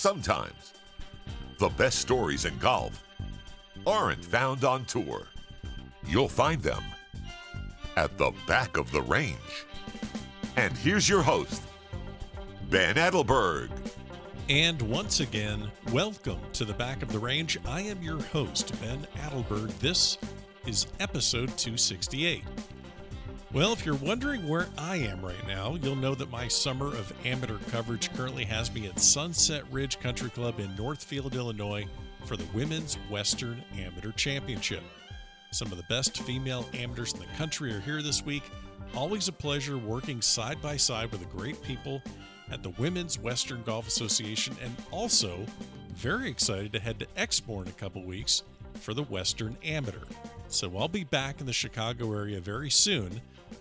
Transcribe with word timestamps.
sometimes 0.00 0.72
the 1.58 1.68
best 1.68 1.98
stories 1.98 2.46
in 2.46 2.56
golf 2.56 3.04
aren't 3.86 4.24
found 4.24 4.64
on 4.64 4.82
tour. 4.86 5.26
You'll 6.06 6.26
find 6.26 6.62
them 6.62 6.82
at 7.98 8.16
the 8.16 8.32
back 8.46 8.78
of 8.78 8.90
the 8.92 9.02
range. 9.02 9.66
And 10.56 10.74
here's 10.78 11.06
your 11.06 11.20
host, 11.20 11.62
Ben 12.70 12.94
Adelberg. 12.94 13.68
And 14.48 14.80
once 14.80 15.20
again, 15.20 15.70
welcome 15.92 16.40
to 16.54 16.64
the 16.64 16.72
back 16.72 17.02
of 17.02 17.12
the 17.12 17.18
range. 17.18 17.58
I 17.66 17.82
am 17.82 18.02
your 18.02 18.22
host, 18.22 18.72
Ben 18.80 19.06
Adelberg. 19.18 19.68
This 19.80 20.16
is 20.66 20.86
episode 20.98 21.58
268. 21.58 22.42
Well, 23.52 23.72
if 23.72 23.84
you're 23.84 23.96
wondering 23.96 24.46
where 24.46 24.68
I 24.78 24.94
am 24.98 25.24
right 25.24 25.44
now, 25.44 25.76
you'll 25.82 25.96
know 25.96 26.14
that 26.14 26.30
my 26.30 26.46
summer 26.46 26.86
of 26.86 27.12
amateur 27.24 27.58
coverage 27.72 28.12
currently 28.14 28.44
has 28.44 28.72
me 28.72 28.86
at 28.86 29.00
Sunset 29.00 29.64
Ridge 29.72 29.98
Country 29.98 30.30
Club 30.30 30.60
in 30.60 30.72
Northfield, 30.76 31.34
Illinois 31.34 31.84
for 32.26 32.36
the 32.36 32.46
Women's 32.54 32.94
Western 33.10 33.60
Amateur 33.76 34.12
Championship. 34.12 34.84
Some 35.50 35.72
of 35.72 35.78
the 35.78 35.84
best 35.88 36.22
female 36.22 36.64
amateurs 36.74 37.12
in 37.12 37.18
the 37.18 37.26
country 37.36 37.74
are 37.74 37.80
here 37.80 38.02
this 38.02 38.24
week. 38.24 38.44
Always 38.94 39.26
a 39.26 39.32
pleasure 39.32 39.78
working 39.78 40.22
side 40.22 40.62
by 40.62 40.76
side 40.76 41.10
with 41.10 41.18
the 41.18 41.36
great 41.36 41.60
people 41.60 42.00
at 42.52 42.62
the 42.62 42.70
Women's 42.78 43.18
Western 43.18 43.64
Golf 43.64 43.88
Association, 43.88 44.54
and 44.62 44.72
also 44.92 45.44
very 45.94 46.30
excited 46.30 46.72
to 46.74 46.78
head 46.78 47.00
to 47.00 47.06
Exmoor 47.16 47.62
in 47.62 47.68
a 47.68 47.72
couple 47.72 48.04
weeks 48.04 48.44
for 48.74 48.94
the 48.94 49.02
Western 49.02 49.56
Amateur. 49.64 50.04
So 50.46 50.70
I'll 50.78 50.86
be 50.86 51.02
back 51.02 51.40
in 51.40 51.46
the 51.46 51.52
Chicago 51.52 52.12
area 52.12 52.40
very 52.40 52.70
soon 52.70 53.20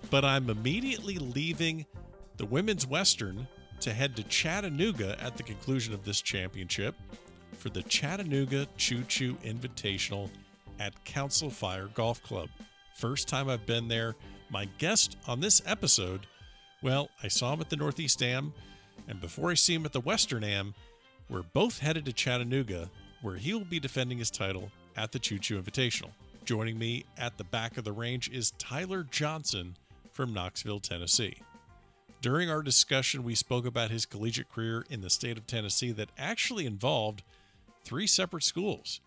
but 0.10 0.26
I'm 0.26 0.50
immediately 0.50 1.18
leaving 1.18 1.86
the 2.38 2.46
women's 2.46 2.88
Western 2.88 3.48
to 3.82 3.94
head 3.94 4.16
to 4.16 4.24
Chattanooga 4.24 5.18
at 5.22 5.38
the 5.38 5.44
conclusion 5.44 5.94
of 5.94 6.04
this 6.04 6.22
championship 6.22 6.96
for 7.58 7.70
the 7.70 7.84
Chattanooga 7.84 8.68
Choo 8.78 9.04
Choo 9.04 9.36
Invitational 9.44 10.30
at 10.80 11.04
Council 11.06 11.50
Fire 11.50 11.90
Golf 11.94 12.22
Club. 12.24 12.50
First 12.96 13.28
time 13.28 13.50
I've 13.50 13.66
been 13.66 13.88
there. 13.88 14.16
My 14.50 14.66
guest 14.78 15.18
on 15.28 15.40
this 15.40 15.62
episode, 15.66 16.26
well, 16.82 17.10
I 17.22 17.28
saw 17.28 17.54
him 17.54 17.62
at 17.62 17.70
the 17.70 17.76
Northeast 17.76 18.22
Am, 18.24 18.54
and 19.08 19.22
before 19.22 19.52
I 19.52 19.54
see 19.54 19.76
him 19.76 19.86
at 19.86 19.94
the 19.94 20.00
Western 20.00 20.44
Am, 20.44 20.74
we're 21.30 21.44
both 21.44 21.80
headed 21.80 22.06
to 22.06 22.14
Chattanooga, 22.14 22.90
where 23.22 23.36
he 23.36 23.54
will 23.54 23.66
be 23.66 23.80
defending 23.80 24.18
his 24.18 24.32
title 24.32 24.72
at 24.98 25.12
the 25.12 25.20
Choo 25.20 25.38
Choo 25.38 25.62
Invitational. 25.62 26.12
Joining 26.50 26.80
me 26.80 27.06
at 27.16 27.38
the 27.38 27.44
back 27.44 27.78
of 27.78 27.84
the 27.84 27.92
range 27.92 28.28
is 28.28 28.54
Tyler 28.58 29.04
Johnson 29.04 29.78
from 30.12 30.34
Knoxville, 30.34 30.80
Tennessee. 30.80 31.44
During 32.24 32.50
our 32.50 32.64
discussion, 32.64 33.24
we 33.24 33.36
spoke 33.36 33.68
about 33.68 33.92
his 33.92 34.08
collegiate 34.08 34.50
career 34.50 34.84
in 34.90 35.02
the 35.02 35.12
state 35.12 35.38
of 35.38 35.46
Tennessee 35.46 35.92
that 35.92 36.10
actually 36.18 36.66
involved 36.66 37.22
three 37.84 38.08
separate 38.08 38.42
schools. 38.42 39.00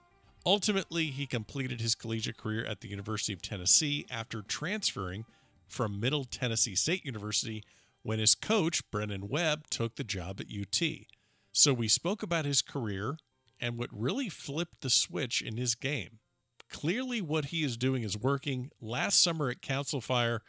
Ultimately, 0.47 1.07
he 1.07 1.27
completed 1.27 1.81
his 1.81 1.97
collegiate 1.97 2.37
career 2.37 2.65
at 2.65 2.81
the 2.81 2.87
University 2.87 3.33
of 3.33 3.43
Tennessee 3.43 4.07
after 4.09 4.43
transferring 4.43 5.25
from 5.67 5.99
Middle 5.99 6.23
Tennessee 6.23 6.77
State 6.77 7.05
University 7.05 7.65
when 8.05 8.21
his 8.21 8.37
coach, 8.37 8.89
Brennan 8.93 9.29
Webb, 9.29 9.67
took 9.69 9.97
the 9.97 10.05
job 10.05 10.41
at 10.41 10.47
UT. 10.47 10.81
So 11.51 11.75
we 11.75 11.89
spoke 11.89 12.23
about 12.23 12.45
his 12.45 12.63
career 12.63 13.17
and 13.61 13.77
what 13.77 13.91
really 13.91 14.29
flipped 14.29 14.83
the 14.83 14.91
switch 14.91 15.43
in 15.43 15.57
his 15.57 15.75
game. 15.75 16.21
Clearly, 16.73 17.21
what 17.21 17.47
he 17.47 17.63
is 17.63 17.77
doing 17.77 18.03
is 18.03 18.17
working. 18.17 18.71
Last 18.81 19.23
summer 19.23 19.51
at 19.51 19.61
Council 19.61 20.01
Fire, 20.01 20.41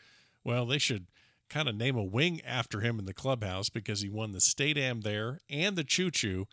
well, 0.43 0.65
they 0.65 0.77
should 0.77 1.07
kind 1.49 1.67
of 1.67 1.75
name 1.75 1.97
a 1.97 2.03
wing 2.03 2.41
after 2.45 2.79
him 2.79 2.97
in 2.97 3.05
the 3.05 3.13
clubhouse 3.13 3.69
because 3.69 4.01
he 4.01 4.09
won 4.09 4.31
the 4.31 4.39
state 4.39 4.77
am 4.77 5.01
there 5.01 5.41
and 5.49 5.75
the 5.75 5.83
choo 5.83 6.09
choo. 6.09 6.47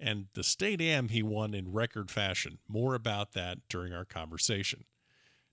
And 0.00 0.26
the 0.34 0.42
state 0.42 0.80
am 0.80 1.08
he 1.08 1.22
won 1.22 1.54
in 1.54 1.72
record 1.72 2.10
fashion. 2.10 2.58
More 2.68 2.94
about 2.94 3.32
that 3.32 3.58
during 3.68 3.92
our 3.92 4.04
conversation. 4.04 4.84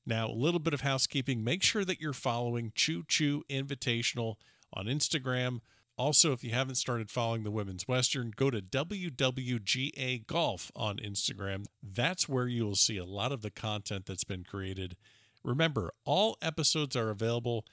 Now, 0.05 0.27
a 0.27 0.33
little 0.33 0.59
bit 0.59 0.73
of 0.73 0.81
housekeeping. 0.81 1.43
Make 1.43 1.63
sure 1.63 1.85
that 1.85 2.01
you're 2.01 2.13
following 2.13 2.71
Choo 2.75 3.03
Choo 3.07 3.43
Invitational 3.49 4.35
on 4.73 4.85
Instagram. 4.85 5.59
Also, 5.95 6.31
if 6.31 6.43
you 6.43 6.51
haven't 6.51 6.75
started 6.75 7.11
following 7.11 7.43
the 7.43 7.51
Women's 7.51 7.87
Western, 7.87 8.31
go 8.35 8.49
to 8.49 8.61
WWGA 8.61 10.25
Golf 10.25 10.71
on 10.75 10.97
Instagram. 10.97 11.65
That's 11.83 12.27
where 12.27 12.47
you 12.47 12.65
will 12.65 12.75
see 12.75 12.97
a 12.97 13.05
lot 13.05 13.31
of 13.31 13.41
the 13.41 13.51
content 13.51 14.05
that's 14.07 14.23
been 14.23 14.43
created 14.43 14.95
Remember, 15.43 15.93
all 16.05 16.37
episodes 16.41 16.95
are 16.95 17.09
available 17.09 17.65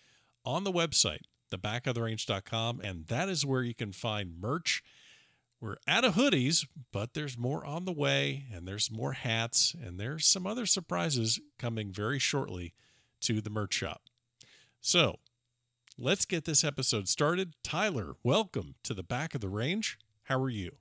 on 0.45 0.65
the 0.65 0.73
website, 0.73 1.23
thebackoftherange.com, 1.53 2.81
and 2.83 3.07
that 3.07 3.29
is 3.29 3.47
where 3.47 3.63
you 3.63 3.75
can 3.75 3.93
find 3.93 4.41
merch. 4.41 4.83
We're 5.61 5.77
out 5.87 6.05
of 6.05 6.15
hoodies, 6.15 6.67
but 6.91 7.15
there's 7.15 7.39
more 7.39 7.65
on 7.65 7.85
the 7.85 7.93
way, 7.93 8.47
and 8.53 8.67
there's 8.67 8.91
more 8.91 9.13
hats, 9.13 9.75
and 9.81 10.01
there's 10.01 10.27
some 10.27 10.47
other 10.47 10.67
surprises 10.67 11.39
coming 11.59 11.93
very 11.93 12.19
shortly 12.19 12.73
to 13.23 13.41
the 13.41 13.51
merch 13.51 13.75
shop. 13.75 14.03
So, 14.81 15.17
let's 16.01 16.25
get 16.25 16.47
this 16.47 16.65
episode 16.65 17.09
started. 17.09 17.53
Tyler, 17.63 18.15
welcome 18.25 18.75
to 18.83 18.95
the 18.95 19.03
back 19.03 19.35
of 19.35 19.43
the 19.43 19.49
range. 19.49 19.99
How 20.25 20.41
are 20.41 20.49
you? 20.49 20.73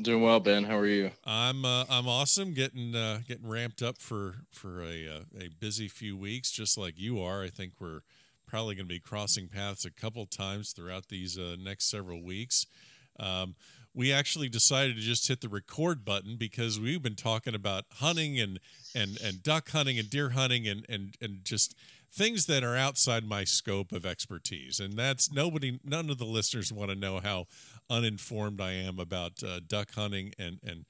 Doing 0.00 0.22
well, 0.22 0.38
Ben. 0.38 0.64
How 0.64 0.78
are 0.78 0.86
you? 0.86 1.10
I'm 1.24 1.64
uh, 1.64 1.84
I'm 1.90 2.06
awesome. 2.06 2.54
Getting 2.54 2.94
uh, 2.94 3.20
getting 3.26 3.48
ramped 3.48 3.82
up 3.82 3.98
for 3.98 4.36
for 4.52 4.82
a 4.82 5.08
uh, 5.08 5.40
a 5.40 5.48
busy 5.58 5.88
few 5.88 6.16
weeks, 6.16 6.50
just 6.50 6.78
like 6.78 6.94
you 6.98 7.20
are. 7.20 7.42
I 7.42 7.48
think 7.48 7.72
we're 7.80 8.02
probably 8.46 8.74
going 8.74 8.86
to 8.86 8.94
be 8.94 9.00
crossing 9.00 9.48
paths 9.48 9.84
a 9.84 9.90
couple 9.90 10.24
times 10.26 10.72
throughout 10.72 11.08
these 11.08 11.38
uh, 11.38 11.56
next 11.58 11.90
several 11.90 12.22
weeks. 12.22 12.66
Um, 13.18 13.56
we 13.94 14.12
actually 14.12 14.48
decided 14.48 14.94
to 14.96 15.02
just 15.02 15.26
hit 15.26 15.40
the 15.40 15.48
record 15.48 16.04
button 16.04 16.36
because 16.36 16.78
we've 16.78 17.02
been 17.02 17.16
talking 17.16 17.54
about 17.54 17.84
hunting 17.94 18.38
and 18.38 18.60
and 18.94 19.18
and 19.24 19.42
duck 19.42 19.70
hunting 19.70 19.98
and 19.98 20.08
deer 20.08 20.30
hunting 20.30 20.68
and 20.68 20.84
and 20.88 21.16
and 21.20 21.44
just 21.44 21.74
things 22.10 22.46
that 22.46 22.64
are 22.64 22.76
outside 22.76 23.24
my 23.24 23.44
scope 23.44 23.92
of 23.92 24.06
expertise. 24.06 24.80
And 24.80 24.94
that's 24.94 25.30
nobody 25.32 25.78
none 25.84 26.10
of 26.10 26.18
the 26.18 26.24
listeners 26.24 26.72
want 26.72 26.90
to 26.90 26.96
know 26.96 27.20
how 27.22 27.46
uninformed 27.90 28.60
I 28.60 28.72
am 28.72 28.98
about 28.98 29.42
uh, 29.42 29.60
duck 29.66 29.94
hunting 29.94 30.32
and 30.38 30.58
and 30.64 30.84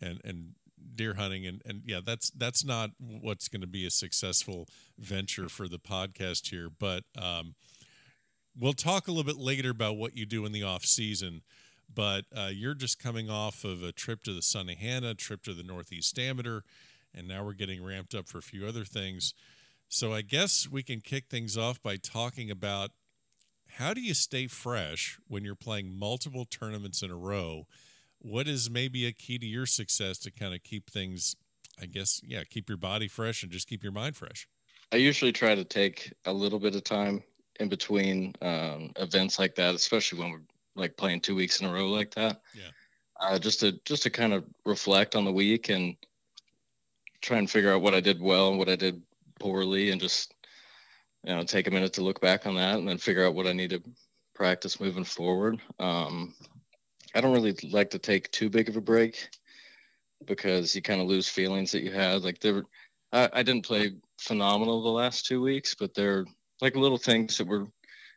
and 0.00 0.20
and 0.24 0.54
deer 0.94 1.14
hunting. 1.14 1.46
And 1.46 1.62
and 1.64 1.82
yeah 1.84 2.00
that's 2.04 2.30
that's 2.30 2.64
not 2.64 2.90
what's 2.98 3.48
going 3.48 3.62
to 3.62 3.66
be 3.66 3.86
a 3.86 3.90
successful 3.90 4.68
venture 4.98 5.48
for 5.48 5.68
the 5.68 5.78
podcast 5.78 6.50
here. 6.50 6.68
But 6.70 7.04
um, 7.20 7.54
we'll 8.58 8.72
talk 8.72 9.08
a 9.08 9.12
little 9.12 9.24
bit 9.24 9.40
later 9.40 9.70
about 9.70 9.96
what 9.96 10.16
you 10.16 10.26
do 10.26 10.44
in 10.44 10.52
the 10.52 10.62
off 10.62 10.84
season. 10.84 11.42
But 11.92 12.26
uh, 12.36 12.50
you're 12.52 12.74
just 12.74 13.00
coming 13.00 13.28
off 13.28 13.64
of 13.64 13.82
a 13.82 13.90
trip 13.90 14.22
to 14.22 14.32
the 14.32 14.40
Sunnehanna, 14.40 15.16
trip 15.18 15.42
to 15.42 15.54
the 15.54 15.64
Northeast 15.64 16.16
Amateur, 16.20 16.60
and 17.12 17.26
now 17.26 17.44
we're 17.44 17.52
getting 17.52 17.84
ramped 17.84 18.14
up 18.14 18.28
for 18.28 18.38
a 18.38 18.42
few 18.42 18.64
other 18.64 18.84
things. 18.84 19.34
So 19.92 20.14
I 20.14 20.22
guess 20.22 20.68
we 20.68 20.84
can 20.84 21.00
kick 21.00 21.26
things 21.28 21.58
off 21.58 21.82
by 21.82 21.96
talking 21.96 22.48
about 22.48 22.92
how 23.70 23.92
do 23.92 24.00
you 24.00 24.14
stay 24.14 24.46
fresh 24.46 25.18
when 25.26 25.44
you're 25.44 25.56
playing 25.56 25.92
multiple 25.92 26.44
tournaments 26.44 27.02
in 27.02 27.10
a 27.10 27.16
row? 27.16 27.66
What 28.20 28.46
is 28.46 28.70
maybe 28.70 29.04
a 29.04 29.12
key 29.12 29.36
to 29.40 29.46
your 29.46 29.66
success 29.66 30.18
to 30.20 30.30
kind 30.30 30.54
of 30.54 30.62
keep 30.62 30.88
things, 30.88 31.34
I 31.80 31.86
guess, 31.86 32.20
yeah, 32.24 32.44
keep 32.44 32.68
your 32.68 32.78
body 32.78 33.08
fresh 33.08 33.42
and 33.42 33.50
just 33.50 33.68
keep 33.68 33.82
your 33.82 33.90
mind 33.92 34.16
fresh? 34.16 34.46
I 34.92 34.96
usually 34.96 35.32
try 35.32 35.56
to 35.56 35.64
take 35.64 36.12
a 36.24 36.32
little 36.32 36.60
bit 36.60 36.76
of 36.76 36.84
time 36.84 37.24
in 37.58 37.68
between 37.68 38.34
um, 38.42 38.92
events 38.94 39.40
like 39.40 39.56
that, 39.56 39.74
especially 39.74 40.20
when 40.20 40.30
we're 40.30 40.46
like 40.76 40.96
playing 40.96 41.20
two 41.20 41.34
weeks 41.34 41.60
in 41.60 41.66
a 41.66 41.72
row 41.72 41.88
like 41.88 42.14
that. 42.14 42.42
Yeah. 42.54 42.70
Uh, 43.18 43.40
just 43.40 43.58
to 43.60 43.72
just 43.84 44.04
to 44.04 44.10
kind 44.10 44.32
of 44.34 44.44
reflect 44.64 45.16
on 45.16 45.24
the 45.24 45.32
week 45.32 45.68
and 45.68 45.96
try 47.20 47.38
and 47.38 47.50
figure 47.50 47.72
out 47.72 47.82
what 47.82 47.94
I 47.94 48.00
did 48.00 48.20
well 48.20 48.50
and 48.50 48.58
what 48.58 48.68
I 48.68 48.76
did 48.76 49.02
poorly, 49.40 49.90
and 49.90 50.00
just 50.00 50.34
you 51.24 51.34
know 51.34 51.42
take 51.42 51.66
a 51.66 51.70
minute 51.70 51.92
to 51.94 52.04
look 52.04 52.20
back 52.20 52.46
on 52.46 52.54
that 52.54 52.78
and 52.78 52.88
then 52.88 52.98
figure 52.98 53.26
out 53.26 53.34
what 53.34 53.46
I 53.46 53.52
need 53.52 53.70
to 53.70 53.82
practice 54.34 54.80
moving 54.80 55.04
forward. 55.04 55.60
Um, 55.78 56.34
I 57.14 57.20
don't 57.20 57.32
really 57.32 57.56
like 57.72 57.90
to 57.90 57.98
take 57.98 58.30
too 58.30 58.48
big 58.48 58.68
of 58.68 58.76
a 58.76 58.80
break 58.80 59.28
because 60.26 60.74
you 60.74 60.82
kind 60.82 61.00
of 61.00 61.08
lose 61.08 61.28
feelings 61.28 61.72
that 61.72 61.82
you 61.82 61.90
had. 61.90 62.22
Like 62.22 62.40
there, 62.40 62.62
I, 63.12 63.28
I 63.32 63.42
didn't 63.42 63.66
play 63.66 63.92
phenomenal 64.18 64.82
the 64.82 64.88
last 64.88 65.26
two 65.26 65.40
weeks, 65.40 65.74
but 65.74 65.94
they're 65.94 66.24
like 66.60 66.76
little 66.76 66.98
things 66.98 67.38
that 67.38 67.46
were 67.46 67.66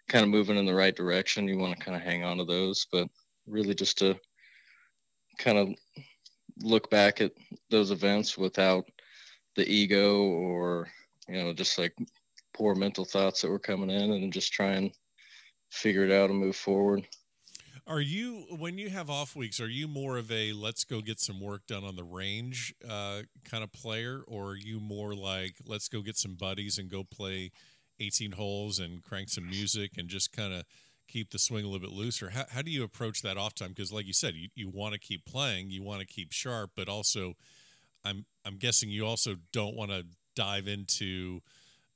kind 0.09 0.23
of 0.23 0.29
moving 0.29 0.57
in 0.57 0.65
the 0.65 0.73
right 0.73 0.95
direction. 0.95 1.47
You 1.47 1.57
want 1.57 1.77
to 1.77 1.83
kind 1.83 1.97
of 1.97 2.03
hang 2.03 2.23
on 2.23 2.37
to 2.37 2.45
those, 2.45 2.85
but 2.91 3.07
really 3.47 3.73
just 3.73 3.97
to 3.99 4.15
kind 5.37 5.57
of 5.57 5.69
look 6.61 6.89
back 6.89 7.21
at 7.21 7.31
those 7.69 7.91
events 7.91 8.37
without 8.37 8.85
the 9.55 9.67
ego 9.69 10.23
or 10.23 10.87
you 11.27 11.41
know 11.41 11.53
just 11.53 11.77
like 11.77 11.93
poor 12.53 12.75
mental 12.75 13.05
thoughts 13.05 13.41
that 13.41 13.49
were 13.49 13.59
coming 13.59 13.89
in 13.89 14.11
and 14.11 14.33
just 14.33 14.53
try 14.53 14.73
and 14.73 14.91
figure 15.69 16.05
it 16.05 16.11
out 16.11 16.29
and 16.29 16.39
move 16.39 16.55
forward. 16.55 17.07
Are 17.85 18.01
you 18.01 18.45
when 18.57 18.77
you 18.77 18.89
have 18.89 19.09
off 19.09 19.35
weeks? 19.35 19.59
Are 19.59 19.67
you 19.67 19.87
more 19.87 20.17
of 20.17 20.31
a 20.31 20.53
let's 20.53 20.83
go 20.83 21.01
get 21.01 21.19
some 21.19 21.41
work 21.41 21.67
done 21.67 21.83
on 21.83 21.95
the 21.95 22.03
range 22.03 22.73
uh, 22.87 23.23
kind 23.49 23.63
of 23.63 23.73
player, 23.73 24.21
or 24.27 24.51
are 24.51 24.55
you 24.55 24.79
more 24.79 25.13
like 25.13 25.55
let's 25.65 25.89
go 25.89 26.01
get 26.01 26.17
some 26.17 26.35
buddies 26.35 26.77
and 26.77 26.89
go 26.89 27.03
play 27.03 27.51
18 27.99 28.33
holes 28.33 28.79
and 28.79 29.03
crank 29.03 29.29
some 29.29 29.49
music 29.49 29.91
and 29.97 30.07
just 30.07 30.31
kind 30.31 30.53
of 30.53 30.63
keep 31.07 31.31
the 31.31 31.39
swing 31.39 31.63
a 31.63 31.67
little 31.67 31.87
bit 31.87 31.95
looser. 31.95 32.29
How, 32.31 32.45
how 32.49 32.61
do 32.61 32.71
you 32.71 32.83
approach 32.83 33.21
that 33.21 33.37
off 33.37 33.53
time? 33.53 33.69
Because, 33.69 33.91
like 33.91 34.07
you 34.07 34.13
said, 34.13 34.35
you, 34.35 34.49
you 34.55 34.69
want 34.69 34.93
to 34.93 34.99
keep 34.99 35.25
playing, 35.25 35.69
you 35.69 35.83
want 35.83 35.99
to 35.99 36.07
keep 36.07 36.31
sharp, 36.31 36.71
but 36.75 36.87
also, 36.87 37.33
I'm 38.05 38.25
I'm 38.45 38.57
guessing 38.57 38.89
you 38.89 39.05
also 39.05 39.35
don't 39.51 39.75
want 39.75 39.91
to 39.91 40.05
dive 40.35 40.67
into, 40.67 41.41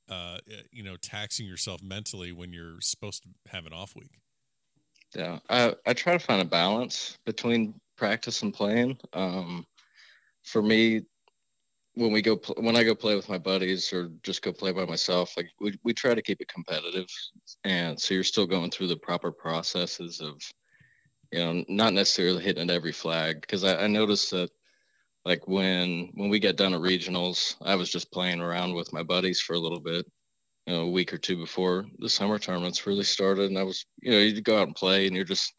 uh, 0.08 0.38
you 0.70 0.82
know, 0.82 0.96
taxing 0.96 1.46
yourself 1.46 1.82
mentally 1.82 2.32
when 2.32 2.52
you're 2.52 2.80
supposed 2.80 3.22
to 3.24 3.28
have 3.50 3.66
an 3.66 3.72
off 3.72 3.94
week. 3.96 4.20
Yeah, 5.14 5.38
I 5.48 5.74
I 5.86 5.94
try 5.94 6.12
to 6.12 6.18
find 6.18 6.42
a 6.42 6.44
balance 6.44 7.18
between 7.24 7.80
practice 7.96 8.42
and 8.42 8.52
playing. 8.52 8.98
Um, 9.12 9.66
for 10.42 10.62
me, 10.62 11.02
when 11.94 12.12
we 12.12 12.22
go 12.22 12.36
when 12.58 12.76
I 12.76 12.84
go 12.84 12.94
play 12.94 13.16
with 13.16 13.28
my 13.28 13.38
buddies 13.38 13.92
or 13.92 14.10
just 14.22 14.42
go 14.42 14.52
play 14.52 14.72
by 14.72 14.84
myself, 14.84 15.36
like 15.36 15.50
we 15.60 15.78
we 15.82 15.92
try 15.94 16.14
to 16.14 16.22
keep 16.22 16.40
it 16.40 16.48
competitive, 16.48 17.08
and 17.64 17.98
so 17.98 18.14
you're 18.14 18.22
still 18.24 18.46
going 18.46 18.70
through 18.70 18.88
the 18.88 18.96
proper 18.96 19.32
processes 19.32 20.20
of, 20.20 20.40
you 21.32 21.38
know, 21.40 21.64
not 21.68 21.94
necessarily 21.94 22.42
hitting 22.42 22.70
at 22.70 22.74
every 22.74 22.92
flag 22.92 23.40
because 23.40 23.64
I, 23.64 23.84
I 23.84 23.86
noticed 23.88 24.30
that, 24.30 24.50
like 25.28 25.46
when 25.46 26.08
when 26.14 26.30
we 26.30 26.38
get 26.38 26.56
done 26.56 26.72
at 26.72 26.80
regionals, 26.80 27.54
I 27.60 27.74
was 27.74 27.90
just 27.90 28.10
playing 28.10 28.40
around 28.40 28.72
with 28.72 28.94
my 28.94 29.02
buddies 29.02 29.42
for 29.42 29.52
a 29.52 29.58
little 29.58 29.78
bit, 29.78 30.06
you 30.66 30.72
know, 30.72 30.80
a 30.80 30.90
week 30.90 31.12
or 31.12 31.18
two 31.18 31.36
before 31.36 31.84
the 31.98 32.08
summer 32.08 32.38
tournaments 32.38 32.86
really 32.86 33.04
started, 33.04 33.50
and 33.50 33.58
I 33.58 33.62
was, 33.62 33.84
you 34.00 34.10
know, 34.10 34.18
you 34.18 34.40
go 34.40 34.58
out 34.58 34.68
and 34.68 34.74
play, 34.74 35.06
and 35.06 35.14
you're 35.14 35.26
just 35.26 35.52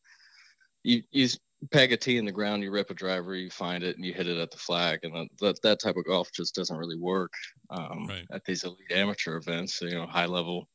you 0.84 1.04
you 1.12 1.28
peg 1.72 1.94
a 1.94 1.98
tee 1.98 2.18
in 2.18 2.26
the 2.26 2.32
ground, 2.32 2.64
you 2.64 2.72
rip 2.72 2.90
a 2.90 2.96
driver, 2.96 3.36
you 3.36 3.52
find 3.52 3.84
it, 3.84 3.96
and 3.96 4.04
you 4.04 4.12
hit 4.12 4.28
it 4.28 4.40
at 4.40 4.50
the 4.50 4.58
flag, 4.58 5.02
and 5.04 5.30
that 5.40 5.62
that 5.62 5.80
type 5.80 5.98
of 5.98 6.06
golf 6.06 6.32
just 6.34 6.56
doesn't 6.56 6.78
really 6.78 6.98
work 6.98 7.32
um, 7.70 8.08
right. 8.10 8.26
at 8.32 8.44
these 8.46 8.64
elite 8.64 8.92
amateur 8.92 9.38
events. 9.38 9.80
You 9.82 9.92
know, 9.92 10.08
high 10.08 10.26
level, 10.26 10.68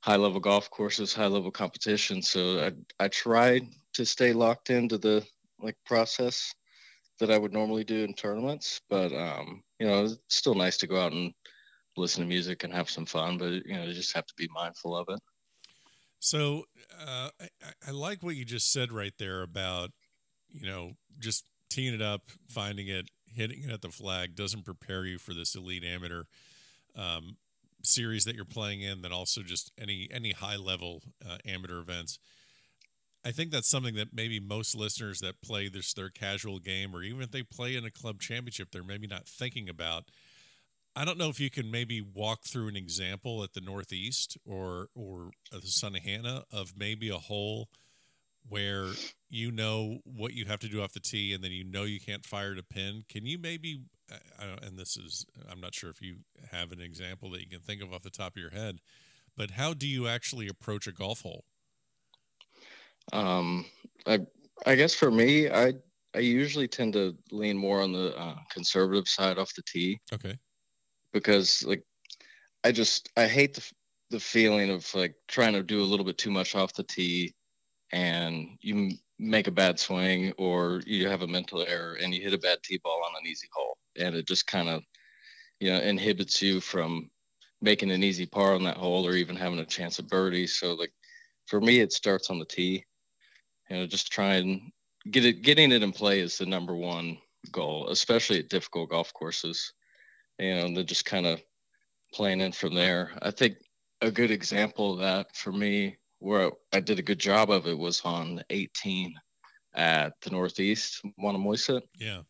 high 0.00 0.16
level 0.16 0.40
golf 0.40 0.68
courses, 0.68 1.14
high 1.14 1.28
level 1.28 1.52
competition. 1.52 2.22
So 2.22 2.58
I 2.58 3.04
I 3.04 3.06
tried 3.06 3.68
to 3.92 4.04
stay 4.04 4.32
locked 4.32 4.70
into 4.70 4.98
the 4.98 5.24
like 5.60 5.76
process 5.86 6.52
that 7.20 7.30
I 7.30 7.38
would 7.38 7.52
normally 7.52 7.84
do 7.84 8.02
in 8.04 8.14
tournaments, 8.14 8.80
but 8.90 9.12
um, 9.12 9.62
you 9.78 9.86
know, 9.86 10.04
it's 10.04 10.18
still 10.28 10.54
nice 10.54 10.76
to 10.78 10.86
go 10.86 11.00
out 11.00 11.12
and 11.12 11.32
listen 11.96 12.22
to 12.22 12.28
music 12.28 12.64
and 12.64 12.72
have 12.72 12.90
some 12.90 13.06
fun, 13.06 13.38
but 13.38 13.64
you 13.66 13.74
know, 13.74 13.84
you 13.84 13.92
just 13.92 14.14
have 14.14 14.26
to 14.26 14.34
be 14.36 14.48
mindful 14.52 14.96
of 14.96 15.06
it. 15.08 15.20
So 16.18 16.64
uh, 17.00 17.30
I, 17.40 17.48
I 17.88 17.90
like 17.92 18.22
what 18.22 18.36
you 18.36 18.44
just 18.44 18.72
said 18.72 18.92
right 18.92 19.14
there 19.18 19.42
about, 19.42 19.90
you 20.48 20.66
know, 20.66 20.92
just 21.18 21.44
teeing 21.70 21.94
it 21.94 22.02
up, 22.02 22.22
finding 22.48 22.88
it, 22.88 23.10
hitting 23.26 23.62
it 23.64 23.70
at 23.70 23.80
the 23.80 23.88
flag 23.88 24.34
doesn't 24.34 24.64
prepare 24.64 25.06
you 25.06 25.18
for 25.18 25.32
this 25.32 25.54
elite 25.54 25.84
amateur 25.84 26.24
um, 26.96 27.36
series 27.82 28.24
that 28.24 28.34
you're 28.34 28.44
playing 28.44 28.82
in. 28.82 29.02
Then 29.02 29.12
also 29.12 29.42
just 29.42 29.72
any 29.78 30.08
any 30.12 30.32
high 30.32 30.56
level 30.56 31.02
uh, 31.26 31.38
amateur 31.46 31.78
events. 31.80 32.18
I 33.24 33.32
think 33.32 33.50
that's 33.50 33.68
something 33.68 33.94
that 33.96 34.14
maybe 34.14 34.40
most 34.40 34.74
listeners 34.74 35.20
that 35.20 35.42
play 35.42 35.68
this 35.68 35.92
their 35.92 36.08
casual 36.08 36.58
game, 36.58 36.94
or 36.94 37.02
even 37.02 37.22
if 37.22 37.30
they 37.30 37.42
play 37.42 37.76
in 37.76 37.84
a 37.84 37.90
club 37.90 38.20
championship, 38.20 38.68
they're 38.70 38.82
maybe 38.82 39.06
not 39.06 39.26
thinking 39.26 39.68
about 39.68 40.10
I 40.96 41.04
don't 41.04 41.18
know 41.18 41.28
if 41.28 41.38
you 41.38 41.50
can 41.50 41.70
maybe 41.70 42.00
walk 42.00 42.42
through 42.42 42.68
an 42.68 42.76
example 42.76 43.44
at 43.44 43.52
the 43.52 43.60
Northeast 43.60 44.36
or 44.44 44.88
or 44.94 45.30
the 45.52 46.00
Hannah 46.02 46.44
of 46.50 46.74
maybe 46.76 47.08
a 47.08 47.18
hole 47.18 47.68
where 48.48 48.86
you 49.28 49.52
know 49.52 49.98
what 50.04 50.32
you 50.32 50.46
have 50.46 50.60
to 50.60 50.68
do 50.68 50.82
off 50.82 50.92
the 50.92 51.00
tee 51.00 51.32
and 51.32 51.44
then 51.44 51.52
you 51.52 51.62
know 51.62 51.84
you 51.84 52.00
can't 52.00 52.26
fire 52.26 52.54
to 52.54 52.62
pin. 52.62 53.04
Can 53.08 53.26
you 53.26 53.38
maybe 53.38 53.82
and 54.62 54.78
this 54.78 54.96
is 54.96 55.26
I'm 55.50 55.60
not 55.60 55.74
sure 55.74 55.90
if 55.90 56.02
you 56.02 56.16
have 56.50 56.72
an 56.72 56.80
example 56.80 57.30
that 57.30 57.40
you 57.40 57.48
can 57.48 57.60
think 57.60 57.82
of 57.82 57.92
off 57.92 58.02
the 58.02 58.10
top 58.10 58.36
of 58.36 58.42
your 58.42 58.50
head, 58.50 58.80
but 59.36 59.52
how 59.52 59.74
do 59.74 59.86
you 59.86 60.08
actually 60.08 60.48
approach 60.48 60.86
a 60.86 60.92
golf 60.92 61.22
hole? 61.22 61.44
Um, 63.12 63.66
I 64.06 64.20
I 64.66 64.74
guess 64.74 64.94
for 64.94 65.10
me, 65.10 65.48
I 65.50 65.74
I 66.14 66.18
usually 66.18 66.68
tend 66.68 66.92
to 66.94 67.16
lean 67.30 67.56
more 67.56 67.80
on 67.80 67.92
the 67.92 68.16
uh, 68.16 68.36
conservative 68.50 69.08
side 69.08 69.38
off 69.38 69.54
the 69.54 69.62
tee. 69.62 70.00
Okay. 70.12 70.36
Because 71.12 71.64
like 71.64 71.82
I 72.64 72.72
just 72.72 73.10
I 73.16 73.26
hate 73.26 73.54
the 73.54 73.70
the 74.10 74.20
feeling 74.20 74.70
of 74.70 74.92
like 74.94 75.14
trying 75.28 75.52
to 75.52 75.62
do 75.62 75.80
a 75.82 75.86
little 75.86 76.04
bit 76.04 76.18
too 76.18 76.32
much 76.32 76.56
off 76.56 76.74
the 76.74 76.82
tee 76.82 77.32
and 77.92 78.48
you 78.60 78.90
make 79.20 79.46
a 79.46 79.52
bad 79.52 79.78
swing 79.78 80.32
or 80.36 80.82
you 80.84 81.08
have 81.08 81.22
a 81.22 81.28
mental 81.28 81.62
error 81.62 81.96
and 82.02 82.12
you 82.12 82.20
hit 82.20 82.34
a 82.34 82.38
bad 82.38 82.58
tee 82.64 82.80
ball 82.82 83.00
on 83.06 83.12
an 83.20 83.28
easy 83.28 83.48
hole. 83.52 83.76
And 83.96 84.16
it 84.16 84.26
just 84.26 84.46
kind 84.46 84.68
of 84.68 84.82
you 85.60 85.70
know 85.70 85.80
inhibits 85.80 86.42
you 86.42 86.60
from 86.60 87.10
making 87.62 87.90
an 87.90 88.02
easy 88.02 88.26
par 88.26 88.54
on 88.54 88.64
that 88.64 88.78
hole 88.78 89.06
or 89.06 89.12
even 89.12 89.36
having 89.36 89.60
a 89.60 89.66
chance 89.66 89.98
of 89.98 90.08
birdie. 90.08 90.46
So 90.46 90.74
like 90.74 90.92
for 91.46 91.60
me 91.60 91.80
it 91.80 91.92
starts 91.92 92.30
on 92.30 92.38
the 92.38 92.46
tee 92.46 92.84
you 93.70 93.76
know 93.76 93.86
just 93.86 94.12
try 94.12 94.34
and 94.34 94.60
get 95.10 95.24
it 95.24 95.42
getting 95.42 95.72
it 95.72 95.82
in 95.82 95.92
play 95.92 96.20
is 96.20 96.36
the 96.36 96.46
number 96.46 96.74
one 96.74 97.16
goal 97.52 97.88
especially 97.88 98.38
at 98.38 98.50
difficult 98.50 98.90
golf 98.90 99.12
courses 99.14 99.72
You 100.38 100.46
and 100.48 100.76
then 100.76 100.86
just 100.86 101.04
kind 101.04 101.26
of 101.26 101.42
playing 102.12 102.40
in 102.40 102.52
from 102.52 102.74
there. 102.74 103.12
I 103.22 103.30
think 103.30 103.56
a 104.00 104.10
good 104.10 104.30
example 104.30 104.94
of 104.94 105.00
that 105.00 105.36
for 105.36 105.52
me, 105.52 105.96
where 106.18 106.50
I 106.72 106.80
did 106.80 106.98
a 106.98 107.02
good 107.02 107.18
job 107.18 107.50
of 107.50 107.66
it, 107.66 107.78
was 107.78 108.00
on 108.04 108.42
18 108.50 109.14
at 109.74 110.14
the 110.22 110.30
Northeast, 110.30 111.02
Wannamoisett. 111.18 111.82
Yeah. 111.98 112.22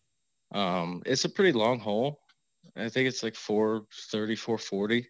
Um, 0.53 1.03
it's 1.07 1.25
a 1.25 1.29
pretty 1.29 1.53
long 1.53 1.79
hole. 1.79 2.21
I 2.77 2.89
think 2.89 3.09
it's 3.09 3.23
like 3.23 3.35
430, 3.35 4.37
440. 4.37 5.09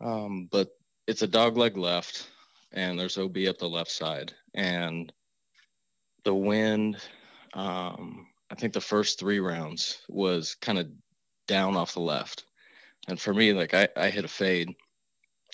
Um, 0.00 0.48
but 0.50 0.68
it's 1.06 1.22
a 1.22 1.26
dog 1.26 1.56
leg 1.56 1.76
left, 1.76 2.28
and 2.72 2.98
there's 2.98 3.18
OB 3.18 3.36
up 3.48 3.58
the 3.58 3.68
left 3.68 3.90
side. 3.90 4.32
And 4.54 5.12
the 6.24 6.34
wind, 6.34 6.96
um, 7.54 8.26
I 8.50 8.54
think 8.54 8.72
the 8.72 8.80
first 8.80 9.18
three 9.18 9.40
rounds 9.40 10.02
was 10.08 10.54
kind 10.54 10.78
of 10.78 10.88
down 11.46 11.76
off 11.76 11.94
the 11.94 12.00
left. 12.00 12.44
And 13.08 13.20
for 13.20 13.32
me, 13.32 13.52
like 13.52 13.74
I, 13.74 13.88
I 13.96 14.10
hit 14.10 14.24
a 14.24 14.28
fade 14.28 14.74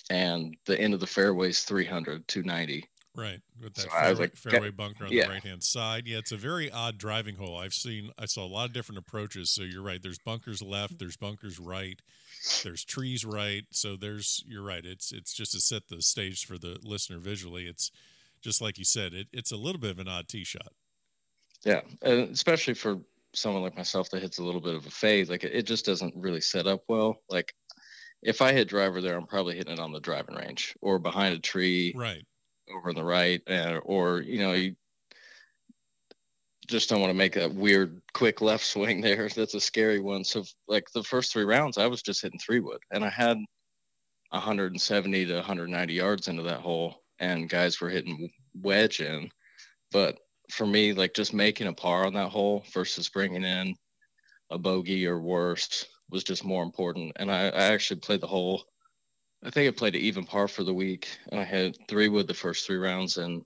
and 0.09 0.55
the 0.65 0.79
end 0.79 0.93
of 0.93 0.99
the 0.99 1.07
fairway 1.07 1.49
is 1.49 1.63
300, 1.63 2.27
290. 2.27 2.87
Right. 3.15 3.39
With 3.61 3.73
that 3.73 3.81
so 3.81 3.89
fairway, 3.89 4.19
like, 4.19 4.35
fairway 4.35 4.69
bunker 4.69 5.05
on 5.05 5.11
yeah. 5.11 5.25
the 5.25 5.33
right 5.33 5.43
hand 5.43 5.63
side. 5.63 6.03
Yeah, 6.05 6.19
it's 6.19 6.31
a 6.31 6.37
very 6.37 6.71
odd 6.71 6.99
driving 6.99 7.35
hole. 7.35 7.57
I've 7.57 7.73
seen, 7.73 8.11
I 8.17 8.25
saw 8.25 8.45
a 8.45 8.47
lot 8.47 8.67
of 8.67 8.73
different 8.73 8.99
approaches. 8.99 9.49
So 9.49 9.63
you're 9.63 9.81
right. 9.81 10.01
There's 10.01 10.19
bunkers 10.19 10.61
left, 10.61 10.99
there's 10.99 11.17
bunkers 11.17 11.59
right, 11.59 11.99
there's 12.63 12.85
trees 12.85 13.25
right. 13.25 13.63
So 13.71 13.95
there's, 13.95 14.43
you're 14.47 14.63
right. 14.63 14.85
It's, 14.85 15.11
it's 15.11 15.33
just 15.33 15.53
to 15.53 15.59
set 15.59 15.87
the 15.87 16.01
stage 16.03 16.45
for 16.45 16.59
the 16.59 16.77
listener 16.83 17.17
visually. 17.17 17.65
It's 17.65 17.91
just 18.41 18.61
like 18.61 18.77
you 18.77 18.85
said, 18.85 19.13
it, 19.13 19.27
it's 19.33 19.51
a 19.51 19.57
little 19.57 19.79
bit 19.79 19.91
of 19.91 19.99
an 19.99 20.07
odd 20.07 20.27
tee 20.27 20.43
shot. 20.43 20.71
Yeah. 21.65 21.81
And 22.01 22.29
especially 22.29 22.73
for 22.73 22.99
someone 23.33 23.63
like 23.63 23.75
myself 23.75 24.09
that 24.09 24.21
hits 24.21 24.39
a 24.39 24.43
little 24.43 24.61
bit 24.61 24.75
of 24.75 24.85
a 24.85 24.91
fade, 24.91 25.29
like 25.29 25.43
it 25.43 25.63
just 25.63 25.85
doesn't 25.85 26.15
really 26.15 26.41
set 26.41 26.67
up 26.67 26.83
well. 26.87 27.17
Like 27.29 27.53
if 28.21 28.41
I 28.41 28.53
hit 28.53 28.67
driver 28.67 29.01
there, 29.01 29.17
I'm 29.17 29.27
probably 29.27 29.55
hitting 29.55 29.73
it 29.73 29.79
on 29.79 29.91
the 29.91 29.99
driving 29.99 30.35
range 30.35 30.75
or 30.81 30.99
behind 30.99 31.35
a 31.35 31.39
tree, 31.39 31.93
right 31.95 32.23
over 32.73 32.89
on 32.89 32.95
the 32.95 33.03
right, 33.03 33.41
uh, 33.49 33.79
or 33.83 34.21
you 34.21 34.39
know, 34.39 34.53
you 34.53 34.75
just 36.67 36.89
don't 36.89 36.99
want 36.99 37.11
to 37.11 37.17
make 37.17 37.37
a 37.37 37.49
weird 37.49 38.01
quick 38.13 38.41
left 38.41 38.65
swing 38.65 39.01
there. 39.01 39.29
That's 39.29 39.53
a 39.53 39.59
scary 39.59 39.99
one. 39.99 40.23
So 40.23 40.43
like 40.67 40.85
the 40.93 41.03
first 41.03 41.31
three 41.31 41.45
rounds, 41.45 41.77
I 41.77 41.87
was 41.87 42.01
just 42.01 42.21
hitting 42.21 42.39
three 42.39 42.59
wood, 42.59 42.81
and 42.91 43.03
I 43.03 43.09
had 43.09 43.37
170 44.29 45.25
to 45.27 45.35
190 45.35 45.93
yards 45.93 46.27
into 46.27 46.43
that 46.43 46.59
hole, 46.59 47.03
and 47.19 47.49
guys 47.49 47.79
were 47.79 47.89
hitting 47.89 48.29
wedge 48.61 48.99
in, 48.99 49.29
but 49.91 50.17
for 50.51 50.65
me, 50.65 50.93
like 50.93 51.13
just 51.13 51.33
making 51.33 51.67
a 51.67 51.73
par 51.73 52.05
on 52.05 52.13
that 52.13 52.29
hole 52.29 52.63
versus 52.73 53.09
bringing 53.09 53.43
in 53.43 53.75
a 54.49 54.57
bogey 54.57 55.05
or 55.05 55.19
worse 55.19 55.85
was 56.09 56.23
just 56.23 56.45
more 56.45 56.63
important. 56.63 57.11
And 57.17 57.31
I, 57.31 57.47
I 57.47 57.63
actually 57.73 57.99
played 57.99 58.21
the 58.21 58.27
hole. 58.27 58.63
I 59.43 59.49
think 59.49 59.67
I 59.67 59.77
played 59.77 59.95
an 59.95 60.01
even 60.01 60.23
par 60.23 60.47
for 60.47 60.63
the 60.63 60.73
week, 60.73 61.07
and 61.31 61.39
I 61.39 61.43
had 61.43 61.77
three 61.87 62.09
wood 62.09 62.27
the 62.27 62.33
first 62.33 62.65
three 62.65 62.77
rounds, 62.77 63.17
and 63.17 63.43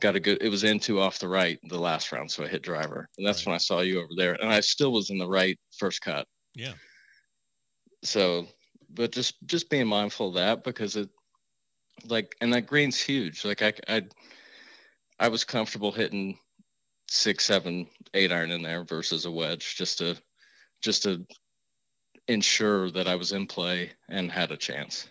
got 0.00 0.14
a 0.14 0.20
good. 0.20 0.38
It 0.40 0.48
was 0.48 0.64
into 0.64 1.00
off 1.00 1.18
the 1.18 1.28
right 1.28 1.58
the 1.68 1.78
last 1.78 2.12
round, 2.12 2.30
so 2.30 2.44
I 2.44 2.48
hit 2.48 2.62
driver, 2.62 3.08
and 3.18 3.26
that's 3.26 3.40
right. 3.40 3.52
when 3.52 3.54
I 3.54 3.58
saw 3.58 3.80
you 3.80 3.98
over 3.98 4.12
there, 4.16 4.34
and 4.34 4.52
I 4.52 4.60
still 4.60 4.92
was 4.92 5.10
in 5.10 5.18
the 5.18 5.28
right 5.28 5.58
first 5.76 6.02
cut. 6.02 6.26
Yeah. 6.54 6.74
So, 8.04 8.46
but 8.90 9.10
just 9.10 9.34
just 9.46 9.70
being 9.70 9.88
mindful 9.88 10.28
of 10.28 10.34
that 10.34 10.62
because 10.62 10.94
it, 10.94 11.08
like, 12.06 12.36
and 12.40 12.52
that 12.52 12.66
green's 12.66 13.00
huge. 13.00 13.44
Like 13.44 13.62
I 13.62 13.72
I 13.88 14.02
I 15.18 15.28
was 15.28 15.44
comfortable 15.44 15.92
hitting 15.92 16.38
six, 17.08 17.44
seven, 17.44 17.86
eight 18.14 18.32
iron 18.32 18.50
in 18.50 18.62
there 18.62 18.84
versus 18.84 19.24
a 19.24 19.30
wedge 19.30 19.76
just 19.76 19.98
to 19.98 20.16
just 20.82 21.02
to 21.04 21.26
ensure 22.28 22.90
that 22.90 23.08
I 23.08 23.16
was 23.16 23.32
in 23.32 23.46
play 23.46 23.90
and 24.08 24.30
had 24.30 24.52
a 24.52 24.56
chance. 24.56 25.08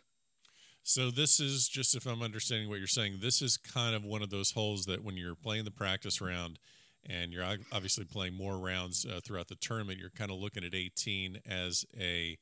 So 0.84 1.12
this 1.12 1.42
is 1.42 1.68
just 1.68 1.96
if 1.96 2.06
I'm 2.06 2.22
understanding 2.22 2.70
what 2.70 2.78
you're 2.78 2.88
saying, 2.88 3.18
this 3.20 3.42
is 3.42 3.58
kind 3.58 3.94
of 3.94 4.06
one 4.06 4.22
of 4.22 4.30
those 4.30 4.52
holes 4.52 4.86
that 4.86 5.04
when 5.04 5.18
you're 5.18 5.36
playing 5.36 5.66
the 5.66 5.72
practice 5.72 6.22
round 6.22 6.60
and 7.06 7.34
you're 7.34 7.46
obviously 7.74 8.06
playing 8.06 8.36
more 8.36 8.58
rounds 8.58 9.06
uh, 9.06 9.20
throughout 9.26 9.50
the 9.50 9.56
tournament, 9.56 10.00
you're 10.00 10.10
kind 10.10 10.32
of 10.32 10.38
looking 10.38 10.64
at 10.64 10.74
18 10.74 11.40
as 11.46 11.86
a 12.00 12.38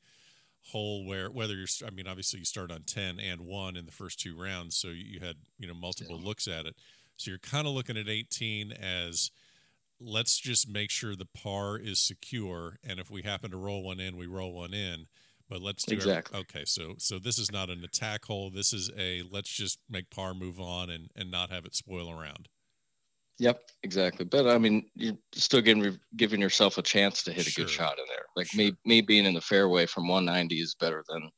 hole 0.72 1.06
where 1.06 1.30
whether 1.30 1.54
you're 1.54 1.68
I 1.86 1.90
mean 1.90 2.06
obviously 2.08 2.40
you 2.40 2.44
start 2.44 2.70
on 2.70 2.82
10 2.82 3.20
and 3.20 3.40
1 3.42 3.76
in 3.76 3.86
the 3.86 3.92
first 3.92 4.20
two 4.20 4.36
rounds 4.36 4.76
so 4.76 4.88
you 4.88 5.20
had 5.20 5.36
you 5.58 5.66
know 5.66 5.74
multiple 5.74 6.18
yeah. 6.18 6.26
looks 6.26 6.48
at 6.48 6.66
it. 6.66 6.74
So 7.16 7.30
you're 7.30 7.38
kind 7.38 7.66
of 7.66 7.72
looking 7.72 7.96
at 7.96 8.08
18 8.08 8.72
as 8.72 9.30
let's 10.00 10.38
just 10.38 10.68
make 10.68 10.90
sure 10.90 11.16
the 11.16 11.26
par 11.26 11.78
is 11.78 11.98
secure 11.98 12.78
and 12.86 13.00
if 13.00 13.10
we 13.10 13.22
happen 13.22 13.50
to 13.50 13.56
roll 13.56 13.82
one 13.82 14.00
in 14.00 14.16
we 14.16 14.26
roll 14.26 14.52
one 14.52 14.74
in 14.74 15.06
but 15.48 15.62
let's 15.62 15.84
do 15.84 15.94
exactly. 15.94 16.38
okay 16.38 16.64
so 16.66 16.94
so 16.98 17.18
this 17.18 17.38
is 17.38 17.50
not 17.50 17.70
an 17.70 17.82
attack 17.84 18.24
hole. 18.24 18.50
This 18.50 18.72
is 18.72 18.90
a 18.98 19.22
let's 19.30 19.48
just 19.48 19.78
make 19.88 20.10
par 20.10 20.34
move 20.34 20.60
on 20.60 20.90
and 20.90 21.10
and 21.16 21.30
not 21.30 21.50
have 21.50 21.64
it 21.64 21.74
spoil 21.74 22.10
around 22.10 22.48
Yep, 23.38 23.60
exactly. 23.82 24.24
But 24.24 24.48
I 24.48 24.58
mean, 24.58 24.86
you're 24.94 25.18
still 25.32 25.60
giving 25.60 25.98
giving 26.16 26.40
yourself 26.40 26.78
a 26.78 26.82
chance 26.82 27.22
to 27.24 27.32
hit 27.32 27.44
sure. 27.44 27.64
a 27.64 27.66
good 27.66 27.72
shot 27.72 27.98
in 27.98 28.04
there. 28.08 28.24
Like 28.34 28.46
sure. 28.48 28.58
me, 28.58 28.72
me 28.84 29.00
being 29.02 29.26
in 29.26 29.34
the 29.34 29.40
fairway 29.40 29.86
from 29.86 30.08
190 30.08 30.56
is 30.56 30.74
better 30.74 31.04
than 31.08 31.30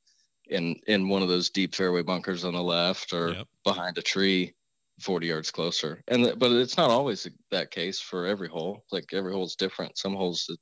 in 0.49 0.77
in 0.87 1.09
one 1.09 1.23
of 1.23 1.29
those 1.29 1.51
deep 1.51 1.75
fairway 1.75 2.03
bunkers 2.03 2.45
on 2.45 2.55
the 2.55 2.63
left 2.63 3.13
or 3.13 3.33
yep. 3.33 3.47
behind 3.65 3.99
a 3.99 4.03
tree, 4.03 4.55
40 5.01 5.27
yards 5.27 5.51
closer. 5.51 6.03
And 6.09 6.39
but 6.39 6.53
it's 6.53 6.77
not 6.77 6.91
always 6.91 7.27
that 7.51 7.73
case 7.73 8.01
for 8.01 8.27
every 8.27 8.49
hole. 8.49 8.85
Like 8.93 9.07
every 9.13 9.33
hole's 9.33 9.57
different. 9.57 9.99
Some 9.99 10.15
holes 10.15 10.45
that 10.49 10.59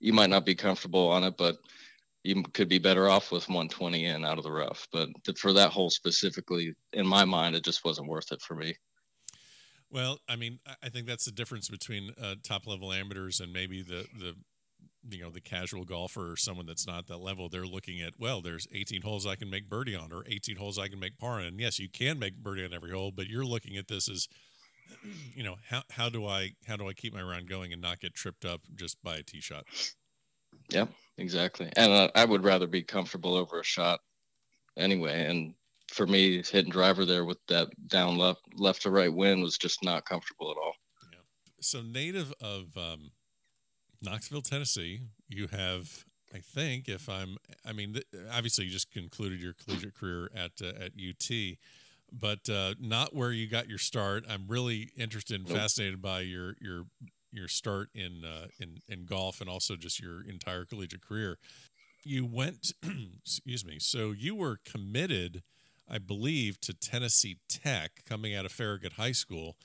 you 0.00 0.12
might 0.12 0.30
not 0.30 0.44
be 0.44 0.54
comfortable 0.54 1.08
on 1.08 1.22
it, 1.22 1.36
but 1.36 1.56
you 2.24 2.42
could 2.54 2.68
be 2.68 2.78
better 2.78 3.08
off 3.08 3.30
with 3.30 3.48
120 3.48 4.04
in 4.04 4.24
out 4.24 4.38
of 4.38 4.44
the 4.44 4.50
rough. 4.50 4.88
But 4.92 5.08
for 5.38 5.52
that 5.52 5.70
hole 5.70 5.90
specifically, 5.90 6.74
in 6.92 7.06
my 7.06 7.24
mind, 7.24 7.54
it 7.54 7.64
just 7.64 7.84
wasn't 7.84 8.08
worth 8.08 8.32
it 8.32 8.42
for 8.42 8.56
me. 8.56 8.74
Well, 9.96 10.18
I 10.28 10.36
mean, 10.36 10.58
I 10.82 10.90
think 10.90 11.06
that's 11.06 11.24
the 11.24 11.32
difference 11.32 11.70
between 11.70 12.10
uh, 12.20 12.34
top 12.42 12.66
level 12.66 12.92
amateurs 12.92 13.40
and 13.40 13.50
maybe 13.50 13.80
the 13.80 14.06
the 14.20 14.34
you 15.08 15.22
know 15.22 15.30
the 15.30 15.40
casual 15.40 15.86
golfer 15.86 16.32
or 16.32 16.36
someone 16.36 16.66
that's 16.66 16.86
not 16.86 17.06
that 17.06 17.16
level. 17.16 17.48
They're 17.48 17.64
looking 17.64 18.02
at 18.02 18.12
well, 18.18 18.42
there's 18.42 18.68
18 18.74 19.00
holes 19.00 19.26
I 19.26 19.36
can 19.36 19.48
make 19.48 19.70
birdie 19.70 19.96
on, 19.96 20.12
or 20.12 20.22
18 20.28 20.56
holes 20.56 20.78
I 20.78 20.88
can 20.88 21.00
make 21.00 21.16
par 21.16 21.40
on. 21.40 21.46
And 21.46 21.58
yes, 21.58 21.78
you 21.78 21.88
can 21.88 22.18
make 22.18 22.36
birdie 22.36 22.66
on 22.66 22.74
every 22.74 22.90
hole, 22.90 23.10
but 23.10 23.28
you're 23.28 23.46
looking 23.46 23.78
at 23.78 23.88
this 23.88 24.06
as 24.10 24.28
you 25.34 25.42
know 25.42 25.56
how 25.66 25.82
how 25.90 26.10
do 26.10 26.26
I 26.26 26.50
how 26.66 26.76
do 26.76 26.86
I 26.86 26.92
keep 26.92 27.14
my 27.14 27.22
round 27.22 27.48
going 27.48 27.72
and 27.72 27.80
not 27.80 27.98
get 27.98 28.12
tripped 28.12 28.44
up 28.44 28.60
just 28.74 29.02
by 29.02 29.16
a 29.16 29.22
tee 29.22 29.40
shot? 29.40 29.64
Yeah, 30.68 30.88
exactly. 31.16 31.72
And 31.74 31.90
uh, 31.90 32.10
I 32.14 32.26
would 32.26 32.44
rather 32.44 32.66
be 32.66 32.82
comfortable 32.82 33.34
over 33.34 33.60
a 33.60 33.64
shot 33.64 34.00
anyway, 34.76 35.24
and 35.24 35.54
for 35.92 36.06
me, 36.06 36.42
hitting 36.42 36.70
driver 36.70 37.04
there 37.04 37.24
with 37.24 37.38
that 37.48 37.68
down 37.88 38.16
left 38.16 38.40
left 38.56 38.82
to 38.82 38.90
right 38.90 39.12
wind 39.12 39.42
was 39.42 39.58
just 39.58 39.84
not 39.84 40.04
comfortable 40.04 40.50
at 40.50 40.56
all. 40.56 40.74
Yeah. 41.12 41.18
So 41.60 41.82
native 41.82 42.32
of 42.40 42.76
um, 42.76 43.10
Knoxville, 44.02 44.42
Tennessee, 44.42 45.00
you 45.28 45.48
have, 45.48 46.04
I 46.34 46.38
think, 46.38 46.88
if 46.88 47.08
I'm, 47.08 47.36
I 47.64 47.72
mean, 47.72 47.94
th- 47.94 48.06
obviously 48.32 48.66
you 48.66 48.70
just 48.70 48.90
concluded 48.90 49.40
your 49.40 49.54
collegiate 49.54 49.94
career 49.94 50.30
at 50.34 50.52
uh, 50.62 50.84
at 50.84 50.92
UT, 50.92 51.56
but 52.12 52.48
uh, 52.48 52.74
not 52.80 53.14
where 53.14 53.32
you 53.32 53.48
got 53.48 53.68
your 53.68 53.78
start. 53.78 54.24
I'm 54.28 54.46
really 54.48 54.90
interested 54.96 55.40
and 55.40 55.48
nope. 55.48 55.58
fascinated 55.58 56.02
by 56.02 56.20
your 56.20 56.54
your 56.60 56.84
your 57.32 57.48
start 57.48 57.90
in 57.94 58.24
uh, 58.24 58.46
in 58.58 58.78
in 58.88 59.06
golf 59.06 59.40
and 59.40 59.48
also 59.48 59.76
just 59.76 60.00
your 60.00 60.22
entire 60.28 60.64
collegiate 60.64 61.02
career. 61.02 61.38
You 62.02 62.24
went, 62.24 62.72
excuse 63.22 63.64
me. 63.64 63.78
So 63.80 64.12
you 64.12 64.34
were 64.36 64.58
committed 64.64 65.42
I 65.88 65.98
believe, 65.98 66.60
to 66.62 66.74
Tennessee 66.74 67.38
Tech 67.48 68.04
coming 68.04 68.34
out 68.34 68.44
of 68.44 68.52
Farragut 68.52 68.94
High 68.94 69.12
School. 69.12 69.56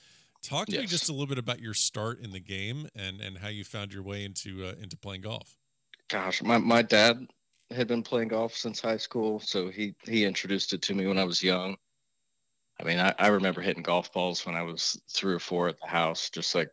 Talk 0.42 0.66
to 0.66 0.72
yes. 0.72 0.80
me 0.80 0.86
just 0.86 1.08
a 1.08 1.12
little 1.12 1.26
bit 1.26 1.38
about 1.38 1.60
your 1.60 1.74
start 1.74 2.20
in 2.20 2.32
the 2.32 2.40
game 2.40 2.88
and, 2.96 3.20
and 3.20 3.38
how 3.38 3.48
you 3.48 3.64
found 3.64 3.92
your 3.92 4.02
way 4.02 4.24
into 4.24 4.64
uh, 4.64 4.74
into 4.80 4.96
playing 4.96 5.20
golf. 5.20 5.56
Gosh, 6.08 6.42
my, 6.42 6.58
my 6.58 6.82
dad 6.82 7.26
had 7.70 7.86
been 7.86 8.02
playing 8.02 8.28
golf 8.28 8.54
since 8.54 8.80
high 8.80 8.96
school, 8.96 9.40
so 9.40 9.70
he 9.70 9.94
he 10.04 10.24
introduced 10.24 10.72
it 10.72 10.82
to 10.82 10.94
me 10.94 11.06
when 11.06 11.18
I 11.18 11.24
was 11.24 11.42
young. 11.42 11.76
I 12.80 12.84
mean, 12.84 12.98
I, 12.98 13.14
I 13.18 13.28
remember 13.28 13.60
hitting 13.60 13.82
golf 13.82 14.12
balls 14.12 14.44
when 14.44 14.56
I 14.56 14.62
was 14.62 15.00
three 15.08 15.32
or 15.32 15.38
four 15.38 15.68
at 15.68 15.80
the 15.80 15.86
house, 15.86 16.30
just 16.30 16.54
like 16.54 16.70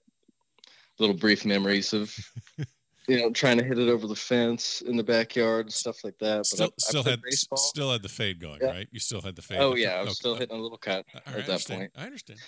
little 0.98 1.16
brief 1.16 1.46
memories 1.46 1.94
of 1.94 2.16
you 3.10 3.20
know, 3.20 3.32
trying 3.32 3.58
to 3.58 3.64
hit 3.64 3.80
it 3.80 3.90
over 3.90 4.06
the 4.06 4.16
fence 4.16 4.82
in 4.82 4.96
the 4.96 5.04
backyard, 5.04 5.72
stuff 5.72 6.04
like 6.04 6.18
that. 6.20 6.38
But 6.38 6.46
still, 6.46 6.68
I, 6.68 6.70
still 6.78 7.04
I 7.06 7.10
had 7.10 7.22
baseball. 7.24 7.58
still 7.58 7.92
had 7.92 8.04
the 8.04 8.10
fade 8.10 8.40
going, 8.40 8.60
yeah. 8.62 8.68
right? 8.68 8.88
You 8.92 9.00
still 9.00 9.20
had 9.20 9.36
the 9.36 9.42
fade. 9.42 9.58
Oh 9.60 9.74
yeah, 9.76 9.96
I 9.96 10.02
was 10.02 10.10
okay. 10.10 10.14
still 10.14 10.36
hitting 10.36 10.56
a 10.56 10.62
little 10.62 10.78
cut 10.78 11.06
at 11.26 11.48
that 11.48 11.66
point. 11.68 11.92
I 11.98 12.04
understand. 12.06 12.40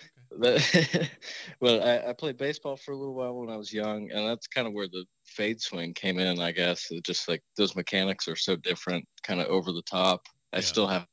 Okay. 0.44 1.10
But, 1.60 2.08
I, 2.08 2.14
played 2.14 2.38
baseball 2.38 2.78
for 2.78 2.92
a 2.92 2.98
little 2.98 3.14
while 3.14 3.36
when 3.36 3.50
I 3.50 3.58
was 3.58 3.74
young, 3.74 4.10
and 4.12 4.28
that's 4.28 4.48
kind 4.48 4.68
of 4.68 4.74
where 4.74 4.88
the 4.88 5.06
fade 5.26 5.60
swing 5.60 5.94
came 5.94 6.20
in. 6.20 6.40
I 6.40 6.52
guess 6.52 6.88
it 6.92 7.04
just 7.04 7.28
like 7.28 7.42
those 7.58 7.76
mechanics 7.76 8.28
are 8.28 8.36
so 8.36 8.56
different, 8.56 9.06
kind 9.24 9.42
of 9.42 9.48
over 9.48 9.72
the 9.72 9.82
top. 9.84 10.22
I 10.54 10.58
yeah. 10.58 10.62
still 10.62 10.88
have 10.88 11.06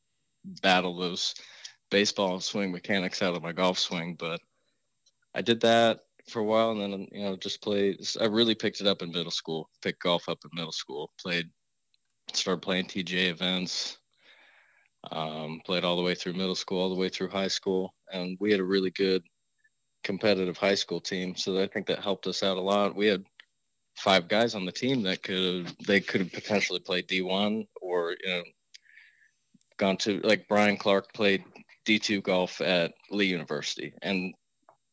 battle 0.62 0.99
those 0.99 1.35
baseball 1.90 2.40
swing 2.40 2.73
mechanics 2.73 3.23
out 3.23 3.35
of 3.35 3.43
my 3.43 3.52
golf 3.52 3.78
swing, 3.78 4.17
but 4.19 4.40
I 5.35 5.43
did 5.43 5.61
that 5.62 6.00
for 6.30 6.40
a 6.40 6.44
while, 6.44 6.70
and 6.70 6.80
then 6.80 7.08
you 7.12 7.25
know 7.25 7.37
just 7.37 7.62
played. 7.62 7.99
I 8.20 8.26
really 8.26 8.54
picked 8.54 8.80
it 8.80 8.87
up 8.87 9.02
in 9.02 9.11
middle 9.11 9.30
school. 9.30 9.68
Picked 9.82 10.02
golf 10.02 10.28
up 10.28 10.38
in 10.44 10.50
middle 10.54 10.73
school. 10.73 11.11
Played, 11.20 11.50
started 12.32 12.62
playing 12.62 12.87
TJ 12.87 13.30
events. 13.30 13.99
Um, 15.11 15.61
played 15.64 15.85
all 15.85 15.97
the 15.97 16.02
way 16.02 16.14
through 16.14 16.32
middle 16.32 16.56
school, 16.56 16.80
all 16.80 16.88
the 16.88 17.00
way 17.00 17.08
through 17.08 17.30
high 17.30 17.49
school, 17.49 17.94
and 18.12 18.37
we 18.40 18.50
had 18.50 18.61
a 18.61 18.64
really 18.64 18.90
good 18.90 19.23
competitive 20.02 20.56
high 20.56 20.75
school 20.75 21.00
team. 21.00 21.37
So 21.37 21.61
I 21.62 21.68
think 21.68 21.87
that 21.87 22.00
helped 22.00 22.26
us 22.26 22.42
out 22.42 22.56
a 22.56 22.61
lot. 22.61 22.97
We 22.97 23.06
had 23.06 23.25
five 23.99 24.28
guys 24.28 24.54
on 24.54 24.64
the 24.64 24.73
team 24.73 25.02
that 25.02 25.23
could 25.23 25.73
they 25.87 26.00
could 26.00 26.20
have 26.20 26.32
potentially 26.32 26.78
played 26.80 27.08
D1 27.08 27.66
or 27.82 28.16
you 28.23 28.30
know 28.30 28.42
gone 29.76 29.97
to 29.97 30.20
like 30.20 30.49
Brian 30.49 30.76
Clark 30.76 31.12
played 31.12 31.44
D2 31.87 32.23
golf 32.23 32.61
at 32.61 32.92
Lee 33.11 33.26
University 33.26 33.92
and 34.02 34.35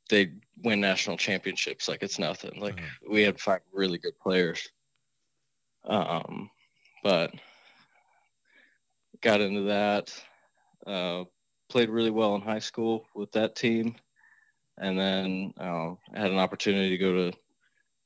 they 0.09 0.31
win 0.63 0.79
national 0.79 1.17
championships 1.17 1.87
like 1.87 2.03
it's 2.03 2.19
nothing. 2.19 2.59
Like 2.59 2.75
uh-huh. 2.75 3.09
we 3.11 3.23
had 3.23 3.39
five 3.39 3.61
really 3.73 3.97
good 3.97 4.17
players. 4.19 4.69
Um, 5.83 6.49
but 7.03 7.31
got 9.21 9.41
into 9.41 9.61
that. 9.63 10.13
Uh, 10.85 11.23
played 11.69 11.89
really 11.89 12.11
well 12.11 12.35
in 12.35 12.41
high 12.41 12.59
school 12.59 13.05
with 13.15 13.31
that 13.31 13.55
team, 13.55 13.95
and 14.77 14.97
then 14.97 15.53
uh, 15.59 15.93
had 16.13 16.31
an 16.31 16.37
opportunity 16.37 16.89
to 16.89 16.97
go 16.97 17.13
to 17.13 17.37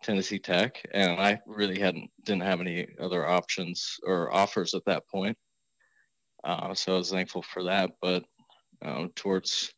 Tennessee 0.02 0.40
Tech, 0.40 0.84
and 0.94 1.20
I 1.20 1.42
really 1.46 1.80
hadn't 1.80 2.10
didn't 2.24 2.44
have 2.44 2.62
any 2.62 2.88
other 3.00 3.28
options 3.28 4.00
or 4.04 4.34
offers 4.34 4.74
at 4.74 4.86
that 4.86 5.08
point. 5.08 5.38
Uh, 6.44 6.74
so 6.74 6.94
I 6.94 6.98
was 6.98 7.12
thankful 7.12 7.42
for 7.42 7.64
that. 7.64 7.92
But 8.02 8.24
um, 8.82 9.12
towards 9.16 9.74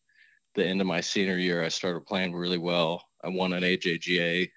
the 0.55 0.65
end 0.65 0.81
of 0.81 0.88
my 0.88 1.01
senior 1.01 1.38
year, 1.38 1.63
I 1.63 1.70
started 1.70 2.05
playing 2.05 2.34
really 2.34 2.58
well. 2.58 3.03
I 3.24 3.29
won 3.29 3.53
an 3.53 3.63
AJGA, 3.63 4.50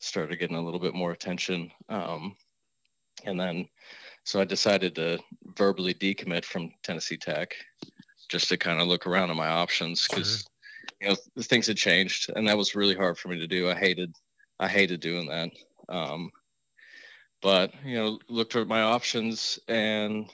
started 0.00 0.38
getting 0.38 0.56
a 0.56 0.62
little 0.62 0.80
bit 0.80 0.94
more 0.94 1.12
attention. 1.12 1.70
Um, 1.88 2.36
and 3.24 3.38
then, 3.38 3.68
so 4.24 4.40
I 4.40 4.44
decided 4.44 4.94
to 4.96 5.18
verbally 5.56 5.94
decommit 5.94 6.44
from 6.44 6.72
Tennessee 6.82 7.16
Tech 7.16 7.54
just 8.28 8.48
to 8.48 8.56
kind 8.56 8.80
of 8.80 8.88
look 8.88 9.06
around 9.06 9.30
at 9.30 9.36
my 9.36 9.48
options 9.48 10.06
because, 10.08 10.46
sure. 11.00 11.00
you 11.00 11.08
know, 11.08 11.42
things 11.42 11.66
had 11.66 11.76
changed 11.76 12.30
and 12.34 12.48
that 12.48 12.56
was 12.56 12.74
really 12.74 12.94
hard 12.94 13.18
for 13.18 13.28
me 13.28 13.38
to 13.38 13.46
do. 13.46 13.68
I 13.68 13.74
hated, 13.74 14.14
I 14.58 14.68
hated 14.68 15.00
doing 15.00 15.28
that. 15.28 15.50
Um, 15.88 16.30
but, 17.42 17.72
you 17.84 17.96
know, 17.96 18.18
looked 18.28 18.56
at 18.56 18.68
my 18.68 18.82
options 18.82 19.58
and 19.68 20.30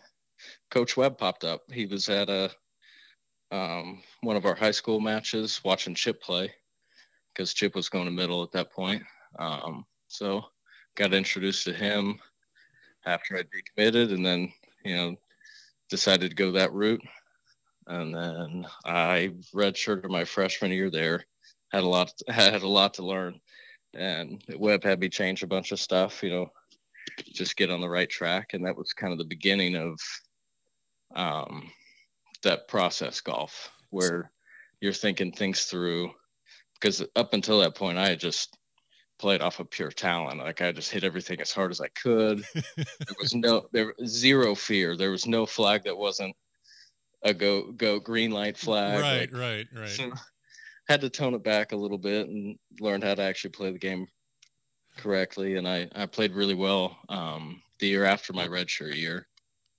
Coach 0.70 0.96
Webb 0.96 1.18
popped 1.18 1.44
up. 1.44 1.62
He 1.72 1.86
was 1.86 2.08
at 2.08 2.28
a, 2.28 2.50
um, 3.50 4.02
one 4.22 4.36
of 4.36 4.44
our 4.44 4.54
high 4.54 4.70
school 4.70 5.00
matches 5.00 5.60
watching 5.64 5.94
Chip 5.94 6.20
play 6.22 6.52
because 7.32 7.54
Chip 7.54 7.74
was 7.74 7.88
going 7.88 8.06
to 8.06 8.10
middle 8.10 8.42
at 8.42 8.52
that 8.52 8.72
point. 8.72 9.02
Um, 9.38 9.84
so 10.08 10.44
got 10.96 11.12
introduced 11.12 11.64
to 11.64 11.72
him 11.72 12.18
after 13.04 13.36
I 13.36 13.42
decommitted 13.42 14.12
and 14.12 14.24
then, 14.24 14.52
you 14.84 14.96
know, 14.96 15.16
decided 15.88 16.30
to 16.30 16.36
go 16.36 16.52
that 16.52 16.72
route. 16.72 17.02
And 17.86 18.14
then 18.14 18.66
I 18.84 19.32
redshirted 19.54 20.08
my 20.08 20.24
freshman 20.24 20.72
year 20.72 20.90
there. 20.90 21.24
Had 21.72 21.84
a 21.84 21.88
lot, 21.88 22.12
had 22.28 22.62
a 22.62 22.68
lot 22.68 22.94
to 22.94 23.06
learn, 23.06 23.40
and 23.94 24.42
Webb 24.56 24.82
had 24.82 25.00
me 25.00 25.08
change 25.08 25.42
a 25.42 25.46
bunch 25.46 25.72
of 25.72 25.78
stuff. 25.78 26.22
You 26.22 26.30
know, 26.30 26.46
just 27.32 27.56
get 27.56 27.70
on 27.70 27.80
the 27.80 27.88
right 27.88 28.10
track, 28.10 28.54
and 28.54 28.66
that 28.66 28.76
was 28.76 28.92
kind 28.92 29.12
of 29.12 29.18
the 29.18 29.24
beginning 29.24 29.76
of 29.76 30.00
um, 31.14 31.70
that 32.42 32.68
process 32.68 33.20
golf 33.20 33.70
where 33.90 34.30
you're 34.80 34.92
thinking 34.92 35.32
things 35.32 35.64
through 35.64 36.10
because 36.74 37.02
up 37.16 37.32
until 37.32 37.60
that 37.60 37.74
point 37.74 37.98
I 37.98 38.08
had 38.08 38.20
just 38.20 38.56
played 39.18 39.40
off 39.40 39.60
of 39.60 39.70
pure 39.70 39.90
talent. 39.90 40.38
Like 40.38 40.60
I 40.60 40.72
just 40.72 40.90
hit 40.90 41.04
everything 41.04 41.40
as 41.40 41.52
hard 41.52 41.70
as 41.70 41.80
I 41.80 41.88
could. 41.88 42.44
there 42.54 43.16
was 43.20 43.34
no 43.34 43.66
there 43.72 43.94
zero 44.04 44.54
fear. 44.54 44.96
There 44.96 45.10
was 45.10 45.26
no 45.26 45.46
flag 45.46 45.84
that 45.84 45.96
wasn't 45.96 46.36
a 47.22 47.32
go 47.32 47.72
go 47.72 47.98
green 47.98 48.30
light 48.30 48.56
flag. 48.56 49.00
Right, 49.00 49.20
like, 49.20 49.32
right, 49.32 49.66
right. 49.74 49.88
So 49.88 50.12
had 50.88 51.00
to 51.00 51.10
tone 51.10 51.34
it 51.34 51.42
back 51.42 51.72
a 51.72 51.76
little 51.76 51.98
bit 51.98 52.28
and 52.28 52.58
learned 52.80 53.04
how 53.04 53.14
to 53.14 53.22
actually 53.22 53.50
play 53.50 53.72
the 53.72 53.78
game 53.78 54.06
correctly. 54.96 55.56
And 55.56 55.68
I, 55.68 55.88
I 55.94 56.06
played 56.06 56.34
really 56.34 56.54
well 56.54 56.96
um, 57.08 57.60
the 57.80 57.88
year 57.88 58.04
after 58.04 58.32
my 58.32 58.46
redshirt 58.46 58.94
year. 58.94 59.26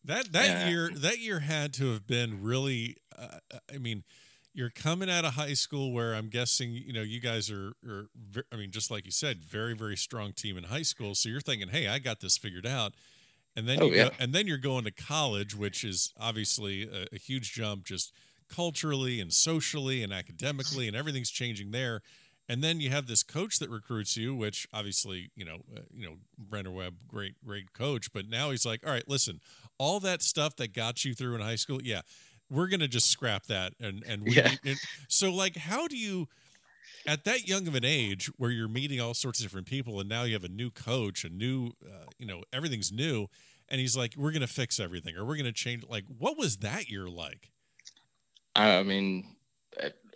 That 0.08 0.32
that 0.32 0.48
yeah. 0.48 0.70
year 0.70 0.90
that 0.96 1.20
year 1.20 1.42
had 1.42 1.74
to 1.76 1.92
have 1.92 2.08
been 2.08 2.42
really. 2.42 2.98
Uh, 3.18 3.40
I 3.74 3.78
mean, 3.78 4.04
you're 4.54 4.70
coming 4.70 5.10
out 5.10 5.26
of 5.26 5.34
high 5.34 5.54
school 5.54 5.92
where 5.92 6.14
I'm 6.14 6.30
guessing 6.30 6.72
you 6.72 6.94
know 6.94 7.02
you 7.02 7.20
guys 7.20 7.52
are, 7.52 7.74
are 7.86 8.08
I 8.52 8.56
mean, 8.56 8.72
just 8.72 8.90
like 8.90 9.06
you 9.06 9.12
said, 9.12 9.44
very 9.44 9.74
very 9.76 9.98
strong 9.98 10.32
team 10.32 10.58
in 10.58 10.66
high 10.66 10.84
school. 10.84 11.14
So 11.14 11.30
you're 11.30 11.42
thinking, 11.42 11.70
hey, 11.70 11.88
I 11.88 12.00
got 12.00 12.22
this 12.22 12.38
figured 12.38 12.66
out. 12.66 12.94
And 13.56 13.68
then 13.68 13.82
oh, 13.82 13.88
you 13.88 13.96
yeah. 13.96 14.04
go, 14.06 14.10
and 14.20 14.34
then 14.34 14.46
you're 14.46 14.58
going 14.58 14.84
to 14.84 14.92
college, 14.92 15.56
which 15.56 15.84
is 15.84 16.14
obviously 16.20 16.84
a, 16.84 17.08
a 17.14 17.18
huge 17.18 17.54
jump, 17.54 17.86
just 17.86 18.14
culturally 18.48 19.20
and 19.20 19.34
socially 19.34 20.04
and 20.04 20.14
academically, 20.14 20.88
and 20.88 20.96
everything's 20.96 21.32
changing 21.32 21.72
there 21.72 22.02
and 22.50 22.64
then 22.64 22.80
you 22.80 22.90
have 22.90 23.08
this 23.08 23.24
coach 23.24 23.60
that 23.60 23.70
recruits 23.70 24.16
you 24.16 24.34
which 24.36 24.68
obviously 24.74 25.32
you 25.36 25.46
know 25.46 25.58
uh, 25.76 25.82
you 25.92 26.06
know 26.06 26.16
Brennan 26.38 26.74
Webb 26.74 26.96
great 27.08 27.36
great 27.46 27.74
coach 27.74 28.12
but 28.14 28.30
now 28.30 28.52
he's 28.52 28.66
like 28.66 28.86
all 28.86 28.92
right 28.92 29.08
listen 29.08 29.40
all 29.77 30.00
that 30.00 30.22
stuff 30.22 30.55
that 30.55 30.74
got 30.74 31.05
you 31.05 31.13
through 31.13 31.36
in 31.36 31.41
high 31.41 31.55
school 31.55 31.79
yeah 31.84 32.01
we're 32.50 32.67
gonna 32.67 32.88
just 32.88 33.10
scrap 33.10 33.46
that 33.48 33.74
and 33.79 34.03
and 34.07 34.24
we 34.24 34.31
yeah. 34.31 34.51
and 34.65 34.77
so 35.07 35.31
like 35.31 35.55
how 35.55 35.88
do 35.88 35.98
you 35.98 36.27
at 37.05 37.24
that 37.24 37.48
young 37.48 37.67
of 37.67 37.75
an 37.75 37.86
age 37.86 38.29
where 38.38 38.51
you're 38.51 38.67
meeting 38.67 39.00
all 39.00 39.13
sorts 39.13 39.39
of 39.39 39.46
different 39.46 39.67
people 39.67 40.00
and 40.00 40.10
now 40.10 40.24
you 40.24 40.34
have 40.34 40.43
a 40.43 40.50
new 40.50 40.69
coach 40.69 41.24
a 41.24 41.29
new 41.29 41.72
uh, 41.86 42.05
you 42.17 42.25
know 42.25 42.43
everything's 42.53 42.91
new 42.91 43.27
and 43.69 43.79
he's 43.79 43.96
like 43.98 44.13
we're 44.17 44.31
gonna 44.31 44.48
fix 44.48 44.79
everything 44.79 45.15
or 45.15 45.25
we're 45.25 45.38
gonna 45.38 45.51
change 45.51 45.84
like 45.89 46.05
what 46.17 46.38
was 46.38 46.57
that 46.57 46.89
year 46.89 47.07
like 47.07 47.51
i 48.55 48.84
mean 48.84 49.36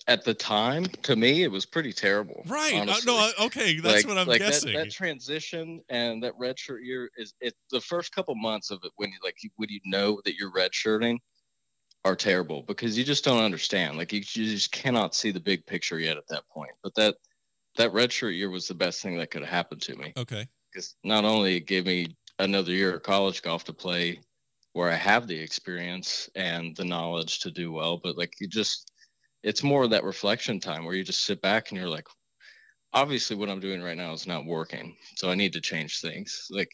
at 0.07 0.23
the 0.23 0.33
time, 0.33 0.85
to 1.03 1.15
me, 1.15 1.43
it 1.43 1.51
was 1.51 1.65
pretty 1.65 1.93
terrible. 1.93 2.43
Right? 2.47 2.87
Uh, 2.87 2.95
no, 3.05 3.31
okay, 3.41 3.79
that's 3.79 3.97
like, 3.97 4.07
what 4.07 4.17
I'm 4.17 4.27
like 4.27 4.39
guessing. 4.39 4.73
That, 4.73 4.85
that, 4.85 4.91
transition 4.91 5.81
and 5.89 6.23
that 6.23 6.33
red 6.39 6.57
shirt 6.57 6.83
year 6.83 7.09
is 7.17 7.33
it. 7.39 7.53
The 7.71 7.81
first 7.81 8.13
couple 8.13 8.35
months 8.35 8.71
of 8.71 8.79
it, 8.83 8.91
when 8.95 9.09
you 9.09 9.17
like, 9.23 9.37
when 9.57 9.69
you 9.69 9.79
know 9.85 10.21
that 10.25 10.35
you're 10.35 10.51
red 10.51 10.73
shirting, 10.73 11.19
are 12.03 12.15
terrible 12.15 12.63
because 12.63 12.97
you 12.97 13.03
just 13.03 13.23
don't 13.23 13.43
understand. 13.43 13.97
Like 13.97 14.11
you, 14.11 14.19
you 14.19 14.45
just 14.45 14.71
cannot 14.71 15.13
see 15.13 15.31
the 15.31 15.39
big 15.39 15.65
picture 15.65 15.99
yet 15.99 16.17
at 16.17 16.27
that 16.29 16.43
point. 16.49 16.71
But 16.83 16.95
that 16.95 17.15
that 17.77 17.93
red 17.93 18.11
shirt 18.11 18.33
year 18.33 18.49
was 18.49 18.67
the 18.67 18.73
best 18.73 19.01
thing 19.01 19.17
that 19.17 19.31
could 19.31 19.41
have 19.41 19.49
happened 19.49 19.81
to 19.83 19.95
me. 19.95 20.13
Okay. 20.17 20.47
Because 20.71 20.95
not 21.03 21.25
only 21.25 21.57
it 21.57 21.67
gave 21.67 21.85
me 21.85 22.15
another 22.39 22.71
year 22.71 22.95
of 22.95 23.03
college 23.03 23.41
golf 23.41 23.63
to 23.65 23.73
play 23.73 24.19
where 24.73 24.89
I 24.89 24.95
have 24.95 25.27
the 25.27 25.37
experience 25.37 26.29
and 26.35 26.75
the 26.75 26.85
knowledge 26.85 27.39
to 27.41 27.51
do 27.51 27.71
well, 27.71 27.99
but 28.01 28.17
like 28.17 28.33
you 28.39 28.47
just 28.47 28.90
it's 29.43 29.63
more 29.63 29.83
of 29.83 29.89
that 29.91 30.03
reflection 30.03 30.59
time 30.59 30.85
where 30.85 30.95
you 30.95 31.03
just 31.03 31.25
sit 31.25 31.41
back 31.41 31.69
and 31.69 31.79
you're 31.79 31.89
like, 31.89 32.07
obviously 32.93 33.35
what 33.35 33.49
I'm 33.49 33.59
doing 33.59 33.81
right 33.81 33.97
now 33.97 34.13
is 34.13 34.27
not 34.27 34.45
working. 34.45 34.95
So 35.15 35.29
I 35.29 35.35
need 35.35 35.53
to 35.53 35.61
change 35.61 35.99
things. 35.99 36.47
Like, 36.49 36.71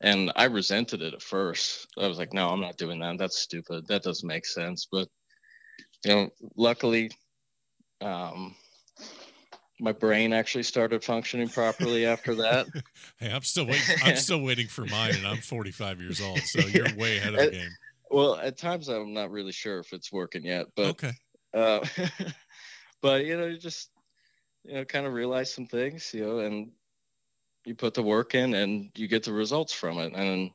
and 0.00 0.32
I 0.34 0.44
resented 0.44 1.02
it 1.02 1.14
at 1.14 1.22
first. 1.22 1.86
I 1.98 2.08
was 2.08 2.18
like, 2.18 2.32
no, 2.32 2.48
I'm 2.48 2.60
not 2.60 2.76
doing 2.76 2.98
that. 3.00 3.18
That's 3.18 3.38
stupid. 3.38 3.86
That 3.86 4.02
doesn't 4.02 4.26
make 4.26 4.46
sense. 4.46 4.88
But, 4.90 5.08
you 6.04 6.12
know, 6.12 6.28
luckily, 6.56 7.10
um, 8.00 8.56
my 9.78 9.92
brain 9.92 10.32
actually 10.32 10.64
started 10.64 11.04
functioning 11.04 11.48
properly 11.48 12.06
after 12.06 12.34
that. 12.36 12.66
hey, 13.18 13.32
I'm 13.32 13.42
still 13.42 13.66
waiting. 13.66 13.96
I'm 14.02 14.16
still 14.16 14.42
waiting 14.42 14.66
for 14.66 14.84
mine, 14.86 15.14
and 15.14 15.26
I'm 15.26 15.38
45 15.38 16.00
years 16.00 16.20
old, 16.20 16.40
so 16.40 16.60
you're 16.66 16.86
way 16.96 17.18
ahead 17.18 17.34
of 17.34 17.40
the 17.40 17.50
game. 17.50 17.70
Well, 18.10 18.36
at 18.36 18.58
times 18.58 18.88
I'm 18.88 19.12
not 19.12 19.30
really 19.30 19.52
sure 19.52 19.78
if 19.78 19.92
it's 19.92 20.12
working 20.12 20.44
yet, 20.44 20.66
but 20.76 20.86
okay. 20.90 21.12
Uh, 21.54 21.84
but 23.02 23.24
you 23.24 23.36
know, 23.36 23.46
you 23.46 23.58
just 23.58 23.90
you 24.64 24.74
know, 24.74 24.84
kind 24.84 25.06
of 25.06 25.12
realize 25.12 25.52
some 25.52 25.66
things, 25.66 26.12
you 26.14 26.24
know, 26.24 26.38
and 26.40 26.70
you 27.64 27.74
put 27.74 27.94
the 27.94 28.02
work 28.02 28.34
in 28.34 28.54
and 28.54 28.90
you 28.96 29.08
get 29.08 29.24
the 29.24 29.32
results 29.32 29.72
from 29.72 29.98
it. 29.98 30.12
And 30.14 30.50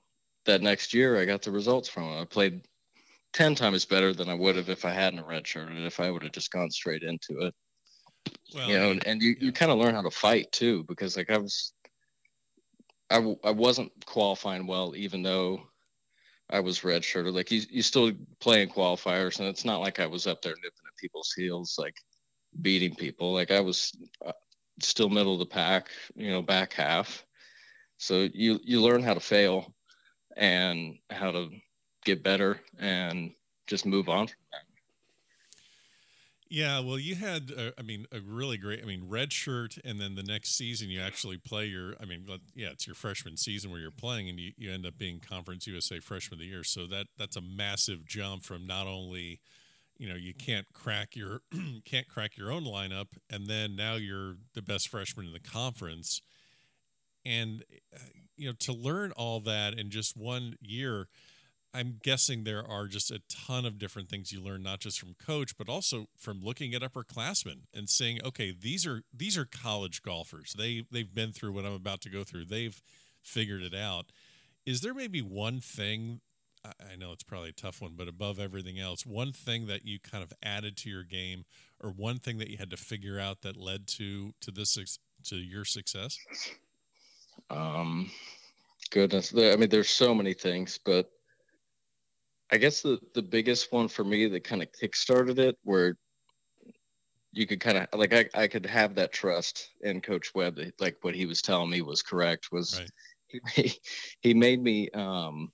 that 0.46 0.62
next 0.62 0.94
year, 0.94 1.20
I 1.20 1.25
got 1.25 1.42
the 1.42 1.51
results 1.51 1.89
from 1.89 2.04
it. 2.04 2.22
I 2.22 2.25
played 2.25 2.68
ten 3.34 3.56
times 3.56 3.86
better 3.86 4.13
than 4.13 4.30
I 4.30 4.34
would 4.34 4.56
have 4.56 4.70
if 4.70 4.86
I 4.86 4.92
hadn't 4.92 5.25
redshirted. 5.25 5.86
If 5.86 6.00
I 6.00 6.10
would 6.10 6.24
have 6.24 6.32
just 6.32 6.51
gone 6.51 6.72
straight 6.72 7.04
into 7.04 7.42
it, 7.42 7.54
well, 8.56 8.70
you 8.70 8.77
know, 8.77 9.00
and 9.06 9.22
you, 9.22 9.31
yeah. 9.31 9.46
you 9.46 9.51
kind 9.51 9.72
of 9.72 9.77
learn 9.77 9.96
how 9.96 10.01
to 10.01 10.12
fight 10.12 10.51
too, 10.51 10.83
because 10.86 11.18
like 11.18 11.29
I 11.29 11.38
was, 11.38 11.74
I, 13.10 13.18
I 13.44 13.51
wasn't 13.51 13.92
qualifying 14.05 14.68
well, 14.68 14.94
even 14.96 15.22
though 15.22 15.62
I 16.50 16.62
was 16.62 16.79
redshirted. 16.79 17.33
Like 17.33 17.51
you, 17.51 17.62
you 17.70 17.81
still 17.81 18.12
playing 18.40 18.70
qualifiers, 18.70 19.40
and 19.40 19.48
it's 19.48 19.66
not 19.66 19.81
like 19.81 20.00
I 20.00 20.07
was 20.07 20.27
up 20.27 20.42
there 20.42 20.55
nipping 20.55 20.86
people's 21.00 21.33
heels, 21.33 21.75
like 21.77 21.96
beating 22.62 22.96
people. 22.96 23.33
Like 23.33 23.51
I 23.51 23.60
was 23.60 23.92
uh, 24.25 24.31
still 24.81 25.10
middle 25.10 25.33
of 25.33 25.40
the 25.40 25.46
pack, 25.46 25.90
you 26.16 26.31
know, 26.31 26.42
back 26.42 26.74
half. 26.74 27.25
So 27.98 28.27
you 28.33 28.60
you 28.64 28.81
learn 28.81 29.03
how 29.03 29.14
to 29.14 29.20
fail 29.20 29.74
and 30.36 30.96
how 31.10 31.31
to 31.31 31.50
get 32.05 32.24
better 32.24 32.60
and 32.79 33.31
just 33.66 33.86
move 33.86 34.07
on 34.07 34.27
from 34.27 34.38
that. 34.51 34.62
Yeah, 36.50 36.79
well, 36.79 36.98
you 36.98 37.16
had, 37.16 37.51
uh, 37.55 37.72
I 37.77 37.81
mean, 37.81 38.05
a 38.12 38.20
really 38.22 38.57
great, 38.57 38.81
I 38.81 38.86
mean, 38.86 39.10
red 39.10 39.33
shirt, 39.33 39.77
and 39.83 40.00
then 40.00 40.16
the 40.16 40.24
next 40.24 40.55
season 40.55 40.90
you 40.90 41.01
actually 41.01 41.38
play 41.38 41.66
your, 41.66 41.96
I 42.01 42.05
mean, 42.05 42.25
yeah, 42.55 42.70
it's 42.70 42.88
your 42.88 42.96
freshman 42.96 43.36
season 43.36 43.70
where 43.70 43.81
you're 43.81 43.92
playing, 43.92 44.29
and 44.29 44.40
you, 44.40 44.53
you 44.57 44.72
end 44.72 44.86
up 44.86 44.98
being 44.98 45.20
Conference 45.20 45.68
USA 45.68 46.00
Freshman 46.00 46.36
of 46.36 46.40
the 46.40 46.46
Year. 46.46 46.64
So 46.64 46.88
that 46.88 47.07
that's 47.18 47.36
a 47.36 47.42
massive 47.42 48.05
jump 48.05 48.44
from 48.44 48.66
not 48.66 48.88
only, 48.88 49.42
you 49.98 50.10
know, 50.10 50.16
you 50.16 50.33
can't 50.33 50.66
crack 50.74 51.16
your 51.16 51.42
can't 51.86 52.07
crack 52.07 52.38
your 52.38 52.51
own 52.51 52.64
lineup, 52.64 53.07
and 53.29 53.48
then 53.48 53.75
now 53.75 53.96
you're 53.96 54.36
the 54.53 54.62
best 54.62 54.90
freshman 54.90 55.27
in 55.27 55.33
the 55.33 55.40
conference, 55.40 56.22
and 57.25 57.64
uh, 57.94 58.00
you 58.36 58.48
know, 58.48 58.55
to 58.60 58.74
learn 58.74 59.12
all 59.14 59.40
that 59.42 59.77
in 59.77 59.90
just 59.90 60.16
one 60.16 60.55
year 60.62 61.07
I'm 61.77 62.00
guessing 62.01 62.44
there 62.44 62.66
are 62.66 62.88
just 62.88 63.12
a 63.12 63.22
ton 63.29 63.64
of 63.64 63.77
different 63.77 64.10
things 64.10 64.31
you 64.31 64.42
learn, 64.42 64.64
not 64.64 64.79
just 64.79 65.00
from 65.00 65.16
coach, 65.24 65.55
but 65.57 65.70
also 65.70 66.07
from 66.18 66.42
looking 66.42 66.74
at 66.74 66.81
upperclassmen 66.81 67.66
and 67.72 67.88
saying, 67.88 68.20
okay, 68.25 68.51
these 68.51 68.88
are 68.88 69.03
these 69.16 69.38
are 69.38 69.46
college 69.46 70.01
golfers. 70.01 70.55
They 70.57 70.86
they've 70.92 71.14
been 71.14 71.33
through 71.33 71.51
what 71.51 71.66
I'm 71.66 71.74
about 71.74 72.01
to 72.01 72.10
go 72.10 72.24
through. 72.24 72.46
They've 72.46 72.81
figured 73.22 73.62
it 73.62 73.75
out. 73.75 74.12
Is 74.66 74.81
there 74.81 74.96
maybe 74.96 75.22
one 75.22 75.60
thing? 75.60 76.22
I 76.92 76.96
know 76.96 77.12
it's 77.12 77.24
probably 77.24 77.50
a 77.50 77.53
tough 77.53 77.82
one, 77.82 77.94
but 77.96 78.08
above 78.08 78.40
everything 78.40 78.80
else, 78.80 79.06
one 79.06 79.32
thing 79.32 79.68
that 79.68 79.86
you 79.86 80.00
kind 80.00 80.24
of 80.24 80.32
added 80.44 80.77
to 80.77 80.90
your 80.90 81.03
game, 81.03 81.46
or 81.82 81.92
one 81.92 82.20
thing 82.20 82.38
that 82.40 82.50
you 82.50 82.58
had 82.58 82.70
to 82.72 82.77
figure 82.77 83.20
out 83.20 83.42
that 83.42 83.58
led 83.58 83.88
to 83.88 84.34
to 84.42 84.51
this 84.51 84.77
to 85.25 85.36
your 85.36 85.66
success? 85.66 86.18
Um, 87.50 88.12
goodness, 88.90 89.34
I 89.36 89.56
mean, 89.56 89.70
there's 89.70 89.90
so 89.90 90.14
many 90.14 90.34
things, 90.34 90.80
but 90.84 91.10
I 92.51 92.58
guess 92.58 92.82
the 92.82 93.00
the 93.14 93.22
biggest 93.22 93.72
one 93.72 93.88
for 93.88 94.03
me 94.03 94.27
that 94.27 94.44
kind 94.44 94.62
of 94.62 94.70
kickstarted 94.72 95.38
it, 95.40 95.58
where 95.64 95.98
you 97.34 97.46
could 97.46 97.60
kind 97.60 97.77
of 97.77 97.88
like 97.94 98.14
I, 98.14 98.25
I 98.34 98.48
could 98.48 98.66
have 98.66 98.96
that 98.96 99.14
trust 99.14 99.70
in 99.82 100.01
Coach 100.01 100.34
Webb 100.34 100.60
like 100.80 100.98
what 101.01 101.16
he 101.16 101.25
was 101.25 101.42
telling 101.42 101.70
me 101.70 101.82
was 101.82 102.01
correct 102.01 102.51
was 102.51 102.80
right. 102.80 102.90
he 103.53 103.74
he 104.22 104.34
made 104.34 104.62
me 104.62 104.90
um, 104.92 105.51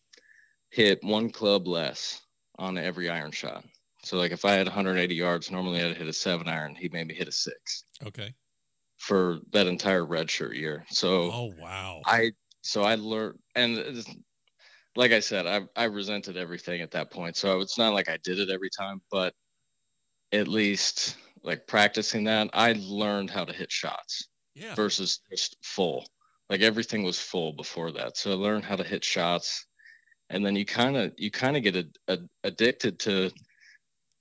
hit 0.73 1.03
one 1.03 1.29
club 1.29 1.67
less 1.67 2.21
on 2.57 2.79
every 2.79 3.07
iron 3.07 3.31
shot. 3.31 3.63
So 4.03 4.17
like 4.17 4.31
if 4.31 4.43
I 4.43 4.53
had 4.53 4.65
180 4.65 5.13
yards, 5.13 5.51
normally 5.51 5.81
I'd 5.81 5.95
hit 5.95 6.07
a 6.07 6.13
seven 6.13 6.47
iron. 6.47 6.73
He 6.73 6.89
made 6.89 7.07
me 7.07 7.13
hit 7.13 7.27
a 7.27 7.31
six. 7.31 7.83
Okay. 8.05 8.33
For 8.97 9.39
that 9.51 9.67
entire 9.67 10.03
red 10.03 10.31
shirt 10.31 10.55
year. 10.55 10.83
So 10.89 11.31
oh 11.31 11.53
wow. 11.59 12.01
I 12.05 12.31
so 12.61 12.81
I 12.81 12.95
learned 12.95 13.37
and 13.53 14.03
like 14.95 15.11
I 15.11 15.19
said, 15.19 15.45
I 15.45 15.61
I 15.75 15.85
resented 15.85 16.37
everything 16.37 16.81
at 16.81 16.91
that 16.91 17.11
point. 17.11 17.37
So 17.37 17.59
it's 17.59 17.77
not 17.77 17.93
like 17.93 18.09
I 18.09 18.17
did 18.23 18.39
it 18.39 18.49
every 18.49 18.69
time, 18.75 18.99
but 19.11 19.35
at 20.31 20.47
least 20.47 21.17
like 21.43 21.67
practicing 21.67 22.23
that, 22.23 22.49
I 22.53 22.73
learned 22.79 23.29
how 23.29 23.45
to 23.45 23.53
hit 23.53 23.71
shots. 23.71 24.29
Yeah. 24.55 24.73
Versus 24.73 25.21
just 25.29 25.55
full. 25.61 26.03
Like 26.49 26.61
everything 26.61 27.03
was 27.03 27.19
full 27.19 27.53
before 27.53 27.91
that. 27.91 28.17
So 28.17 28.31
I 28.31 28.35
learned 28.35 28.65
how 28.65 28.75
to 28.75 28.83
hit 28.83 29.03
shots. 29.03 29.67
And 30.33 30.45
then 30.45 30.55
you 30.55 30.65
kind 30.65 30.97
of 30.97 31.13
you 31.17 31.31
kind 31.31 31.55
of 31.55 31.63
get 31.63 31.75
a, 31.75 31.87
a, 32.07 32.17
addicted 32.43 32.99
to 32.99 33.31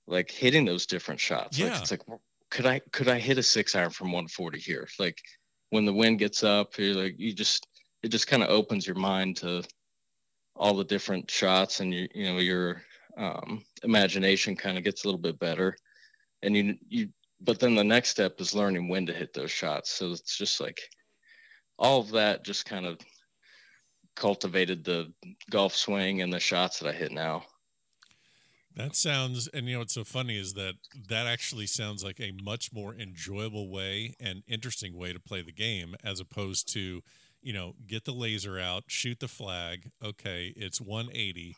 like 0.07 0.29
hitting 0.29 0.63
those 0.63 0.85
different 0.85 1.19
shots. 1.19 1.57
Yeah. 1.57 1.71
Like 1.71 1.81
it's 1.81 1.91
like 1.91 2.01
could 2.49 2.65
I 2.65 2.79
could 2.91 3.09
I 3.09 3.19
hit 3.19 3.39
a 3.39 3.43
six 3.43 3.75
iron 3.75 3.89
from 3.89 4.07
140 4.07 4.59
here? 4.59 4.87
Like 4.99 5.17
when 5.71 5.85
the 5.85 5.93
wind 5.93 6.19
gets 6.19 6.43
up, 6.43 6.77
you're 6.77 6.95
like 6.95 7.15
you 7.17 7.33
just 7.33 7.67
it 8.03 8.09
just 8.09 8.27
kind 8.27 8.43
of 8.43 8.49
opens 8.49 8.85
your 8.85 8.95
mind 8.95 9.37
to 9.37 9.63
all 10.55 10.75
the 10.75 10.83
different 10.83 11.29
shots 11.31 11.79
and 11.79 11.93
you 11.93 12.07
you 12.13 12.25
know 12.25 12.37
your 12.37 12.83
um, 13.17 13.63
imagination 13.83 14.55
kind 14.55 14.77
of 14.77 14.83
gets 14.83 15.03
a 15.03 15.07
little 15.07 15.19
bit 15.19 15.39
better 15.39 15.75
and 16.43 16.55
you 16.55 16.75
you 16.87 17.09
but 17.41 17.59
then 17.59 17.75
the 17.75 17.83
next 17.83 18.09
step 18.09 18.39
is 18.39 18.53
learning 18.53 18.87
when 18.87 19.05
to 19.05 19.13
hit 19.13 19.33
those 19.33 19.51
shots 19.51 19.91
so 19.91 20.11
it's 20.11 20.37
just 20.37 20.59
like 20.61 20.79
all 21.79 21.99
of 21.99 22.11
that 22.11 22.43
just 22.45 22.65
kind 22.65 22.85
of 22.85 22.97
cultivated 24.15 24.83
the 24.83 25.11
golf 25.49 25.75
swing 25.75 26.21
and 26.21 26.31
the 26.31 26.39
shots 26.39 26.79
that 26.79 26.89
I 26.89 26.93
hit 26.93 27.11
now. 27.11 27.45
That 28.75 28.95
sounds, 28.95 29.47
and 29.53 29.67
you 29.67 29.73
know 29.73 29.79
what's 29.79 29.93
so 29.93 30.03
funny 30.03 30.37
is 30.37 30.53
that 30.53 30.73
that 31.09 31.27
actually 31.27 31.67
sounds 31.67 32.03
like 32.03 32.19
a 32.19 32.31
much 32.43 32.73
more 32.73 32.95
enjoyable 32.95 33.69
way 33.69 34.15
and 34.19 34.41
interesting 34.47 34.97
way 34.97 35.13
to 35.13 35.19
play 35.19 35.43
the 35.43 35.51
game 35.51 35.95
as 36.03 36.19
opposed 36.19 36.71
to 36.73 37.01
you 37.43 37.53
know, 37.53 37.75
get 37.85 38.05
the 38.05 38.13
laser 38.13 38.57
out, 38.57 38.85
shoot 38.87 39.19
the 39.19 39.27
flag. 39.27 39.91
Okay, 40.03 40.53
it's 40.55 40.79
180. 40.79 41.57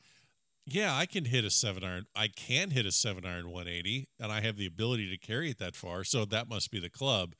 yeah, 0.65 0.95
I 0.95 1.05
can 1.05 1.25
hit 1.25 1.45
a 1.45 1.51
seven 1.51 1.83
iron. 1.83 2.05
I 2.15 2.27
can 2.27 2.71
hit 2.71 2.85
a 2.85 2.91
seven 2.91 3.25
iron 3.25 3.51
180, 3.51 4.09
and 4.19 4.31
I 4.31 4.41
have 4.41 4.57
the 4.57 4.65
ability 4.65 5.09
to 5.11 5.17
carry 5.17 5.51
it 5.51 5.59
that 5.59 5.75
far. 5.75 6.03
So 6.03 6.25
that 6.25 6.49
must 6.49 6.71
be 6.71 6.79
the 6.79 6.89
club. 6.89 7.35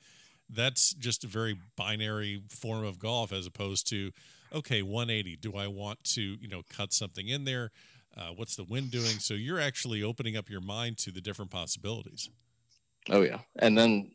That's 0.48 0.94
just 0.94 1.24
a 1.24 1.26
very 1.26 1.56
binary 1.76 2.44
form 2.48 2.84
of 2.84 3.00
golf, 3.00 3.32
as 3.32 3.46
opposed 3.46 3.88
to, 3.90 4.12
okay, 4.52 4.82
180. 4.82 5.36
Do 5.36 5.56
I 5.56 5.66
want 5.66 6.02
to, 6.14 6.20
you 6.20 6.48
know, 6.48 6.62
cut 6.74 6.92
something 6.92 7.28
in 7.28 7.44
there? 7.44 7.70
Uh, 8.16 8.30
what's 8.34 8.56
the 8.56 8.64
wind 8.64 8.90
doing? 8.90 9.18
So 9.18 9.34
you're 9.34 9.60
actually 9.60 10.02
opening 10.02 10.36
up 10.36 10.48
your 10.48 10.60
mind 10.60 10.98
to 10.98 11.10
the 11.10 11.20
different 11.20 11.50
possibilities. 11.50 12.30
Oh 13.10 13.20
yeah, 13.20 13.40
and 13.58 13.76
then 13.76 14.10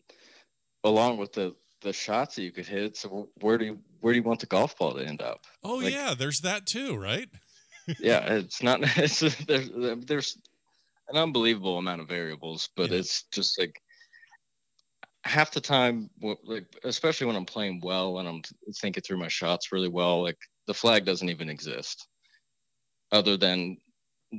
along 0.84 1.18
with 1.18 1.34
the 1.34 1.56
the 1.82 1.94
shots 1.94 2.36
that 2.36 2.44
you 2.44 2.52
could 2.52 2.68
hit. 2.68 2.98
So 2.98 3.30
where 3.40 3.58
do 3.58 3.66
you 3.66 3.80
where 4.00 4.14
do 4.14 4.20
you 4.20 4.24
want 4.24 4.40
the 4.40 4.48
golf 4.48 4.78
ball 4.78 4.94
to 4.94 5.06
end 5.06 5.22
up? 5.22 5.46
Oh 5.64 5.76
like, 5.76 5.94
yeah, 5.94 6.14
there's 6.18 6.42
that 6.42 6.66
too, 6.66 6.98
right? 6.98 7.30
yeah, 8.00 8.34
it's 8.34 8.62
not. 8.64 8.82
It's 8.98 9.20
there's 9.46 9.70
there's 10.06 10.38
an 11.10 11.18
unbelievable 11.18 11.78
amount 11.78 12.02
of 12.02 12.08
variables, 12.08 12.70
but 12.76 12.90
yeah. 12.90 12.98
it's 12.98 13.24
just 13.32 13.60
like 13.60 13.82
half 15.24 15.52
the 15.52 15.62
time, 15.62 16.10
like 16.44 16.66
especially 16.84 17.28
when 17.28 17.36
I'm 17.36 17.46
playing 17.46 17.82
well 17.84 18.20
and 18.20 18.28
I'm 18.28 18.42
thinking 18.76 19.04
through 19.04 19.18
my 19.18 19.28
shots 19.28 19.72
really 19.72 19.88
well, 19.88 20.22
like 20.24 20.38
the 20.68 20.74
flag 20.74 21.06
doesn't 21.06 21.30
even 21.30 21.50
exist, 21.50 22.08
other 23.12 23.38
than 23.38 23.78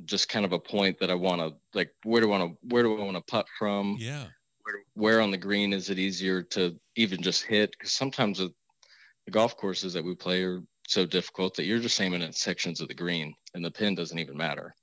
just 0.04 0.28
kind 0.28 0.44
of 0.44 0.52
a 0.52 0.58
point 0.58 0.98
that 0.98 1.10
I 1.10 1.14
want 1.14 1.40
to 1.40 1.54
like. 1.74 1.90
Where 2.04 2.20
do 2.20 2.32
I 2.32 2.38
want 2.38 2.52
to? 2.52 2.68
Where 2.68 2.82
do 2.82 3.00
I 3.00 3.04
want 3.04 3.16
to 3.16 3.30
putt 3.30 3.46
from? 3.58 3.96
Yeah. 3.98 4.26
Where, 4.62 4.76
where 4.94 5.20
on 5.20 5.30
the 5.30 5.36
green 5.36 5.72
is 5.72 5.90
it 5.90 5.98
easier 5.98 6.42
to 6.42 6.78
even 6.96 7.20
just 7.22 7.42
hit? 7.42 7.72
Because 7.72 7.92
sometimes 7.92 8.38
the, 8.38 8.52
the 9.26 9.32
golf 9.32 9.56
courses 9.56 9.92
that 9.92 10.04
we 10.04 10.14
play 10.14 10.44
are 10.44 10.62
so 10.86 11.04
difficult 11.04 11.54
that 11.54 11.64
you're 11.64 11.80
just 11.80 12.00
aiming 12.00 12.22
at 12.22 12.34
sections 12.34 12.80
of 12.80 12.88
the 12.88 12.94
green 12.94 13.34
and 13.54 13.64
the 13.64 13.70
pin 13.70 13.94
doesn't 13.94 14.18
even 14.18 14.36
matter. 14.36 14.74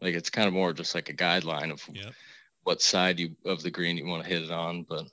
Like 0.00 0.14
it's 0.14 0.30
kind 0.30 0.48
of 0.48 0.54
more 0.54 0.72
just 0.72 0.94
like 0.94 1.08
a 1.08 1.14
guideline 1.14 1.70
of 1.70 1.82
yep. 1.92 2.12
what 2.64 2.82
side 2.82 3.20
you 3.20 3.36
of 3.44 3.62
the 3.62 3.70
green 3.70 3.96
you 3.96 4.06
want 4.06 4.24
to 4.24 4.28
hit 4.28 4.42
it 4.42 4.50
on, 4.50 4.84
but 4.88 5.04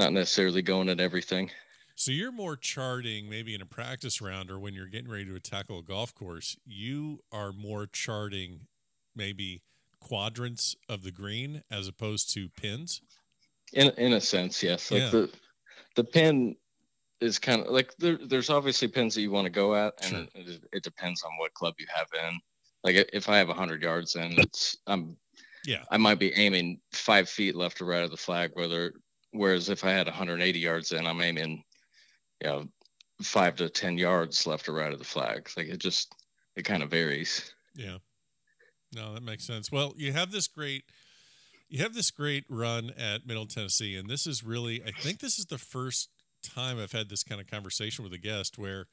not 0.00 0.12
necessarily 0.12 0.62
going 0.62 0.88
at 0.88 0.98
everything. 0.98 1.50
So 1.94 2.10
you're 2.10 2.32
more 2.32 2.56
charting 2.56 3.28
maybe 3.28 3.54
in 3.54 3.60
a 3.60 3.66
practice 3.66 4.22
round 4.22 4.50
or 4.50 4.58
when 4.58 4.72
you're 4.72 4.86
getting 4.86 5.10
ready 5.10 5.26
to 5.26 5.38
tackle 5.38 5.80
a 5.80 5.82
golf 5.82 6.14
course, 6.14 6.56
you 6.64 7.20
are 7.30 7.52
more 7.52 7.86
charting 7.86 8.60
maybe 9.14 9.62
quadrants 10.00 10.74
of 10.88 11.02
the 11.02 11.10
green 11.10 11.62
as 11.70 11.86
opposed 11.86 12.32
to 12.32 12.48
pins. 12.48 13.02
In 13.74 13.90
in 13.98 14.14
a 14.14 14.20
sense, 14.20 14.62
yes. 14.62 14.90
Like 14.90 15.02
yeah. 15.02 15.10
the 15.10 15.30
the 15.96 16.04
pin 16.04 16.56
is 17.20 17.38
kind 17.38 17.60
of 17.60 17.68
like 17.68 17.94
there, 17.98 18.18
there's 18.26 18.48
obviously 18.48 18.88
pins 18.88 19.14
that 19.14 19.20
you 19.20 19.30
want 19.30 19.44
to 19.44 19.50
go 19.50 19.74
at, 19.74 19.92
and 20.02 20.10
sure. 20.10 20.26
it, 20.34 20.64
it, 20.72 20.82
depends 20.82 21.22
on 21.22 21.30
what 21.38 21.52
club 21.52 21.74
you 21.78 21.86
have 21.94 22.08
in. 22.14 22.40
Like 22.82 23.10
if 23.12 23.28
I 23.28 23.36
have 23.36 23.48
hundred 23.48 23.82
yards 23.82 24.16
in, 24.16 24.32
it's 24.38 24.78
I'm 24.86 25.18
yeah 25.66 25.84
I 25.90 25.98
might 25.98 26.18
be 26.18 26.32
aiming 26.32 26.80
five 26.92 27.28
feet 27.28 27.54
left 27.54 27.82
or 27.82 27.84
right 27.84 28.02
of 28.02 28.10
the 28.10 28.16
flag. 28.16 28.52
Whether 28.54 28.94
whereas 29.32 29.68
if 29.68 29.84
I 29.84 29.90
had 29.90 30.06
180 30.06 30.58
yards 30.58 30.92
in, 30.92 31.06
I'm 31.06 31.20
aiming 31.22 31.62
you 32.42 32.48
know 32.48 32.68
five 33.22 33.56
to 33.56 33.68
ten 33.68 33.98
yards 33.98 34.46
left 34.46 34.68
or 34.68 34.72
right 34.72 34.92
of 34.92 34.98
the 34.98 35.04
flag. 35.04 35.50
Like 35.56 35.68
it 35.68 35.78
just 35.78 36.14
it 36.56 36.64
kind 36.64 36.82
of 36.82 36.90
varies. 36.90 37.54
Yeah, 37.74 37.98
no, 38.94 39.14
that 39.14 39.22
makes 39.22 39.46
sense. 39.46 39.70
Well, 39.70 39.94
you 39.96 40.12
have 40.12 40.32
this 40.32 40.48
great 40.48 40.84
you 41.68 41.82
have 41.82 41.94
this 41.94 42.10
great 42.10 42.44
run 42.48 42.92
at 42.98 43.26
Middle 43.26 43.46
Tennessee, 43.46 43.96
and 43.96 44.08
this 44.08 44.26
is 44.26 44.42
really 44.42 44.82
I 44.84 44.90
think 44.90 45.20
this 45.20 45.38
is 45.38 45.46
the 45.46 45.58
first 45.58 46.10
time 46.42 46.78
I've 46.78 46.92
had 46.92 47.08
this 47.08 47.22
kind 47.22 47.40
of 47.40 47.50
conversation 47.50 48.02
with 48.02 48.12
a 48.12 48.18
guest 48.18 48.58
where, 48.58 48.86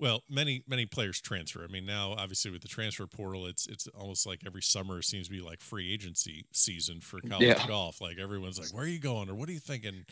well, 0.00 0.22
many 0.30 0.64
many 0.66 0.86
players 0.86 1.20
transfer. 1.20 1.62
I 1.62 1.66
mean, 1.66 1.84
now 1.84 2.14
obviously 2.16 2.50
with 2.50 2.62
the 2.62 2.68
transfer 2.68 3.06
portal, 3.06 3.46
it's 3.46 3.66
it's 3.66 3.86
almost 3.88 4.26
like 4.26 4.40
every 4.46 4.62
summer 4.62 5.02
seems 5.02 5.26
to 5.26 5.32
be 5.32 5.42
like 5.42 5.60
free 5.60 5.92
agency 5.92 6.46
season 6.52 7.00
for 7.00 7.20
college 7.20 7.46
yeah. 7.46 7.66
golf. 7.66 8.00
Like 8.00 8.18
everyone's 8.18 8.58
like, 8.58 8.72
"Where 8.72 8.84
are 8.84 8.88
you 8.88 8.98
going?" 8.98 9.28
or 9.28 9.34
"What 9.34 9.48
are 9.48 9.52
you 9.52 9.60
thinking?" 9.60 10.06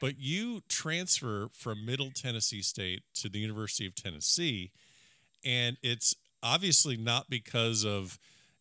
But 0.00 0.18
you 0.18 0.62
transfer 0.68 1.48
from 1.52 1.84
Middle 1.84 2.10
Tennessee 2.10 2.62
State 2.62 3.02
to 3.14 3.28
the 3.28 3.38
University 3.38 3.86
of 3.86 3.94
Tennessee, 3.94 4.70
and 5.44 5.76
it's 5.82 6.14
obviously 6.42 6.96
not 6.96 7.28
because 7.28 7.84
of 7.84 8.18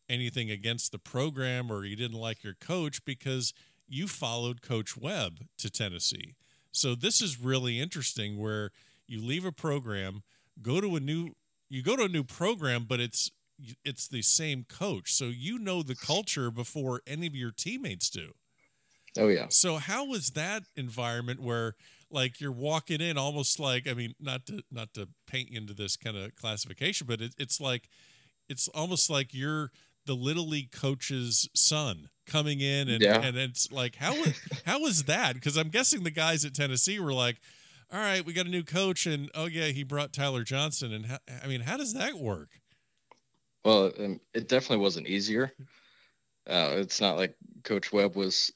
anything 0.10 0.52
against 0.52 0.92
the 0.92 1.00
program 1.00 1.72
or 1.72 1.86
you 1.86 1.96
didn't 1.96 2.20
like 2.20 2.44
your 2.44 2.54
coach 2.54 3.04
because 3.06 3.54
you 3.88 4.08
followed 4.08 4.62
Coach 4.62 4.98
Webb 4.98 5.46
to 5.58 5.70
Tennessee. 5.70 6.36
So 6.72 6.96
this 6.96 7.22
is 7.22 7.40
really 7.40 7.80
interesting 7.80 8.38
where 8.38 8.72
you 9.08 9.22
leave 9.22 9.46
a 9.46 9.52
program, 9.52 10.24
go 10.62 10.82
to 10.82 10.96
a 10.96 11.00
new 11.00 11.36
you 11.70 11.82
go 11.82 11.96
to 11.96 12.04
a 12.04 12.10
new 12.10 12.24
program, 12.24 12.86
but 12.88 13.00
it's 13.00 13.32
it's 13.86 14.08
the 14.08 14.22
same 14.22 14.66
coach. 14.68 15.14
So 15.14 15.26
you 15.26 15.60
know 15.60 15.84
the 15.84 15.96
culture 15.96 16.52
before 16.52 17.02
any 17.06 17.28
of 17.28 17.36
your 17.36 17.52
teammates 17.52 18.10
do. 18.10 18.34
Oh 19.18 19.28
yeah. 19.28 19.48
So 19.50 19.78
how 19.78 20.06
was 20.06 20.32
that 20.32 20.64
environment 20.76 21.42
where 21.42 21.76
like 22.10 22.42
you're 22.42 22.52
walking 22.52 23.02
in 23.02 23.18
almost 23.18 23.60
like 23.60 23.88
I 23.88 23.94
mean 23.94 24.16
not 24.20 24.46
to 24.48 24.64
not 24.72 24.94
to 24.96 25.08
paint 25.28 25.52
you 25.52 25.60
into 25.60 25.74
this 25.74 25.96
kind 25.98 26.18
of 26.18 26.36
classification, 26.36 27.08
but 27.08 27.22
it, 27.22 27.34
it's 27.38 27.62
like 27.62 27.90
it's 28.50 28.68
almost 28.70 29.10
like 29.10 29.34
you're 29.34 29.72
the 30.06 30.14
little 30.16 30.48
league 30.48 30.72
coach's 30.72 31.48
son 31.54 32.10
coming 32.26 32.60
in 32.60 32.90
and 32.90 33.02
yeah. 33.02 33.22
and 33.22 33.38
it's 33.38 33.72
like 33.72 33.96
how 33.96 34.16
how 34.66 34.80
was 34.80 35.04
that 35.04 35.34
because 35.34 35.58
i'm 35.58 35.70
guessing 35.70 36.04
the 36.04 36.12
guys 36.12 36.46
at 36.46 36.54
tennessee 36.54 37.00
were 37.00 37.14
like 37.14 37.38
all 37.92 38.00
right 38.00 38.26
we 38.26 38.34
got 38.34 38.46
a 38.46 38.50
new 38.50 38.64
coach 38.64 39.06
and 39.06 39.30
oh 39.36 39.46
yeah 39.46 39.68
he 39.68 39.84
brought 39.84 40.14
tyler 40.14 40.44
johnson 40.44 40.94
and 40.94 41.06
how, 41.06 41.18
i 41.44 41.48
mean 41.48 41.62
how 41.62 41.78
does 41.78 41.94
that 41.94 42.16
work? 42.16 42.50
Well 43.64 43.92
um, 44.00 44.20
it 44.34 44.48
definitely 44.48 44.84
wasn't 44.84 45.08
easier. 45.08 45.52
Uh, 46.50 46.74
it's 46.78 47.00
not 47.00 47.18
like 47.18 47.36
coach 47.64 47.94
webb 47.94 48.16
was 48.16 48.52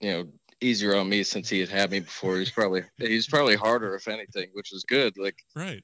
you 0.00 0.12
know 0.12 0.28
easier 0.60 0.96
on 0.96 1.08
me 1.08 1.22
since 1.24 1.48
he 1.48 1.60
had 1.60 1.68
had 1.68 1.90
me 1.90 2.00
before. 2.00 2.38
He's 2.38 2.50
probably 2.50 2.82
he's 2.98 3.26
probably 3.26 3.56
harder 3.56 3.94
if 3.96 4.06
anything 4.06 4.50
which 4.52 4.72
is 4.72 4.84
good. 4.84 5.18
Like 5.18 5.38
right. 5.56 5.82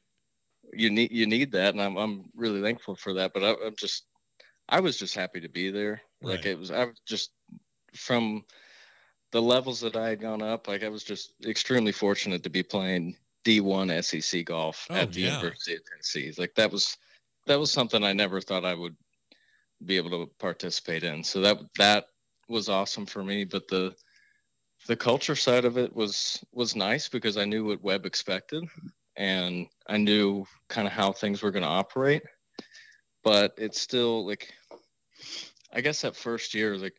you 0.73 0.91
need 0.91 1.11
you 1.11 1.27
need 1.27 1.53
that 1.53 1.75
and 1.75 1.83
i'm, 1.83 1.97
I'm 1.97 2.31
really 2.35 2.63
thankful 2.63 2.97
for 2.97 3.15
that 3.15 3.33
but 3.35 3.45
I, 3.45 3.55
i'm 3.67 3.77
just 3.77 4.07
I 4.69 4.81
was 4.81 4.97
just 4.97 5.15
happy 5.15 5.41
to 5.41 5.49
be 5.49 5.71
there. 5.71 6.01
Like 6.23 6.39
right. 6.39 6.47
it 6.47 6.59
was, 6.59 6.71
I 6.71 6.85
was 6.85 7.01
just 7.07 7.31
from 7.95 8.45
the 9.35 9.43
levels 9.43 9.81
that 9.81 9.97
I 9.97 10.11
had 10.11 10.21
gone 10.21 10.43
up. 10.43 10.69
Like 10.69 10.85
I 10.85 10.89
was 10.89 11.03
just 11.03 11.33
extremely 11.45 11.91
fortunate 11.91 12.45
to 12.45 12.51
be 12.51 12.63
playing 12.63 13.17
D1 13.45 14.05
SEC 14.05 14.45
golf 14.45 14.87
oh, 14.91 14.95
at 14.95 15.13
the 15.13 15.23
yeah. 15.23 15.35
University 15.35 15.75
of 15.75 15.85
Tennessee. 15.85 16.33
Like 16.39 16.55
that 16.55 16.71
was 16.71 16.97
that 17.47 17.59
was 17.59 17.73
something 17.73 18.05
I 18.05 18.13
never 18.13 18.41
thought 18.41 18.65
I 18.65 18.75
would 18.75 18.95
be 19.85 19.97
able 19.97 20.11
to 20.11 20.31
participate 20.39 21.03
in. 21.03 21.25
So 21.25 21.41
that 21.41 21.59
that 21.79 22.07
was 22.49 22.69
awesome 22.69 23.07
for 23.07 23.25
me. 23.25 23.43
But 23.45 23.67
the 23.67 23.97
the 24.87 24.95
culture 24.95 25.35
side 25.35 25.65
of 25.65 25.79
it 25.79 25.93
was 25.93 26.45
was 26.53 26.77
nice 26.77 27.09
because 27.09 27.37
I 27.37 27.45
knew 27.45 27.65
what 27.65 27.83
Webb 27.83 28.07
expected 28.07 28.63
and 29.17 29.67
I 29.89 29.97
knew 29.97 30.47
kind 30.69 30.87
of 30.87 30.93
how 30.93 31.11
things 31.11 31.43
were 31.43 31.51
going 31.51 31.65
to 31.65 31.69
operate 31.69 32.23
but 33.25 33.55
it's 33.57 33.81
still 33.81 34.25
like 34.25 34.53
I 35.73 35.81
guess 35.81 36.03
that 36.03 36.15
first 36.15 36.55
year, 36.55 36.77
like 36.77 36.95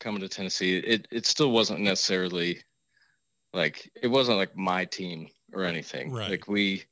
coming 0.00 0.20
to 0.20 0.28
Tennessee, 0.28 0.78
it 0.78 1.06
it 1.10 1.26
still 1.26 1.52
wasn't 1.52 1.80
necessarily 1.80 2.60
like 3.52 3.90
it 4.00 4.08
wasn't 4.08 4.38
like 4.38 4.56
my 4.56 4.84
team 4.84 5.28
or 5.52 5.64
anything. 5.64 6.12
Right. 6.12 6.30
Like 6.30 6.48
we 6.48 6.84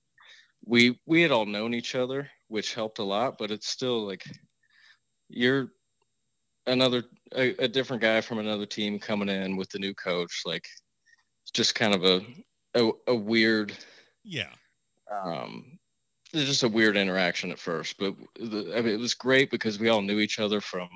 we 0.65 0.99
we 1.07 1.23
had 1.23 1.33
all 1.33 1.47
known 1.47 1.75
each 1.75 1.95
other, 1.95 2.31
which 2.49 2.75
helped 2.75 2.99
a 2.99 3.05
lot, 3.05 3.39
but 3.39 3.51
it's 3.51 3.69
still 3.69 4.07
like 4.07 4.25
you're 5.29 5.73
another 6.67 7.05
a, 7.35 7.55
a 7.65 7.69
different 7.69 8.03
guy 8.03 8.21
from 8.21 8.39
another 8.39 8.67
team 8.67 8.99
coming 8.99 9.29
in 9.29 9.57
with 9.57 9.71
the 9.71 9.79
new 9.79 9.95
coach. 9.95 10.43
Like 10.45 10.69
just 11.53 11.75
kind 11.75 11.95
of 11.95 12.05
a 12.05 12.21
a, 12.75 12.91
a 13.09 13.15
weird 13.15 13.73
yeah 14.25 14.51
um 15.11 15.79
was 16.35 16.45
just 16.45 16.63
a 16.63 16.69
weird 16.69 16.97
interaction 16.97 17.51
at 17.51 17.59
first, 17.59 17.97
but 17.99 18.15
the, 18.39 18.75
I 18.77 18.83
mean, 18.83 18.95
it 18.95 19.01
was 19.01 19.15
great 19.15 19.51
because 19.51 19.79
we 19.79 19.89
all 19.89 20.03
knew 20.03 20.21
each 20.21 20.39
other 20.39 20.61
from 20.61 20.89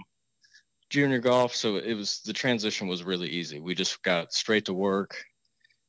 junior 0.93 1.19
golf. 1.19 1.57
So 1.57 1.77
it 1.77 1.95
was 1.95 2.21
the 2.21 2.35
transition 2.35 2.87
was 2.87 3.03
really 3.03 3.29
easy. 3.29 3.61
We 3.61 3.75
just 3.75 4.03
got 4.03 4.35
straight 4.35 4.67
to 4.67 4.75
work. 4.75 5.17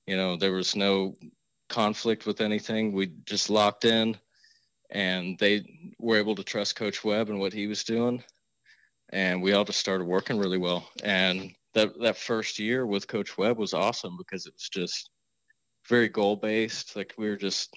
You 0.07 0.15
know, 0.15 0.37
there 0.37 0.53
was 0.53 0.75
no 0.75 1.17
conflict 1.67 2.25
with 2.25 2.39
anything. 2.39 2.93
We 2.93 3.11
just 3.25 3.49
locked 3.49 3.83
in, 3.83 4.17
and 4.89 5.37
they 5.39 5.65
were 5.99 6.17
able 6.17 6.35
to 6.35 6.43
trust 6.43 6.77
Coach 6.77 7.03
Webb 7.03 7.29
and 7.29 7.39
what 7.39 7.51
he 7.51 7.67
was 7.67 7.83
doing, 7.83 8.23
and 9.09 9.43
we 9.43 9.51
all 9.51 9.65
just 9.65 9.79
started 9.79 10.05
working 10.05 10.39
really 10.39 10.57
well. 10.57 10.87
And 11.03 11.53
that 11.73 11.99
that 11.99 12.17
first 12.17 12.57
year 12.57 12.85
with 12.87 13.07
Coach 13.07 13.37
Webb 13.37 13.57
was 13.57 13.73
awesome 13.73 14.15
because 14.17 14.45
it 14.45 14.53
was 14.53 14.69
just 14.69 15.09
very 15.89 16.07
goal 16.07 16.37
based. 16.37 16.95
Like 16.95 17.13
we 17.17 17.27
were 17.27 17.37
just 17.37 17.75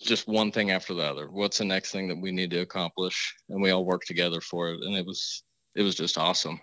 just 0.00 0.28
one 0.28 0.52
thing 0.52 0.70
after 0.70 0.94
the 0.94 1.02
other. 1.02 1.28
What's 1.28 1.58
the 1.58 1.64
next 1.64 1.90
thing 1.90 2.08
that 2.08 2.20
we 2.20 2.32
need 2.32 2.50
to 2.50 2.60
accomplish? 2.60 3.34
And 3.48 3.60
we 3.60 3.70
all 3.70 3.84
worked 3.84 4.06
together 4.06 4.40
for 4.40 4.70
it. 4.70 4.80
And 4.82 4.96
it 4.96 5.06
was, 5.06 5.42
it 5.74 5.82
was 5.82 5.94
just 5.94 6.18
awesome. 6.18 6.60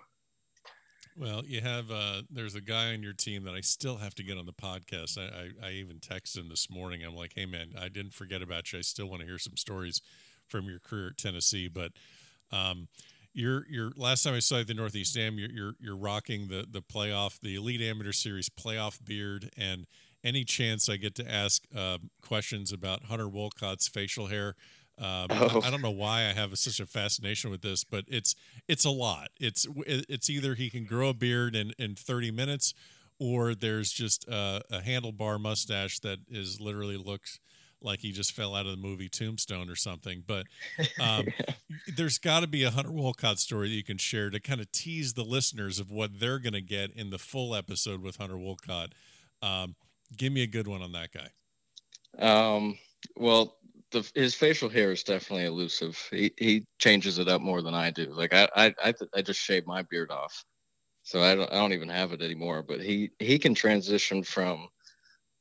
Well, 1.18 1.44
you 1.46 1.60
have, 1.60 1.92
uh, 1.92 2.22
there's 2.30 2.56
a 2.56 2.62
guy 2.62 2.94
on 2.94 3.04
your 3.04 3.14
team 3.14 3.44
that 3.44 3.54
I 3.54 3.60
still 3.60 3.98
have 3.98 4.16
to 4.16 4.24
get 4.24 4.38
on 4.38 4.46
the 4.46 4.54
podcast. 4.54 5.18
I, 5.18 5.66
I, 5.66 5.68
I 5.68 5.72
even 5.72 5.98
texted 5.98 6.38
him 6.38 6.50
this 6.50 6.70
morning. 6.70 7.04
I'm 7.04 7.16
like, 7.16 7.34
Hey 7.36 7.46
man, 7.46 7.74
I 7.78 7.90
didn't 7.90 8.14
forget 8.14 8.42
about 8.42 8.72
you. 8.72 8.80
I 8.80 8.84
still 8.84 9.10
want 9.10 9.22
to 9.22 9.28
hear 9.28 9.38
some 9.38 9.58
stories 9.58 10.02
from 10.48 10.66
your 10.66 10.80
career 10.80 11.08
at 11.08 11.18
Tennessee. 11.18 11.68
But 11.68 11.92
um, 12.52 12.88
you're 13.34 13.66
you're 13.70 13.92
last 13.96 14.24
time 14.24 14.34
I 14.34 14.40
saw 14.40 14.56
you 14.56 14.62
at 14.62 14.68
the 14.68 14.74
Northeast 14.74 15.18
Am, 15.18 15.38
you're 15.38 15.52
you're, 15.52 15.74
you're 15.80 15.98
rocking 15.98 16.48
the 16.48 16.66
the 16.70 16.82
playoff, 16.82 17.40
the 17.40 17.56
Elite 17.56 17.82
Amateur 17.82 18.12
Series 18.12 18.50
playoff 18.50 19.04
beard, 19.04 19.50
and 19.58 19.86
any 20.24 20.44
chance 20.44 20.90
I 20.90 20.98
get 20.98 21.16
to 21.16 21.32
ask 21.32 21.64
uh, 21.76 22.00
questions 22.22 22.74
about 22.74 23.06
Hunter 23.06 23.28
Wolcott's 23.28 23.88
facial 23.88 24.28
hair. 24.28 24.56
Um, 25.00 25.28
oh. 25.30 25.62
I 25.64 25.72
don't 25.72 25.82
know 25.82 25.90
why 25.90 26.22
I 26.22 26.34
have 26.34 26.58
such 26.58 26.80
a 26.80 26.86
fascination 26.86 27.50
with 27.50 27.62
this, 27.62 27.84
but 27.84 28.06
it's 28.08 28.36
it's 28.68 28.86
a 28.86 28.92
lot. 28.92 29.30
It's 29.40 29.68
it's 29.88 30.30
either 30.30 30.56
he 30.56 30.70
can 30.70 30.86
grow 30.86 31.10
a 31.10 31.14
beard 31.14 31.56
in 31.56 31.74
in 31.80 31.96
30 31.96 32.32
minutes, 32.32 32.74
or 33.20 33.56
there's 33.56 33.92
just 33.92 34.28
a, 34.28 34.62
a 34.70 34.80
handlebar 34.80 35.40
mustache 35.40 36.00
that 36.00 36.20
is 36.30 36.60
literally 36.60 36.98
looks 36.98 37.40
like 37.82 38.00
he 38.00 38.12
just 38.12 38.34
fell 38.34 38.56
out 38.56 38.66
of 38.66 38.72
the 38.72 38.78
movie 38.78 39.10
Tombstone 39.10 39.70
or 39.70 39.76
something. 39.76 40.24
But 40.26 40.48
um, 41.00 41.28
there's 41.96 42.18
got 42.18 42.42
to 42.42 42.48
be 42.48 42.64
a 42.64 42.72
Hunter 42.72 42.92
Wolcott 42.92 43.40
story 43.40 43.70
that 43.70 43.76
you 43.76 43.84
can 43.84 43.98
share 43.98 44.30
to 44.30 44.40
kind 44.40 44.60
of 44.60 44.72
tease 44.72 45.14
the 45.14 45.24
listeners 45.24 45.80
of 45.80 45.92
what 45.92 46.20
they're 46.20 46.40
going 46.40 46.54
to 46.54 46.62
get 46.62 46.92
in 46.92 47.10
the 47.10 47.18
full 47.18 47.56
episode 47.56 48.02
with 48.02 48.18
Hunter 48.18 48.38
Wolcott. 48.38 48.94
Um, 49.42 49.76
give 50.18 50.34
me 50.34 50.44
a 50.44 50.48
good 50.48 50.68
one 50.68 50.82
on 50.82 50.92
that 50.92 51.10
guy. 51.14 51.30
Um, 52.20 52.78
well, 53.16 53.56
the, 53.92 54.10
his 54.16 54.36
facial 54.36 54.70
hair 54.70 54.92
is 54.92 55.04
definitely 55.04 55.46
elusive. 55.46 55.98
He 56.12 56.32
he 56.38 56.66
changes 56.78 57.20
it 57.20 57.28
up 57.28 57.42
more 57.42 57.62
than 57.62 57.74
I 57.74 57.92
do. 57.92 58.12
Like 58.12 58.34
I 58.34 58.48
I 58.56 58.74
I, 58.84 58.94
I 59.16 59.22
just 59.22 59.40
shaved 59.40 59.68
my 59.68 59.82
beard 59.84 60.12
off, 60.12 60.44
so 61.04 61.22
I 61.24 61.36
don't 61.36 61.52
I 61.52 61.56
don't 61.56 61.74
even 61.74 61.90
have 61.90 62.14
it 62.14 62.22
anymore. 62.22 62.64
But 62.64 62.82
he 62.82 63.12
he 63.20 63.40
can 63.40 63.56
transition 63.56 64.24
from 64.24 64.70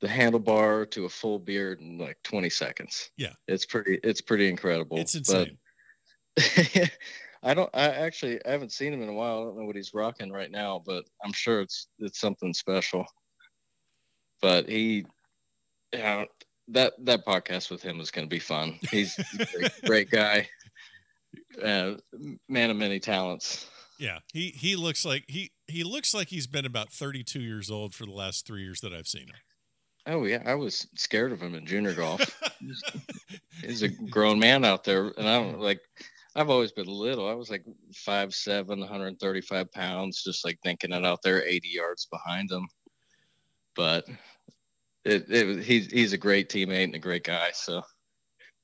the 0.01 0.09
handlebar 0.09 0.91
to 0.93 1.05
a 1.05 1.09
full 1.09 1.39
beard 1.39 1.81
in 1.81 1.99
like 1.99 2.19
20 2.23 2.49
seconds. 2.51 3.11
Yeah. 3.17 3.33
It's 3.47 3.67
pretty 3.67 3.99
it's 4.03 4.21
pretty 4.21 4.49
incredible. 4.49 4.99
It's 4.99 5.15
insane. 5.15 5.59
But 6.37 6.91
I 7.43 7.55
don't 7.55 7.71
I 7.75 7.87
actually 7.87 8.45
I 8.47 8.51
haven't 8.53 8.73
seen 8.73 8.93
him 8.93 9.03
in 9.03 9.09
a 9.09 9.15
while. 9.15 9.41
I 9.41 9.45
don't 9.45 9.59
know 9.59 9.65
what 9.65 9.77
he's 9.77 9.95
rocking 9.95 10.33
right 10.33 10.51
now, 10.51 10.83
but 10.85 11.05
I'm 11.25 11.33
sure 11.33 11.61
it's 11.61 11.89
it's 11.99 12.21
something 12.21 12.55
special. 12.55 13.05
But 14.41 14.69
he 14.69 15.05
yeah, 15.93 16.25
that 16.69 16.93
that 17.05 17.27
podcast 17.27 17.71
with 17.71 17.83
him 17.83 18.01
is 18.01 18.11
going 18.11 18.27
to 18.27 18.31
be 18.31 18.39
fun. 18.39 18.79
He's 18.91 19.19
a 19.19 19.47
great, 19.47 19.73
great 19.85 20.11
guy. 20.11 20.49
Uh, 21.63 21.95
man 22.49 22.71
of 22.71 22.77
many 22.77 23.01
talents. 23.01 23.67
Yeah, 23.99 24.19
he 24.33 24.51
he 24.51 24.77
looks 24.77 25.05
like 25.05 25.25
he 25.27 25.51
he 25.67 25.83
looks 25.85 26.15
like 26.15 26.29
he's 26.29 26.47
been 26.47 26.65
about 26.65 26.93
32 26.93 27.41
years 27.41 27.71
old 27.71 27.95
for 27.95 28.07
the 28.07 28.13
last 28.13 28.47
3 28.47 28.63
years 28.63 28.81
that 28.81 28.93
I've 28.93 29.09
seen 29.09 29.23
him. 29.23 29.35
Oh 30.07 30.25
yeah, 30.25 30.43
I 30.47 30.55
was 30.55 30.87
scared 30.95 31.33
of 31.33 31.43
him 31.43 31.55
in 31.55 31.67
junior 31.67 31.95
golf. 31.95 32.41
he's, 33.63 33.83
a 33.83 33.89
grown 33.89 34.39
man 34.39 34.65
out 34.65 34.83
there, 34.83 35.13
and 35.19 35.29
I'm 35.29 35.59
like, 35.59 35.81
I've 36.35 36.49
always 36.49 36.73
been 36.73 36.87
little. 36.87 37.29
I 37.29 37.35
was 37.35 37.51
like 37.51 37.65
five 37.95 38.33
seven, 38.33 38.81
135 38.81 39.71
pounds, 39.73 40.23
just 40.23 40.47
like 40.47 40.59
thinking 40.63 40.93
it 40.93 41.05
out 41.05 41.21
there, 41.23 41.45
80 41.45 41.69
yards 41.69 42.07
behind 42.11 42.51
him. 42.51 42.67
But 43.77 44.07
it, 45.09 45.31
it 45.31 45.65
he's 45.65 45.91
he's 45.91 46.13
a 46.13 46.19
great 46.19 46.49
teammate 46.49 46.85
and 46.85 46.95
a 46.95 46.99
great 46.99 47.25
guy, 47.25 47.51
so 47.53 47.83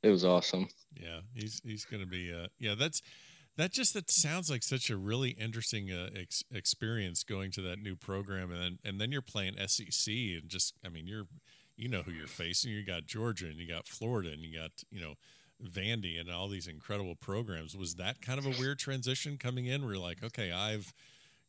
it 0.02 0.10
was 0.10 0.24
awesome. 0.24 0.68
Yeah, 0.94 1.20
he's 1.34 1.60
he's 1.64 1.84
gonna 1.84 2.06
be 2.06 2.32
uh 2.32 2.48
yeah 2.58 2.74
that's 2.74 3.02
that 3.56 3.72
just 3.72 3.94
that 3.94 4.10
sounds 4.10 4.50
like 4.50 4.62
such 4.62 4.90
a 4.90 4.96
really 4.96 5.30
interesting 5.30 5.90
uh, 5.90 6.10
ex- 6.18 6.42
experience 6.52 7.22
going 7.22 7.50
to 7.52 7.62
that 7.62 7.78
new 7.78 7.96
program 7.96 8.50
and 8.50 8.60
then 8.60 8.78
and 8.84 9.00
then 9.00 9.12
you're 9.12 9.22
playing 9.22 9.54
SEC 9.66 10.12
and 10.12 10.48
just 10.48 10.74
I 10.84 10.88
mean 10.88 11.06
you're 11.06 11.26
you 11.76 11.88
know 11.88 12.02
who 12.02 12.12
you're 12.12 12.26
facing 12.26 12.72
you 12.72 12.84
got 12.84 13.06
Georgia 13.06 13.46
and 13.46 13.56
you 13.56 13.68
got 13.68 13.86
Florida 13.86 14.30
and 14.30 14.40
you 14.40 14.56
got 14.56 14.70
you 14.90 15.00
know 15.00 15.14
Vandy 15.64 16.20
and 16.20 16.30
all 16.30 16.48
these 16.48 16.66
incredible 16.66 17.14
programs 17.14 17.76
was 17.76 17.94
that 17.94 18.20
kind 18.20 18.38
of 18.38 18.46
a 18.46 18.60
weird 18.60 18.78
transition 18.78 19.38
coming 19.38 19.66
in 19.66 19.82
where 19.82 19.94
you're 19.94 20.02
like 20.02 20.22
okay 20.22 20.50
I've 20.50 20.92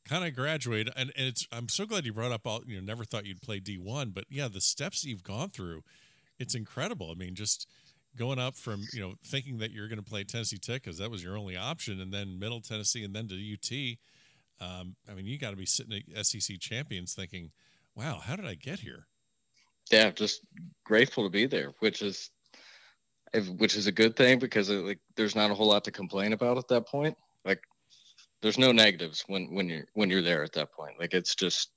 kind 0.07 0.25
of 0.25 0.35
graduated 0.35 0.93
and, 0.95 1.11
and 1.17 1.27
it's 1.27 1.47
I'm 1.51 1.67
so 1.67 1.85
glad 1.85 2.05
you 2.05 2.13
brought 2.13 2.31
up 2.31 2.45
all 2.45 2.61
you 2.65 2.75
know 2.75 2.85
never 2.85 3.03
thought 3.03 3.25
you'd 3.25 3.41
play 3.41 3.59
D1 3.59 4.13
but 4.13 4.25
yeah 4.29 4.47
the 4.47 4.61
steps 4.61 5.03
you've 5.03 5.23
gone 5.23 5.49
through 5.49 5.83
it's 6.37 6.53
incredible 6.53 7.11
I 7.11 7.15
mean 7.15 7.35
just 7.35 7.67
going 8.15 8.39
up 8.39 8.55
from 8.55 8.83
you 8.93 9.01
know 9.01 9.15
thinking 9.23 9.57
that 9.59 9.71
you're 9.71 9.87
going 9.87 10.01
to 10.01 10.09
play 10.09 10.23
Tennessee 10.23 10.57
Tech 10.57 10.83
because 10.83 10.97
that 10.97 11.11
was 11.11 11.23
your 11.23 11.37
only 11.37 11.57
option, 11.57 11.99
and 11.99 12.13
then 12.13 12.39
Middle 12.39 12.61
Tennessee, 12.61 13.03
and 13.03 13.15
then 13.15 13.27
to 13.27 13.35
UT. 13.35 13.97
Um, 14.61 14.95
I 15.09 15.13
mean, 15.13 15.25
you 15.25 15.37
got 15.37 15.51
to 15.51 15.57
be 15.57 15.65
sitting 15.65 16.01
at 16.15 16.25
SEC 16.25 16.59
champions 16.59 17.13
thinking, 17.13 17.51
"Wow, 17.95 18.19
how 18.23 18.35
did 18.35 18.45
I 18.45 18.55
get 18.55 18.79
here?" 18.79 19.07
Yeah, 19.91 20.11
just 20.11 20.41
grateful 20.83 21.23
to 21.23 21.29
be 21.29 21.45
there, 21.45 21.73
which 21.79 22.01
is 22.01 22.31
which 23.57 23.75
is 23.75 23.87
a 23.87 23.91
good 23.91 24.15
thing 24.15 24.39
because 24.39 24.69
it, 24.69 24.85
like 24.85 24.99
there's 25.15 25.35
not 25.35 25.51
a 25.51 25.53
whole 25.53 25.67
lot 25.67 25.83
to 25.83 25.91
complain 25.91 26.33
about 26.33 26.57
at 26.57 26.67
that 26.69 26.87
point. 26.87 27.17
Like 27.43 27.59
there's 28.45 28.59
no 28.59 28.71
negatives 28.71 29.23
when 29.25 29.51
when 29.55 29.67
you're 29.67 29.87
when 29.95 30.07
you're 30.07 30.21
there 30.21 30.43
at 30.43 30.53
that 30.53 30.71
point. 30.71 30.99
Like 30.99 31.15
it's 31.15 31.33
just 31.33 31.71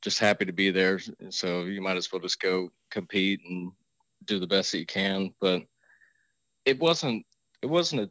just 0.00 0.18
happy 0.18 0.46
to 0.46 0.52
be 0.52 0.70
there. 0.70 0.98
So 1.28 1.64
you 1.64 1.82
might 1.82 1.98
as 1.98 2.10
well 2.10 2.22
just 2.22 2.40
go 2.40 2.70
compete 2.90 3.42
and 3.46 3.70
do 4.24 4.38
the 4.38 4.46
best 4.46 4.72
that 4.72 4.78
you 4.78 4.86
can. 4.86 5.34
But 5.42 5.64
it 6.64 6.78
wasn't 6.78 7.26
it 7.60 7.66
wasn't 7.66 8.00
a 8.00 8.10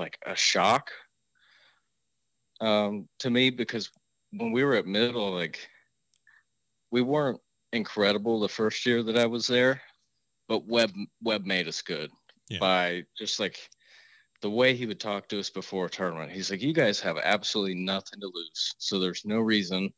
like 0.00 0.16
a 0.24 0.36
shock 0.36 0.92
um, 2.60 3.08
to 3.18 3.30
me 3.30 3.50
because 3.50 3.90
when 4.30 4.52
we 4.52 4.62
were 4.62 4.76
at 4.76 4.86
middle, 4.86 5.32
like 5.32 5.58
we 6.92 7.02
weren't 7.02 7.40
incredible 7.72 8.38
the 8.38 8.48
first 8.48 8.86
year 8.86 9.02
that 9.02 9.18
I 9.18 9.26
was 9.26 9.48
there, 9.48 9.82
but 10.46 10.68
Webb 10.68 10.92
Webb 11.20 11.46
made 11.46 11.66
us 11.66 11.82
good 11.82 12.12
yeah. 12.48 12.60
by 12.60 13.02
just 13.18 13.40
like 13.40 13.58
the 14.42 14.50
way 14.50 14.74
he 14.74 14.86
would 14.86 15.00
talk 15.00 15.28
to 15.28 15.40
us 15.40 15.50
before 15.50 15.86
a 15.86 15.90
tournament. 15.90 16.32
He's 16.32 16.50
like, 16.50 16.62
"You 16.62 16.74
guys 16.74 17.00
have 17.00 17.16
absolutely 17.22 17.76
nothing 17.76 18.20
to 18.20 18.30
lose, 18.32 18.74
so 18.78 18.98
there's 18.98 19.24
no 19.24 19.40
reason 19.40 19.92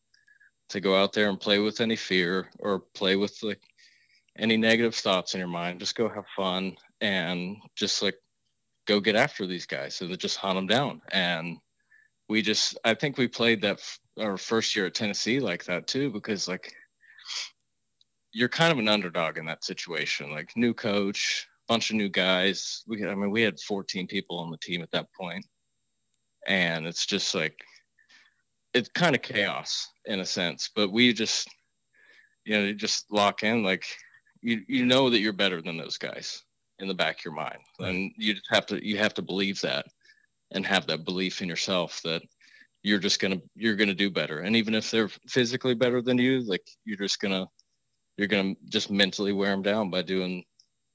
to 0.70 0.80
go 0.80 0.96
out 0.96 1.12
there 1.12 1.28
and 1.28 1.40
play 1.40 1.58
with 1.58 1.80
any 1.80 1.96
fear 1.96 2.50
or 2.58 2.80
play 2.94 3.16
with 3.16 3.42
like 3.42 3.62
any 4.38 4.56
negative 4.56 4.94
thoughts 4.94 5.34
in 5.34 5.38
your 5.38 5.48
mind. 5.48 5.80
Just 5.80 5.94
go 5.94 6.08
have 6.08 6.24
fun 6.36 6.76
and 7.00 7.56
just 7.76 8.02
like 8.02 8.16
go 8.86 9.00
get 9.00 9.16
after 9.16 9.46
these 9.46 9.66
guys 9.66 10.00
and 10.00 10.18
just 10.18 10.36
hunt 10.36 10.56
them 10.56 10.66
down. 10.66 11.00
And 11.12 11.58
we 12.28 12.42
just, 12.42 12.78
I 12.84 12.94
think 12.94 13.16
we 13.16 13.28
played 13.28 13.62
that 13.62 13.78
f- 13.78 14.00
our 14.18 14.36
first 14.36 14.74
year 14.74 14.86
at 14.86 14.94
Tennessee 14.94 15.40
like 15.40 15.64
that 15.64 15.86
too, 15.86 16.10
because 16.10 16.48
like 16.48 16.74
you're 18.32 18.48
kind 18.48 18.72
of 18.72 18.78
an 18.78 18.88
underdog 18.88 19.38
in 19.38 19.46
that 19.46 19.64
situation. 19.64 20.32
Like 20.32 20.56
new 20.56 20.74
coach, 20.74 21.46
bunch 21.68 21.90
of 21.90 21.96
new 21.96 22.08
guys. 22.08 22.82
We, 22.86 23.04
I 23.06 23.14
mean, 23.14 23.30
we 23.30 23.42
had 23.42 23.58
14 23.60 24.06
people 24.06 24.38
on 24.38 24.50
the 24.50 24.58
team 24.58 24.82
at 24.82 24.90
that 24.92 25.12
point, 25.12 25.44
and 26.46 26.86
it's 26.86 27.06
just 27.06 27.34
like 27.34 27.58
it's 28.72 28.88
kind 28.90 29.14
of 29.14 29.22
chaos 29.22 29.88
in 30.06 30.20
a 30.20 30.24
sense. 30.24 30.70
But 30.74 30.92
we 30.92 31.12
just, 31.12 31.48
you 32.44 32.56
know, 32.56 32.64
you 32.64 32.74
just 32.74 33.06
lock 33.10 33.42
in. 33.42 33.62
Like 33.62 33.84
you 34.42 34.62
you 34.68 34.84
know 34.84 35.10
that 35.10 35.20
you're 35.20 35.32
better 35.32 35.62
than 35.62 35.76
those 35.76 35.98
guys 35.98 36.42
in 36.78 36.88
the 36.88 36.94
back 36.94 37.18
of 37.18 37.24
your 37.24 37.34
mind, 37.34 37.58
right. 37.80 37.90
and 37.90 38.12
you 38.16 38.34
just 38.34 38.48
have 38.50 38.66
to 38.66 38.86
you 38.86 38.98
have 38.98 39.14
to 39.14 39.22
believe 39.22 39.60
that 39.60 39.86
and 40.52 40.66
have 40.66 40.86
that 40.86 41.04
belief 41.04 41.42
in 41.42 41.48
yourself 41.48 42.00
that 42.04 42.22
you're 42.82 42.98
just 42.98 43.20
gonna 43.20 43.40
you're 43.56 43.76
gonna 43.76 43.94
do 43.94 44.10
better. 44.10 44.40
And 44.40 44.54
even 44.54 44.74
if 44.74 44.90
they're 44.90 45.08
physically 45.28 45.74
better 45.74 46.02
than 46.02 46.18
you, 46.18 46.42
like 46.42 46.66
you're 46.84 46.98
just 46.98 47.20
gonna 47.20 47.46
you're 48.16 48.28
gonna 48.28 48.54
just 48.68 48.90
mentally 48.90 49.32
wear 49.32 49.50
them 49.50 49.62
down 49.62 49.90
by 49.90 50.02
doing 50.02 50.44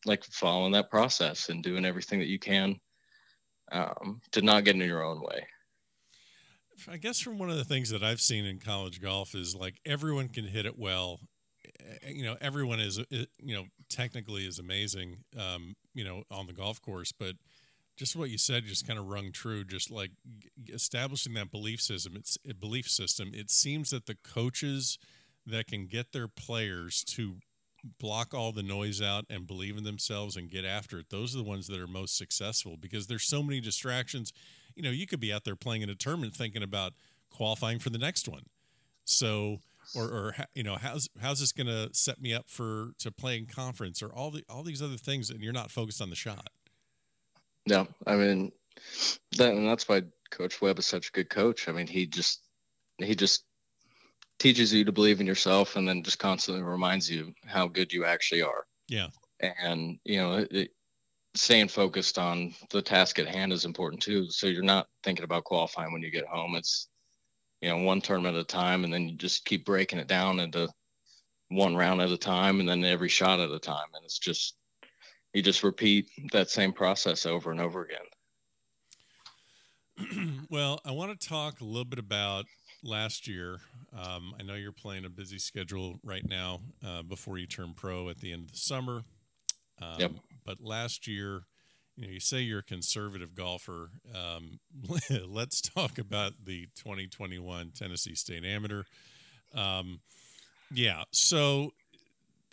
like 0.05 0.23
following 0.25 0.71
that 0.73 0.89
process 0.89 1.49
and 1.49 1.63
doing 1.63 1.85
everything 1.85 2.19
that 2.19 2.27
you 2.27 2.39
can 2.39 2.79
um, 3.71 4.21
to 4.31 4.41
not 4.41 4.63
get 4.63 4.75
in 4.75 4.81
your 4.81 5.03
own 5.03 5.21
way. 5.21 5.45
I 6.87 6.97
guess 6.97 7.19
from 7.19 7.37
one 7.37 7.49
of 7.49 7.57
the 7.57 7.65
things 7.65 7.89
that 7.89 8.03
I've 8.03 8.21
seen 8.21 8.45
in 8.45 8.59
college 8.59 9.01
golf 9.01 9.35
is 9.35 9.55
like 9.55 9.75
everyone 9.85 10.29
can 10.29 10.45
hit 10.45 10.65
it 10.65 10.77
well. 10.77 11.19
Eh, 12.03 12.11
you 12.11 12.23
know 12.23 12.37
everyone 12.39 12.79
is 12.79 12.99
eh, 12.99 13.25
you 13.43 13.55
know 13.55 13.65
technically 13.89 14.45
is 14.45 14.59
amazing 14.59 15.17
um, 15.37 15.75
you 15.93 16.03
know 16.03 16.23
on 16.31 16.47
the 16.47 16.53
golf 16.53 16.81
course 16.81 17.11
but 17.11 17.35
just 17.97 18.15
what 18.15 18.29
you 18.29 18.37
said 18.37 18.63
just 18.63 18.87
kind 18.87 18.97
of 18.97 19.07
rung 19.07 19.31
true 19.31 19.65
just 19.65 19.91
like 19.91 20.11
establishing 20.69 21.33
that 21.33 21.51
belief 21.51 21.81
system. 21.81 22.13
It's 22.15 22.37
a 22.49 22.53
belief 22.53 22.89
system. 22.89 23.31
It 23.33 23.51
seems 23.51 23.89
that 23.89 24.05
the 24.05 24.15
coaches 24.23 24.97
that 25.45 25.67
can 25.67 25.87
get 25.87 26.13
their 26.13 26.29
players 26.29 27.03
to 27.03 27.37
block 27.99 28.33
all 28.33 28.51
the 28.51 28.63
noise 28.63 29.01
out 29.01 29.25
and 29.29 29.47
believe 29.47 29.77
in 29.77 29.83
themselves 29.83 30.35
and 30.35 30.49
get 30.49 30.65
after 30.65 30.99
it. 30.99 31.09
Those 31.09 31.33
are 31.33 31.37
the 31.37 31.43
ones 31.43 31.67
that 31.67 31.79
are 31.79 31.87
most 31.87 32.17
successful 32.17 32.77
because 32.77 33.07
there's 33.07 33.25
so 33.25 33.41
many 33.43 33.59
distractions. 33.59 34.33
You 34.75 34.83
know 34.83 34.91
you 34.91 35.07
could 35.07 35.19
be 35.19 35.33
out 35.33 35.43
there 35.43 35.55
playing 35.55 35.81
in 35.81 35.89
a 35.89 35.95
tournament 35.95 36.35
thinking 36.35 36.63
about 36.63 36.93
qualifying 37.29 37.79
for 37.79 37.89
the 37.89 37.97
next 37.97 38.27
one. 38.27 38.43
So 39.05 39.59
or, 39.95 40.03
or 40.03 40.35
you 40.53 40.63
know 40.63 40.75
how's 40.75 41.09
how's 41.21 41.39
this 41.39 41.51
going 41.51 41.67
to 41.67 41.89
set 41.93 42.21
me 42.21 42.33
up 42.33 42.49
for 42.49 42.91
to 42.99 43.11
play 43.11 43.37
in 43.37 43.45
conference 43.45 44.01
or 44.03 44.13
all 44.13 44.31
the 44.31 44.43
all 44.49 44.63
these 44.63 44.81
other 44.81 44.97
things 44.97 45.29
and 45.29 45.41
you're 45.41 45.53
not 45.53 45.71
focused 45.71 46.01
on 46.01 46.09
the 46.09 46.15
shot. 46.15 46.47
Yeah 47.65 47.85
i 48.07 48.15
mean 48.15 48.51
that 49.37 49.53
and 49.53 49.67
that's 49.67 49.87
why 49.87 50.01
coach 50.31 50.61
webb 50.61 50.79
is 50.79 50.85
such 50.85 51.09
a 51.09 51.11
good 51.11 51.29
coach. 51.29 51.67
I 51.67 51.71
mean 51.71 51.87
he 51.87 52.05
just 52.05 52.41
he 52.97 53.15
just 53.15 53.43
teaches 54.39 54.73
you 54.73 54.85
to 54.85 54.91
believe 54.91 55.19
in 55.19 55.27
yourself 55.27 55.75
and 55.75 55.87
then 55.87 56.01
just 56.01 56.19
constantly 56.19 56.63
reminds 56.63 57.09
you 57.09 57.33
how 57.45 57.67
good 57.67 57.91
you 57.91 58.05
actually 58.05 58.41
are 58.41 58.65
yeah 58.87 59.07
and 59.41 59.99
you 60.05 60.17
know 60.17 60.45
it, 60.49 60.71
staying 61.35 61.67
focused 61.67 62.17
on 62.17 62.53
the 62.71 62.81
task 62.81 63.19
at 63.19 63.27
hand 63.27 63.53
is 63.53 63.65
important 63.65 64.01
too. 64.01 64.29
So 64.29 64.47
you're 64.47 64.63
not 64.63 64.87
thinking 65.03 65.23
about 65.23 65.43
qualifying 65.43 65.93
when 65.93 66.01
you 66.01 66.11
get 66.11 66.25
home. 66.25 66.55
It's 66.55 66.89
you 67.61 67.69
know 67.69 67.77
one 67.77 68.01
tournament 68.01 68.35
at 68.35 68.41
a 68.41 68.45
time, 68.45 68.83
and 68.83 68.93
then 68.93 69.07
you 69.09 69.15
just 69.15 69.45
keep 69.45 69.65
breaking 69.65 69.99
it 69.99 70.07
down 70.07 70.39
into 70.39 70.67
one 71.49 71.75
round 71.75 72.01
at 72.01 72.09
a 72.11 72.17
time, 72.17 72.59
and 72.59 72.67
then 72.67 72.83
every 72.83 73.09
shot 73.09 73.39
at 73.39 73.51
a 73.51 73.59
time, 73.59 73.87
and 73.93 74.03
it's 74.03 74.19
just 74.19 74.55
you 75.33 75.41
just 75.41 75.63
repeat 75.63 76.09
that 76.31 76.49
same 76.49 76.73
process 76.73 77.25
over 77.25 77.51
and 77.51 77.61
over 77.61 77.85
again. 77.85 77.99
well, 80.49 80.79
I 80.85 80.91
want 80.91 81.19
to 81.19 81.27
talk 81.27 81.61
a 81.61 81.65
little 81.65 81.85
bit 81.85 81.99
about 81.99 82.45
last 82.83 83.27
year. 83.27 83.57
Um, 83.93 84.33
I 84.39 84.43
know 84.43 84.55
you're 84.55 84.71
playing 84.71 85.05
a 85.05 85.09
busy 85.09 85.39
schedule 85.39 85.99
right 86.03 86.27
now 86.27 86.61
uh, 86.85 87.01
before 87.03 87.37
you 87.37 87.47
turn 87.47 87.73
pro 87.75 88.09
at 88.09 88.19
the 88.19 88.31
end 88.31 88.45
of 88.45 88.51
the 88.51 88.57
summer. 88.57 89.03
Um, 89.81 89.99
yep. 89.99 90.11
But 90.45 90.61
last 90.61 91.07
year, 91.07 91.41
you 91.95 92.07
know, 92.07 92.13
you 92.13 92.19
say 92.19 92.39
you're 92.39 92.59
a 92.59 92.63
conservative 92.63 93.35
golfer. 93.35 93.91
Um, 94.15 94.59
let's 95.27 95.61
talk 95.61 95.97
about 95.97 96.33
the 96.43 96.67
2021 96.75 97.71
Tennessee 97.75 98.15
State 98.15 98.45
Amateur. 98.45 98.83
Um, 99.53 99.99
yeah, 100.71 101.03
so 101.11 101.71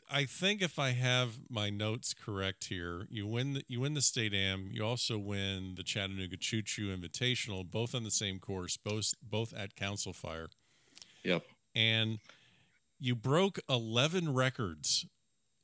I 0.08 0.24
think 0.24 0.62
if 0.62 0.78
I 0.78 0.90
have 0.90 1.40
my 1.50 1.68
notes 1.68 2.14
correct 2.14 2.66
here, 2.66 3.06
you 3.10 3.26
win 3.26 3.54
the, 3.54 3.64
you 3.68 3.80
win 3.80 3.94
the 3.94 4.00
state 4.00 4.32
am. 4.32 4.68
You 4.70 4.84
also 4.84 5.18
win 5.18 5.74
the 5.76 5.82
Chattanooga 5.82 6.36
Choo 6.36 6.62
Choo 6.62 6.96
Invitational, 6.96 7.68
both 7.68 7.94
on 7.94 8.04
the 8.04 8.10
same 8.10 8.38
course, 8.38 8.76
both 8.76 9.14
both 9.22 9.52
at 9.52 9.74
Council 9.74 10.12
Fire. 10.12 10.48
Yep. 11.24 11.42
And 11.74 12.18
you 13.00 13.16
broke 13.16 13.58
eleven 13.68 14.32
records, 14.32 15.06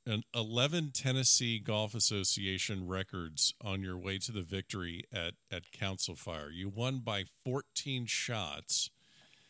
and 0.05 0.25
eleven 0.35 0.91
Tennessee 0.91 1.61
Golf 1.61 1.95
Association 1.95 2.89
records 2.89 3.55
on 3.65 3.83
your 3.83 3.97
way 3.97 4.19
to 4.19 4.33
the 4.33 4.43
victory 4.43 5.05
at 5.13 5.35
at 5.51 5.71
Council 5.71 6.17
Fire. 6.17 6.51
You 6.51 6.69
won 6.69 6.99
by 6.99 7.25
fourteen 7.45 8.07
shots 8.07 8.91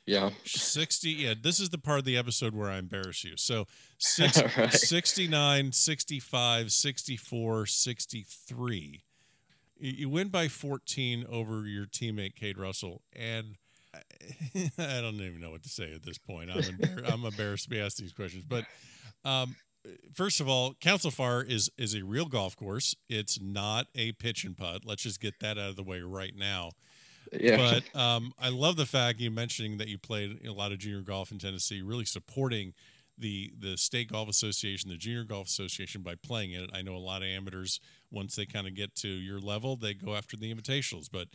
yeah. 0.06 0.30
60. 0.44 1.10
Yeah. 1.10 1.34
This 1.40 1.60
is 1.60 1.70
the 1.70 1.78
part 1.78 1.98
of 1.98 2.04
the 2.04 2.16
episode 2.16 2.54
where 2.54 2.70
I 2.70 2.78
embarrass 2.78 3.24
you. 3.24 3.36
So 3.36 3.66
six, 3.98 4.40
right. 4.56 4.72
69, 4.72 5.72
65, 5.72 6.72
64, 6.72 7.66
63. 7.66 9.02
You 9.78 10.08
win 10.08 10.28
by 10.28 10.46
14 10.48 11.26
over 11.28 11.66
your 11.66 11.86
teammate, 11.86 12.36
Cade 12.36 12.56
Russell. 12.56 13.02
And 13.14 13.56
I 14.54 15.00
don't 15.00 15.14
even 15.14 15.40
know 15.40 15.50
what 15.50 15.62
to 15.64 15.68
say 15.68 15.92
at 15.92 16.02
this 16.02 16.18
point. 16.18 16.50
I'm, 16.50 16.62
embar- 16.62 17.12
I'm 17.12 17.24
embarrassed 17.24 17.64
to 17.64 17.70
be 17.70 17.80
asked 17.80 17.98
these 17.98 18.12
questions. 18.12 18.44
But 18.48 18.64
um, 19.24 19.56
first 20.14 20.40
of 20.40 20.48
all, 20.48 20.74
Council 20.74 21.10
Fire 21.10 21.42
is 21.42 21.70
is 21.76 21.94
a 21.94 22.02
real 22.02 22.26
golf 22.26 22.56
course. 22.56 22.94
It's 23.08 23.40
not 23.40 23.86
a 23.94 24.12
pitch 24.12 24.44
and 24.44 24.56
putt. 24.56 24.82
Let's 24.84 25.02
just 25.02 25.20
get 25.20 25.40
that 25.40 25.58
out 25.58 25.70
of 25.70 25.76
the 25.76 25.82
way 25.82 26.00
right 26.00 26.34
now. 26.36 26.70
Yeah. 27.32 27.80
But 27.94 28.00
um, 28.00 28.32
I 28.38 28.48
love 28.48 28.76
the 28.76 28.86
fact 28.86 29.20
you 29.20 29.30
mentioning 29.30 29.78
that 29.78 29.88
you 29.88 29.98
played 29.98 30.46
a 30.46 30.52
lot 30.52 30.72
of 30.72 30.78
junior 30.78 31.02
golf 31.02 31.30
in 31.30 31.38
Tennessee, 31.38 31.82
really 31.82 32.04
supporting 32.04 32.74
the 33.18 33.52
the 33.58 33.76
state 33.76 34.10
golf 34.10 34.28
association, 34.28 34.90
the 34.90 34.96
junior 34.96 35.24
golf 35.24 35.46
association 35.46 36.02
by 36.02 36.14
playing 36.14 36.52
it. 36.52 36.70
I 36.72 36.82
know 36.82 36.94
a 36.94 36.98
lot 36.98 37.22
of 37.22 37.28
amateurs 37.28 37.80
once 38.10 38.36
they 38.36 38.46
kind 38.46 38.66
of 38.66 38.74
get 38.74 38.94
to 38.96 39.08
your 39.08 39.40
level, 39.40 39.76
they 39.76 39.94
go 39.94 40.14
after 40.14 40.36
the 40.36 40.52
invitationals. 40.52 41.08
But 41.10 41.28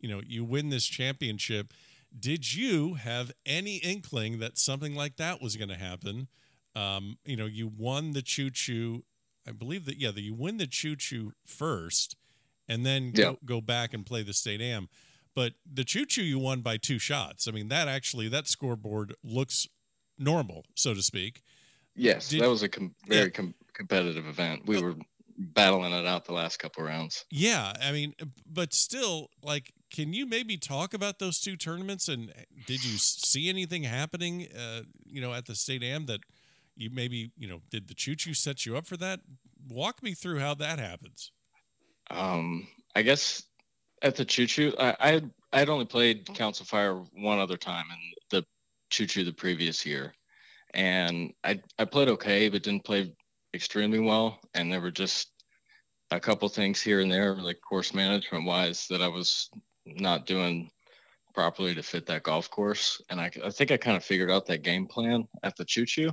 you 0.00 0.08
know, 0.08 0.22
you 0.26 0.44
win 0.44 0.70
this 0.70 0.86
championship. 0.86 1.72
Did 2.18 2.54
you 2.54 2.94
have 2.94 3.32
any 3.44 3.76
inkling 3.76 4.38
that 4.38 4.58
something 4.58 4.94
like 4.94 5.16
that 5.16 5.42
was 5.42 5.56
going 5.56 5.70
to 5.70 5.76
happen? 5.76 6.28
Um, 6.76 7.18
you 7.24 7.36
know, 7.36 7.46
you 7.46 7.68
won 7.68 8.12
the 8.12 8.22
choo 8.22 8.50
choo. 8.50 9.04
I 9.46 9.52
believe 9.52 9.84
that 9.86 9.96
yeah, 9.96 10.10
that 10.10 10.20
you 10.20 10.34
win 10.34 10.58
the 10.58 10.66
choo 10.66 10.96
choo 10.96 11.32
first, 11.46 12.16
and 12.68 12.84
then 12.84 13.12
go, 13.12 13.22
yeah. 13.22 13.32
go 13.44 13.60
back 13.60 13.92
and 13.92 14.06
play 14.06 14.22
the 14.22 14.32
state 14.32 14.60
am. 14.60 14.88
But 15.34 15.54
the 15.70 15.84
choo 15.84 16.06
choo 16.06 16.22
you 16.22 16.38
won 16.38 16.60
by 16.60 16.76
two 16.76 16.98
shots. 16.98 17.48
I 17.48 17.50
mean, 17.50 17.68
that 17.68 17.88
actually 17.88 18.28
that 18.28 18.46
scoreboard 18.46 19.14
looks 19.22 19.66
normal, 20.18 20.64
so 20.74 20.94
to 20.94 21.02
speak. 21.02 21.42
Yes, 21.96 22.28
Did, 22.28 22.40
that 22.40 22.48
was 22.48 22.62
a 22.62 22.68
com- 22.68 22.94
very 23.08 23.24
yeah. 23.24 23.28
com- 23.28 23.54
competitive 23.72 24.26
event. 24.26 24.62
We 24.66 24.80
were 24.80 24.94
battling 25.36 25.92
it 25.92 26.06
out 26.06 26.24
the 26.24 26.32
last 26.32 26.58
couple 26.58 26.84
rounds. 26.84 27.24
Yeah, 27.30 27.72
I 27.82 27.92
mean, 27.92 28.14
but 28.46 28.72
still, 28.72 29.30
like, 29.42 29.72
can 29.92 30.12
you 30.12 30.26
maybe 30.26 30.56
talk 30.56 30.94
about 30.94 31.18
those 31.18 31.40
two 31.40 31.56
tournaments? 31.56 32.08
And 32.08 32.32
did 32.66 32.84
you 32.84 32.98
see 32.98 33.48
anything 33.48 33.84
happening, 33.84 34.48
uh, 34.56 34.82
you 35.04 35.20
know, 35.20 35.32
at 35.32 35.46
the 35.46 35.54
state 35.54 35.82
am 35.82 36.06
that 36.06 36.20
you 36.76 36.90
maybe, 36.90 37.30
you 37.36 37.48
know, 37.48 37.60
did 37.70 37.88
the 37.88 37.94
choo 37.94 38.16
choo 38.16 38.34
set 38.34 38.66
you 38.66 38.76
up 38.76 38.86
for 38.86 38.96
that? 38.96 39.20
Walk 39.68 40.02
me 40.02 40.14
through 40.14 40.40
how 40.40 40.54
that 40.54 40.78
happens. 40.78 41.32
Um, 42.10 42.66
I 42.94 43.02
guess 43.02 43.44
at 44.04 44.14
the 44.14 44.24
Choo 44.24 44.46
Choo, 44.46 44.72
I 44.78 44.94
I 45.52 45.58
had, 45.58 45.68
only 45.68 45.86
played 45.86 46.26
Council 46.34 46.66
Fire 46.66 46.96
one 47.14 47.38
other 47.38 47.56
time 47.56 47.86
in 47.90 47.98
the 48.30 48.44
Choo 48.90 49.06
Choo 49.06 49.24
the 49.24 49.32
previous 49.32 49.84
year, 49.84 50.14
and 50.74 51.32
I 51.42 51.60
I 51.78 51.86
played 51.86 52.08
okay, 52.10 52.48
but 52.48 52.62
didn't 52.62 52.84
play 52.84 53.12
extremely 53.54 54.00
well, 54.00 54.38
and 54.54 54.70
there 54.70 54.80
were 54.80 54.90
just 54.90 55.32
a 56.10 56.20
couple 56.20 56.48
things 56.48 56.82
here 56.82 57.00
and 57.00 57.10
there, 57.10 57.34
like 57.34 57.60
course 57.66 57.94
management 57.94 58.44
wise, 58.44 58.86
that 58.90 59.02
I 59.02 59.08
was 59.08 59.50
not 59.86 60.26
doing 60.26 60.70
properly 61.34 61.74
to 61.74 61.82
fit 61.82 62.06
that 62.06 62.22
golf 62.24 62.50
course, 62.50 63.00
and 63.08 63.20
I 63.20 63.30
I 63.44 63.50
think 63.50 63.70
I 63.72 63.78
kind 63.78 63.96
of 63.96 64.04
figured 64.04 64.30
out 64.30 64.46
that 64.46 64.62
game 64.62 64.86
plan 64.86 65.24
at 65.42 65.56
the 65.56 65.64
Choo 65.64 65.86
Choo, 65.86 66.12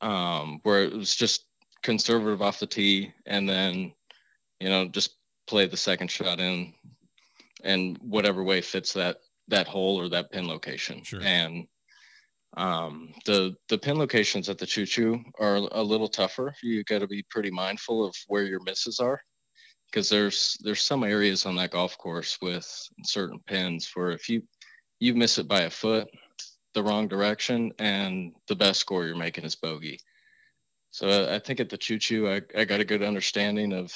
um, 0.00 0.58
where 0.64 0.82
it 0.82 0.92
was 0.92 1.14
just 1.14 1.46
conservative 1.84 2.42
off 2.42 2.58
the 2.58 2.66
tee, 2.66 3.12
and 3.26 3.48
then 3.48 3.92
you 4.60 4.68
know 4.68 4.88
just 4.88 5.17
play 5.48 5.66
the 5.66 5.76
second 5.76 6.10
shot 6.10 6.40
in 6.40 6.72
and 7.64 7.98
whatever 8.02 8.42
way 8.42 8.60
fits 8.60 8.92
that 8.92 9.18
that 9.48 9.66
hole 9.66 9.98
or 9.98 10.08
that 10.10 10.30
pin 10.30 10.46
location. 10.46 11.02
Sure. 11.02 11.20
And 11.22 11.66
um, 12.56 13.12
the 13.26 13.54
the 13.68 13.78
pin 13.78 13.98
locations 13.98 14.48
at 14.48 14.58
the 14.58 14.66
choo 14.66 14.86
choo 14.86 15.22
are 15.38 15.56
a 15.56 15.82
little 15.82 16.08
tougher. 16.08 16.54
You 16.62 16.84
got 16.84 17.00
to 17.00 17.06
be 17.06 17.24
pretty 17.30 17.50
mindful 17.50 18.04
of 18.04 18.14
where 18.28 18.44
your 18.44 18.62
misses 18.64 19.00
are 19.00 19.20
because 19.90 20.08
there's 20.08 20.56
there's 20.62 20.82
some 20.82 21.04
areas 21.04 21.46
on 21.46 21.56
that 21.56 21.70
golf 21.70 21.96
course 21.98 22.38
with 22.42 22.66
certain 23.04 23.40
pins 23.46 23.90
where 23.94 24.10
if 24.10 24.28
you 24.28 24.42
you 25.00 25.14
miss 25.14 25.38
it 25.38 25.48
by 25.48 25.62
a 25.62 25.70
foot 25.70 26.08
the 26.74 26.82
wrong 26.82 27.08
direction 27.08 27.72
and 27.78 28.32
the 28.46 28.54
best 28.54 28.80
score 28.80 29.06
you're 29.06 29.16
making 29.16 29.44
is 29.44 29.56
bogey. 29.56 29.98
So 30.90 31.32
I 31.32 31.38
think 31.38 31.60
at 31.60 31.68
the 31.68 31.78
choo 31.78 31.98
choo 31.98 32.28
I, 32.28 32.40
I 32.56 32.64
got 32.64 32.80
a 32.80 32.84
good 32.84 33.02
understanding 33.02 33.72
of 33.72 33.92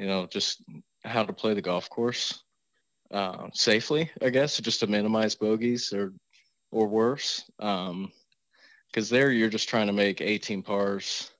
you 0.00 0.06
know, 0.06 0.26
just 0.26 0.64
how 1.04 1.22
to 1.22 1.32
play 1.32 1.52
the 1.52 1.60
golf 1.60 1.90
course 1.90 2.42
uh, 3.10 3.48
safely, 3.52 4.10
I 4.22 4.30
guess, 4.30 4.58
just 4.58 4.80
to 4.80 4.86
minimize 4.86 5.34
bogeys 5.34 5.92
or 5.92 6.14
or 6.72 6.88
worse. 6.88 7.44
Because 7.58 7.90
um, 7.90 8.10
there 9.10 9.30
you're 9.30 9.50
just 9.50 9.68
trying 9.68 9.88
to 9.88 9.92
make 9.92 10.22
18 10.22 10.62
pars, 10.62 11.30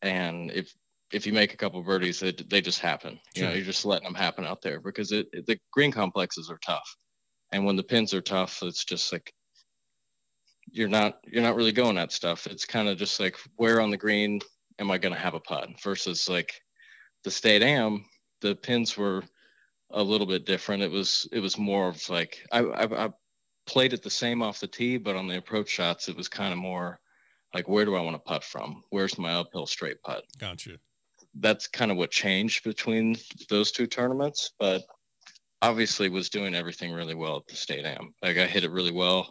and 0.00 0.50
if 0.52 0.74
if 1.12 1.26
you 1.26 1.34
make 1.34 1.52
a 1.52 1.58
couple 1.58 1.82
birdies, 1.82 2.20
they, 2.20 2.32
they 2.32 2.62
just 2.62 2.80
happen. 2.80 3.20
You 3.34 3.40
sure. 3.40 3.48
know, 3.48 3.54
you're 3.54 3.64
just 3.66 3.84
letting 3.84 4.04
them 4.04 4.14
happen 4.14 4.46
out 4.46 4.62
there 4.62 4.80
because 4.80 5.12
it, 5.12 5.28
it, 5.32 5.46
the 5.46 5.58
green 5.70 5.92
complexes 5.92 6.50
are 6.50 6.58
tough, 6.64 6.96
and 7.52 7.66
when 7.66 7.76
the 7.76 7.82
pins 7.82 8.14
are 8.14 8.22
tough, 8.22 8.62
it's 8.62 8.84
just 8.84 9.12
like 9.12 9.30
you're 10.72 10.88
not 10.88 11.18
you're 11.26 11.42
not 11.42 11.56
really 11.56 11.72
going 11.72 11.98
at 11.98 12.12
stuff. 12.12 12.46
It's 12.46 12.64
kind 12.64 12.88
of 12.88 12.96
just 12.96 13.20
like 13.20 13.36
where 13.56 13.82
on 13.82 13.90
the 13.90 13.98
green 13.98 14.40
am 14.78 14.90
I 14.90 14.96
going 14.96 15.14
to 15.14 15.20
have 15.20 15.34
a 15.34 15.40
putt 15.40 15.68
versus 15.82 16.30
like 16.30 16.50
the 17.24 17.30
state 17.30 17.62
am, 17.62 18.04
the 18.40 18.54
pins 18.54 18.96
were 18.96 19.24
a 19.90 20.02
little 20.02 20.26
bit 20.26 20.46
different. 20.46 20.82
It 20.82 20.90
was 20.90 21.26
it 21.32 21.40
was 21.40 21.58
more 21.58 21.88
of 21.88 22.08
like 22.08 22.46
I, 22.52 22.60
I, 22.60 23.06
I 23.06 23.10
played 23.66 23.92
it 23.92 24.02
the 24.02 24.10
same 24.10 24.42
off 24.42 24.60
the 24.60 24.68
tee, 24.68 24.98
but 24.98 25.16
on 25.16 25.26
the 25.26 25.38
approach 25.38 25.68
shots, 25.68 26.08
it 26.08 26.16
was 26.16 26.28
kind 26.28 26.52
of 26.52 26.58
more 26.58 27.00
like 27.54 27.68
where 27.68 27.84
do 27.84 27.94
I 27.94 28.00
want 28.00 28.14
to 28.14 28.20
putt 28.20 28.44
from? 28.44 28.84
Where's 28.90 29.18
my 29.18 29.34
uphill 29.34 29.66
straight 29.66 30.02
putt? 30.02 30.24
Gotcha. 30.38 30.78
That's 31.34 31.66
kind 31.66 31.90
of 31.90 31.96
what 31.96 32.10
changed 32.10 32.62
between 32.62 33.16
those 33.48 33.72
two 33.72 33.86
tournaments, 33.86 34.52
but 34.58 34.82
obviously 35.62 36.08
was 36.08 36.28
doing 36.28 36.54
everything 36.54 36.92
really 36.92 37.14
well 37.14 37.36
at 37.36 37.46
the 37.48 37.56
state 37.56 37.84
am. 37.84 38.14
Like 38.22 38.36
I 38.36 38.46
hit 38.46 38.64
it 38.64 38.70
really 38.70 38.92
well, 38.92 39.30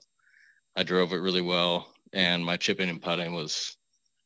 I 0.75 0.83
drove 0.83 1.13
it 1.13 1.17
really 1.17 1.41
well, 1.41 1.93
and 2.11 2.43
my 2.43 2.57
chipping 2.57 2.89
and 2.89 3.01
putting 3.01 3.33
was 3.33 3.77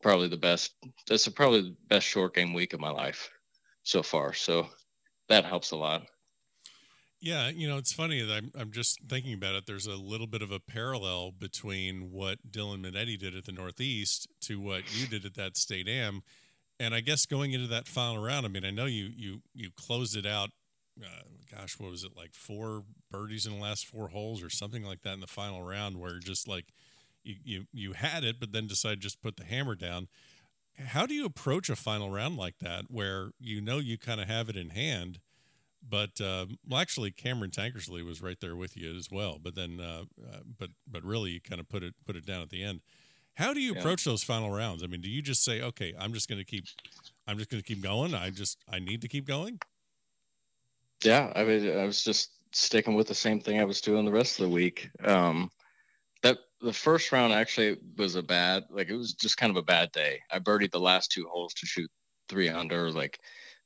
probably 0.01 0.27
the 0.27 0.37
best. 0.37 0.75
That's 1.07 1.27
probably 1.27 1.61
the 1.61 1.75
best 1.87 2.07
short 2.07 2.33
game 2.33 2.53
week 2.53 2.73
of 2.73 2.79
my 2.79 2.89
life 2.89 3.29
so 3.87 4.03
far. 4.03 4.33
So 4.33 4.67
that 5.29 5.45
helps 5.45 5.71
a 5.71 5.77
lot. 5.77 6.03
Yeah, 7.19 7.49
you 7.49 7.67
know, 7.67 7.77
it's 7.77 7.93
funny 7.93 8.21
that 8.21 8.31
I'm, 8.31 8.51
I'm 8.59 8.71
just 8.71 8.99
thinking 9.09 9.33
about 9.33 9.55
it. 9.55 9.65
There's 9.65 9.87
a 9.87 9.95
little 9.95 10.27
bit 10.27 10.43
of 10.43 10.51
a 10.51 10.59
parallel 10.59 11.31
between 11.31 12.11
what 12.11 12.51
Dylan 12.51 12.85
Menante 12.85 13.17
did 13.17 13.35
at 13.35 13.45
the 13.45 13.51
Northeast 13.51 14.27
to 14.41 14.59
what 14.59 14.83
you 14.95 15.07
did 15.07 15.25
at 15.25 15.33
that 15.35 15.57
state 15.57 15.87
am. 15.87 16.21
And 16.79 16.93
I 16.93 16.99
guess 16.99 17.25
going 17.25 17.53
into 17.53 17.67
that 17.67 17.87
final 17.87 18.21
round, 18.21 18.45
I 18.45 18.49
mean, 18.49 18.65
I 18.65 18.69
know 18.69 18.85
you 18.85 19.09
you 19.15 19.41
you 19.55 19.71
closed 19.75 20.15
it 20.15 20.27
out. 20.27 20.49
Uh, 21.01 21.23
gosh, 21.51 21.79
what 21.79 21.89
was 21.89 22.03
it 22.03 22.15
like? 22.15 22.35
Four 22.35 22.83
birdies 23.09 23.47
in 23.47 23.53
the 23.53 23.59
last 23.59 23.87
four 23.87 24.09
holes, 24.09 24.43
or 24.43 24.51
something 24.51 24.83
like 24.83 25.01
that 25.01 25.13
in 25.13 25.19
the 25.19 25.27
final 25.27 25.63
round, 25.63 25.99
where 25.99 26.19
just 26.19 26.47
like 26.47 26.65
you 27.23 27.35
you 27.43 27.65
you 27.73 27.93
had 27.93 28.23
it, 28.23 28.39
but 28.39 28.51
then 28.51 28.67
decided 28.67 28.99
just 28.99 29.23
put 29.23 29.37
the 29.37 29.43
hammer 29.45 29.73
down 29.73 30.07
how 30.77 31.05
do 31.05 31.13
you 31.13 31.25
approach 31.25 31.69
a 31.69 31.75
final 31.75 32.09
round 32.09 32.37
like 32.37 32.59
that 32.59 32.85
where 32.89 33.31
you 33.39 33.61
know 33.61 33.79
you 33.79 33.97
kind 33.97 34.21
of 34.21 34.27
have 34.27 34.49
it 34.49 34.55
in 34.55 34.69
hand? 34.69 35.19
But 35.87 36.19
uh, 36.19 36.47
well, 36.67 36.81
actually, 36.81 37.11
Cameron 37.11 37.51
Tankersley 37.51 38.05
was 38.05 38.21
right 38.21 38.39
there 38.39 38.55
with 38.55 38.75
you 38.75 38.95
as 38.95 39.09
well. 39.11 39.39
But 39.41 39.55
then, 39.55 39.79
uh, 39.79 40.03
uh, 40.21 40.39
but 40.59 40.69
but 40.87 41.03
really, 41.03 41.31
you 41.31 41.41
kind 41.41 41.61
of 41.61 41.69
put 41.69 41.83
it 41.83 41.93
put 42.05 42.15
it 42.15 42.25
down 42.25 42.41
at 42.41 42.49
the 42.49 42.63
end. 42.63 42.81
How 43.35 43.53
do 43.53 43.61
you 43.61 43.73
yeah. 43.73 43.79
approach 43.79 44.03
those 44.03 44.23
final 44.23 44.51
rounds? 44.51 44.83
I 44.83 44.87
mean, 44.87 45.01
do 45.01 45.09
you 45.09 45.21
just 45.21 45.43
say, 45.43 45.61
"Okay, 45.61 45.93
I'm 45.97 46.13
just 46.13 46.27
going 46.27 46.39
to 46.39 46.45
keep, 46.45 46.65
I'm 47.27 47.37
just 47.37 47.49
going 47.49 47.61
to 47.61 47.67
keep 47.67 47.81
going. 47.81 48.13
I 48.13 48.31
just 48.31 48.57
I 48.69 48.79
need 48.79 49.01
to 49.01 49.07
keep 49.07 49.25
going." 49.25 49.59
Yeah, 51.03 51.31
I 51.35 51.43
mean, 51.43 51.77
I 51.77 51.85
was 51.85 52.03
just 52.03 52.31
sticking 52.51 52.95
with 52.95 53.07
the 53.07 53.15
same 53.15 53.39
thing 53.39 53.59
I 53.59 53.65
was 53.65 53.81
doing 53.81 54.05
the 54.05 54.11
rest 54.11 54.39
of 54.39 54.49
the 54.49 54.53
week. 54.53 54.89
Um, 55.03 55.51
that 56.23 56.39
the 56.61 56.73
first 56.73 57.11
round 57.11 57.33
actually 57.33 57.77
was 57.97 58.15
a 58.15 58.23
bad, 58.23 58.65
like 58.69 58.89
it 58.89 58.95
was 58.95 59.13
just 59.13 59.37
kind 59.37 59.49
of 59.49 59.57
a 59.57 59.63
bad 59.63 59.91
day. 59.91 60.19
I 60.31 60.39
birdied 60.39 60.71
the 60.71 60.79
last 60.79 61.11
two 61.11 61.27
holes 61.27 61.53
to 61.55 61.65
shoot 61.65 61.89
three 62.29 62.49
under, 62.49 62.91
like 62.91 63.19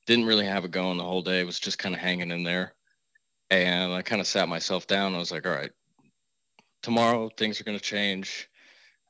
didn't 0.08 0.26
really 0.26 0.46
have 0.46 0.66
it 0.66 0.72
going 0.72 0.98
the 0.98 1.04
whole 1.04 1.22
day. 1.22 1.39
It 1.39 1.46
was 1.46 1.60
just 1.60 1.80
kind 1.80 1.96
of 1.96 2.02
hanging 2.02 2.32
in 2.32 2.44
there. 2.44 2.76
And 3.50 3.94
I 3.94 4.02
kind 4.02 4.22
of 4.22 4.28
sat 4.28 4.50
myself 4.50 4.88
down. 4.88 5.16
I 5.16 5.20
was 5.20 5.32
like, 5.32 5.46
all 5.46 5.54
right, 5.54 5.72
tomorrow 6.82 7.30
things 7.38 7.60
are 7.60 7.64
going 7.64 7.78
to 7.78 7.84
change. 7.84 8.50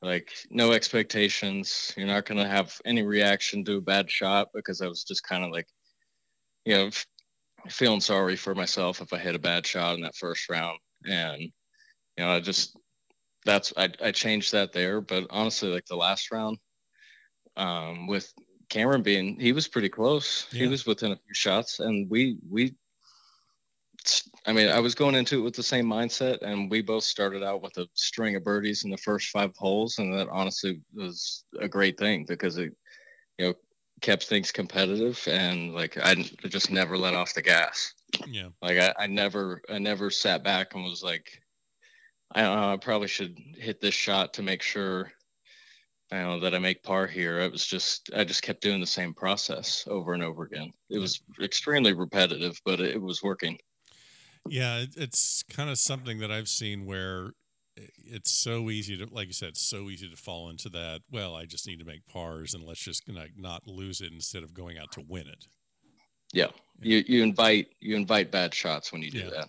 Like 0.00 0.32
no 0.50 0.72
expectations. 0.72 1.94
You're 1.96 2.08
not 2.08 2.26
going 2.26 2.38
to 2.38 2.48
have 2.48 2.76
any 2.84 3.02
reaction 3.02 3.64
to 3.64 3.76
a 3.76 3.80
bad 3.80 4.10
shot 4.10 4.48
because 4.52 4.80
I 4.80 4.88
was 4.88 5.04
just 5.04 5.22
kind 5.22 5.44
of 5.44 5.52
like, 5.52 5.66
you 6.64 6.74
know, 6.74 6.90
feeling 7.68 8.00
sorry 8.00 8.34
for 8.34 8.54
myself 8.54 9.00
if 9.00 9.12
I 9.12 9.18
hit 9.18 9.36
a 9.36 9.40
bad 9.40 9.64
shot 9.64 9.94
in 9.94 10.02
that 10.02 10.16
first 10.16 10.48
round. 10.50 10.78
And, 11.04 11.40
you 11.40 11.50
know, 12.18 12.30
I 12.30 12.40
just, 12.40 12.76
that's, 13.44 13.72
I, 13.76 13.90
I 14.02 14.12
changed 14.12 14.52
that 14.52 14.72
there. 14.72 15.00
But 15.00 15.26
honestly, 15.30 15.68
like 15.68 15.86
the 15.86 15.96
last 15.96 16.30
round 16.30 16.58
um, 17.56 18.06
with 18.06 18.32
Cameron 18.68 19.02
being, 19.02 19.38
he 19.38 19.52
was 19.52 19.68
pretty 19.68 19.88
close. 19.88 20.46
Yeah. 20.50 20.60
He 20.60 20.66
was 20.68 20.86
within 20.86 21.12
a 21.12 21.16
few 21.16 21.34
shots. 21.34 21.80
And 21.80 22.08
we, 22.10 22.38
we, 22.50 22.74
I 24.46 24.52
mean, 24.52 24.68
I 24.68 24.80
was 24.80 24.94
going 24.94 25.14
into 25.14 25.38
it 25.38 25.42
with 25.42 25.54
the 25.54 25.62
same 25.62 25.86
mindset, 25.86 26.42
and 26.42 26.68
we 26.68 26.82
both 26.82 27.04
started 27.04 27.44
out 27.44 27.62
with 27.62 27.76
a 27.78 27.86
string 27.94 28.34
of 28.34 28.42
birdies 28.42 28.82
in 28.82 28.90
the 28.90 28.96
first 28.96 29.28
five 29.28 29.52
holes, 29.56 29.98
and 29.98 30.12
that 30.18 30.28
honestly 30.28 30.80
was 30.92 31.44
a 31.60 31.68
great 31.68 31.98
thing 31.98 32.24
because 32.26 32.58
it, 32.58 32.72
you 33.38 33.46
know, 33.46 33.54
kept 34.00 34.24
things 34.24 34.50
competitive 34.50 35.22
and 35.30 35.72
like 35.72 35.96
I 35.96 36.16
just 36.16 36.72
never 36.72 36.98
let 36.98 37.14
off 37.14 37.34
the 37.34 37.42
gas. 37.42 37.94
Yeah. 38.26 38.48
Like 38.60 38.78
I, 38.78 38.92
I 38.98 39.06
never 39.06 39.62
I 39.70 39.78
never 39.78 40.10
sat 40.10 40.42
back 40.42 40.74
and 40.74 40.82
was 40.82 41.04
like, 41.04 41.40
I 42.34 42.42
don't 42.42 42.56
know, 42.56 42.72
I 42.72 42.76
probably 42.76 43.08
should 43.08 43.38
hit 43.56 43.80
this 43.80 43.94
shot 43.94 44.34
to 44.34 44.42
make 44.42 44.62
sure 44.62 45.12
I 46.12 46.22
know 46.22 46.40
that 46.40 46.54
I 46.54 46.58
make 46.58 46.82
par 46.82 47.06
here. 47.06 47.40
It 47.40 47.50
was 47.50 47.66
just 47.66 48.10
I 48.14 48.24
just 48.24 48.42
kept 48.42 48.60
doing 48.60 48.80
the 48.80 48.86
same 48.86 49.14
process 49.14 49.84
over 49.88 50.12
and 50.12 50.22
over 50.22 50.44
again. 50.44 50.70
It 50.90 50.98
was 50.98 51.22
extremely 51.42 51.94
repetitive, 51.94 52.60
but 52.64 52.80
it, 52.80 53.00
was 53.00 53.22
working. 53.22 53.58
Yeah, 54.46 54.84
it's 54.96 55.42
kind 55.44 55.70
of 55.70 55.78
something 55.78 56.18
that 56.18 56.30
I've 56.30 56.48
seen 56.48 56.84
where 56.84 57.30
it's 58.04 58.30
so 58.30 58.68
easy 58.68 58.96
to 58.98 59.06
like 59.10 59.28
you 59.28 59.32
said 59.32 59.56
so 59.56 59.88
easy 59.88 60.08
to 60.08 60.16
fall 60.16 60.50
into 60.50 60.68
that 60.68 61.00
well 61.10 61.34
i 61.34 61.46
just 61.46 61.66
need 61.66 61.78
to 61.78 61.86
make 61.86 62.04
pars 62.06 62.52
and 62.52 62.62
let's 62.64 62.80
just 62.80 63.08
like 63.08 63.32
not 63.34 63.66
lose 63.66 64.02
it 64.02 64.12
instead 64.12 64.42
of 64.42 64.52
going 64.52 64.76
out 64.76 64.92
to 64.92 65.02
win 65.08 65.26
it 65.26 65.46
yeah, 66.34 66.44
yeah. 66.80 66.98
you 66.98 67.04
you 67.06 67.22
invite 67.22 67.68
you 67.80 67.96
invite 67.96 68.30
bad 68.30 68.52
shots 68.52 68.92
when 68.92 69.00
you 69.00 69.10
do 69.10 69.20
yeah. 69.20 69.30
that 69.30 69.48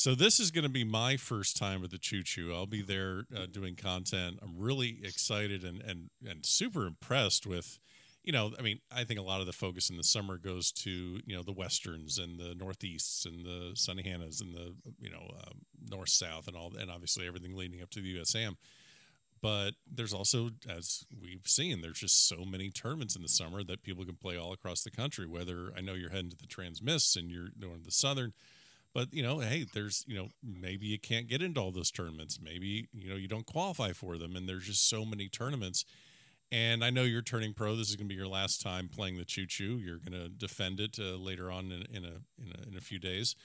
so 0.00 0.14
this 0.14 0.40
is 0.40 0.50
going 0.50 0.62
to 0.62 0.70
be 0.70 0.84
my 0.84 1.16
first 1.16 1.56
time 1.56 1.84
at 1.84 1.90
the 1.90 1.98
choo 1.98 2.22
choo 2.22 2.54
i'll 2.54 2.66
be 2.66 2.82
there 2.82 3.24
uh, 3.36 3.46
doing 3.50 3.76
content 3.76 4.38
i'm 4.42 4.58
really 4.58 4.98
excited 5.02 5.62
and 5.62 5.82
and 5.82 6.10
and 6.26 6.44
super 6.46 6.86
impressed 6.86 7.46
with 7.46 7.78
you 8.22 8.32
know, 8.32 8.52
I 8.58 8.62
mean, 8.62 8.80
I 8.94 9.04
think 9.04 9.18
a 9.18 9.22
lot 9.22 9.40
of 9.40 9.46
the 9.46 9.52
focus 9.52 9.88
in 9.88 9.96
the 9.96 10.04
summer 10.04 10.36
goes 10.36 10.72
to 10.72 10.90
you 10.90 11.36
know 11.36 11.42
the 11.42 11.52
westerns 11.52 12.18
and 12.18 12.38
the 12.38 12.54
northeasts 12.54 13.24
and 13.24 13.44
the 13.44 13.72
Sunnehannas 13.74 14.42
and 14.42 14.54
the 14.54 14.74
you 15.00 15.10
know 15.10 15.30
um, 15.42 15.62
north 15.90 16.10
south 16.10 16.46
and 16.46 16.56
all, 16.56 16.72
and 16.78 16.90
obviously 16.90 17.26
everything 17.26 17.56
leading 17.56 17.82
up 17.82 17.90
to 17.90 18.00
the 18.00 18.18
USAM. 18.18 18.56
But 19.42 19.70
there's 19.90 20.12
also, 20.12 20.50
as 20.68 21.06
we've 21.18 21.46
seen, 21.46 21.80
there's 21.80 22.00
just 22.00 22.28
so 22.28 22.44
many 22.44 22.68
tournaments 22.68 23.16
in 23.16 23.22
the 23.22 23.28
summer 23.28 23.64
that 23.64 23.82
people 23.82 24.04
can 24.04 24.16
play 24.16 24.36
all 24.36 24.52
across 24.52 24.82
the 24.82 24.90
country. 24.90 25.26
Whether 25.26 25.72
I 25.74 25.80
know 25.80 25.94
you're 25.94 26.10
heading 26.10 26.28
to 26.30 26.36
the 26.36 26.46
Trans-Miss 26.46 27.16
and 27.16 27.30
you're 27.30 27.48
doing 27.58 27.80
the 27.82 27.90
Southern, 27.90 28.34
but 28.94 29.12
you 29.12 29.22
know, 29.22 29.38
hey, 29.38 29.66
there's 29.72 30.04
you 30.06 30.16
know 30.16 30.28
maybe 30.42 30.86
you 30.86 30.98
can't 30.98 31.28
get 31.28 31.42
into 31.42 31.60
all 31.60 31.72
those 31.72 31.90
tournaments. 31.90 32.38
Maybe 32.42 32.88
you 32.92 33.10
know 33.10 33.16
you 33.16 33.28
don't 33.28 33.46
qualify 33.46 33.92
for 33.92 34.18
them, 34.18 34.36
and 34.36 34.48
there's 34.48 34.66
just 34.66 34.88
so 34.88 35.04
many 35.04 35.28
tournaments 35.28 35.84
and 36.52 36.84
I 36.84 36.90
know 36.90 37.02
you're 37.02 37.22
turning 37.22 37.54
pro. 37.54 37.76
This 37.76 37.90
is 37.90 37.96
going 37.96 38.08
to 38.08 38.12
be 38.12 38.18
your 38.18 38.26
last 38.26 38.60
time 38.60 38.88
playing 38.88 39.18
the 39.18 39.24
choo 39.24 39.46
choo. 39.46 39.78
You're 39.78 39.98
going 39.98 40.20
to 40.20 40.28
defend 40.28 40.80
it 40.80 40.98
uh, 40.98 41.16
later 41.16 41.50
on 41.50 41.66
in, 41.66 41.96
in, 41.96 42.04
a, 42.04 42.16
in, 42.38 42.52
a, 42.52 42.68
in 42.70 42.76
a 42.76 42.80
few 42.80 42.98
days. 42.98 43.36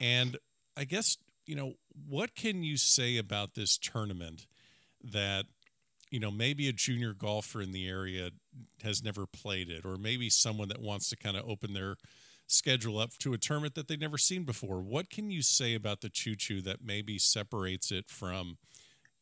And 0.00 0.36
I 0.76 0.84
guess 0.84 1.18
you 1.46 1.54
know 1.54 1.74
what 2.08 2.34
can 2.34 2.64
you 2.64 2.76
say 2.76 3.16
about 3.16 3.54
this 3.54 3.78
tournament 3.78 4.46
that 5.12 5.46
you 6.10 6.18
know 6.18 6.30
maybe 6.30 6.68
a 6.68 6.72
junior 6.72 7.14
golfer 7.14 7.62
in 7.62 7.72
the 7.72 7.88
area 7.88 8.30
has 8.82 9.02
never 9.02 9.26
played 9.26 9.70
it, 9.70 9.84
or 9.84 9.96
maybe 9.96 10.28
someone 10.28 10.68
that 10.68 10.80
wants 10.80 11.08
to 11.10 11.16
kind 11.16 11.36
of 11.36 11.48
open 11.48 11.72
their 11.74 11.96
schedule 12.46 12.98
up 12.98 13.10
to 13.18 13.32
a 13.32 13.38
tournament 13.38 13.74
that 13.74 13.88
they've 13.88 14.00
never 14.00 14.18
seen 14.18 14.44
before. 14.44 14.80
What 14.80 15.10
can 15.10 15.30
you 15.30 15.42
say 15.42 15.74
about 15.74 16.00
the 16.00 16.08
choo 16.08 16.36
choo 16.36 16.62
that 16.62 16.84
maybe 16.84 17.18
separates 17.18 17.90
it 17.90 18.08
from 18.08 18.58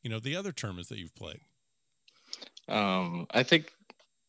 you 0.03 0.11
know 0.11 0.21
the 0.21 0.37
other 0.37 0.53
tournaments 0.53 0.89
that 0.91 0.99
you've 0.99 1.15
played? 1.15 1.41
Um, 2.69 3.27
I 3.31 3.43
think 3.43 3.73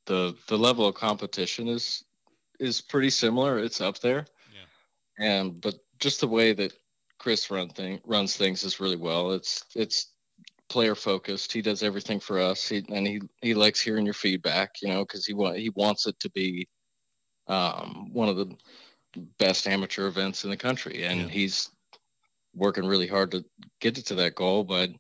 the 0.06 0.36
the 0.48 0.58
level 0.58 0.88
of 0.88 0.96
competition 0.96 1.68
is 1.68 2.04
is 2.60 2.82
pretty 2.82 3.10
similar. 3.10 3.60
It's 3.60 3.82
up 3.82 4.00
there. 4.00 4.26
Yeah. 4.54 5.26
And 5.26 5.62
but 5.62 5.76
just 6.00 6.22
the 6.22 6.28
way 6.28 6.54
that 6.54 6.74
Chris 7.20 7.50
run 7.52 7.70
thing 7.70 8.00
runs 8.06 8.38
things 8.38 8.64
is 8.64 8.80
really 8.80 8.98
well. 8.98 9.32
It's 9.32 9.64
it's 9.76 10.12
player 10.70 10.96
focused. 10.96 11.52
He 11.52 11.62
does 11.62 11.84
everything 11.84 12.20
for 12.20 12.39
us. 12.39 12.68
He 12.68 12.84
and 12.89 13.06
he 13.06 13.22
he 13.41 13.54
likes 13.54 13.82
hearing 13.82 14.06
your 14.06 14.14
feedback. 14.14 14.82
You 14.82 14.89
know, 14.89 15.04
because 15.04 15.26
he 15.26 15.34
want 15.34 15.58
he 15.58 15.70
wants 15.72 16.08
it 16.08 16.20
to 16.22 16.30
be 16.32 16.68
um, 17.48 18.10
one 18.12 18.30
of 18.30 18.38
the 18.38 18.56
best 19.38 19.68
amateur 19.68 20.07
events 20.07 20.43
in 20.43 20.49
the 20.49 20.57
country, 20.57 21.03
and 21.03 21.22
yeah. 21.22 21.28
he's 21.28 21.70
working 22.53 22.86
really 22.86 23.07
hard 23.07 23.32
to 23.32 23.43
get 23.82 23.97
it 23.97 24.05
to 24.07 24.16
that 24.16 24.36
goal. 24.36 24.63
But 24.63 24.91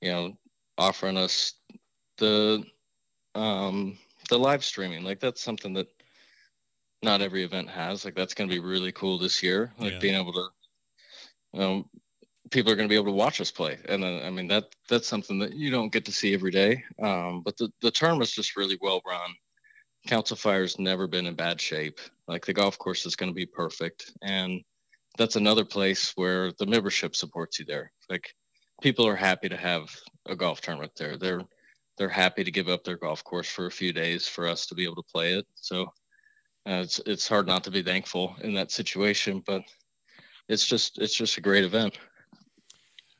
you 0.00 0.12
know, 0.12 0.36
offering 0.76 1.16
us 1.16 1.54
the 2.18 2.64
um 3.34 3.98
the 4.28 4.38
live 4.38 4.64
streaming 4.64 5.04
like 5.04 5.20
that's 5.20 5.42
something 5.42 5.72
that 5.72 5.88
not 7.02 7.20
every 7.22 7.44
event 7.44 7.68
has 7.68 8.04
like 8.04 8.14
that's 8.14 8.34
going 8.34 8.48
to 8.48 8.54
be 8.54 8.60
really 8.60 8.92
cool 8.92 9.18
this 9.18 9.42
year 9.42 9.72
like 9.78 9.94
yeah. 9.94 9.98
being 9.98 10.14
able 10.14 10.32
to 10.32 10.48
you 11.52 11.60
know 11.60 11.84
people 12.50 12.72
are 12.72 12.76
going 12.76 12.88
to 12.88 12.92
be 12.92 12.96
able 12.96 13.06
to 13.06 13.12
watch 13.12 13.40
us 13.40 13.50
play 13.50 13.78
and 13.88 14.02
then 14.02 14.24
i 14.24 14.30
mean 14.30 14.48
that 14.48 14.64
that's 14.88 15.06
something 15.06 15.38
that 15.38 15.54
you 15.54 15.70
don't 15.70 15.92
get 15.92 16.04
to 16.04 16.12
see 16.12 16.34
every 16.34 16.50
day 16.50 16.82
um, 17.02 17.42
but 17.44 17.56
the, 17.56 17.70
the 17.82 17.90
tournament's 17.90 18.32
just 18.32 18.56
really 18.56 18.78
well 18.80 19.00
run 19.06 19.30
council 20.06 20.36
fire's 20.36 20.78
never 20.78 21.06
been 21.06 21.26
in 21.26 21.34
bad 21.34 21.60
shape 21.60 22.00
like 22.28 22.46
the 22.46 22.52
golf 22.52 22.78
course 22.78 23.06
is 23.06 23.16
going 23.16 23.30
to 23.30 23.34
be 23.34 23.46
perfect 23.46 24.12
and 24.22 24.60
that's 25.16 25.36
another 25.36 25.64
place 25.64 26.12
where 26.14 26.52
the 26.58 26.66
membership 26.66 27.16
supports 27.16 27.58
you 27.58 27.64
there 27.64 27.90
like 28.08 28.32
people 28.82 29.06
are 29.06 29.16
happy 29.16 29.48
to 29.48 29.56
have 29.56 29.88
a 30.26 30.36
golf 30.36 30.60
tournament 30.60 30.92
there 30.96 31.16
they're 31.16 31.42
they're 31.98 32.08
happy 32.08 32.44
to 32.44 32.50
give 32.50 32.68
up 32.68 32.84
their 32.84 32.96
golf 32.96 33.22
course 33.24 33.48
for 33.48 33.66
a 33.66 33.70
few 33.70 33.92
days 33.92 34.26
for 34.26 34.46
us 34.46 34.66
to 34.66 34.74
be 34.74 34.84
able 34.84 34.94
to 34.94 35.12
play 35.12 35.34
it. 35.34 35.46
So 35.56 35.82
uh, 36.66 36.80
it's 36.82 37.00
it's 37.04 37.28
hard 37.28 37.46
not 37.46 37.64
to 37.64 37.70
be 37.70 37.82
thankful 37.82 38.36
in 38.40 38.54
that 38.54 38.70
situation, 38.70 39.42
but 39.46 39.62
it's 40.48 40.64
just 40.64 40.98
it's 40.98 41.14
just 41.14 41.36
a 41.36 41.42
great 41.42 41.64
event. 41.64 41.98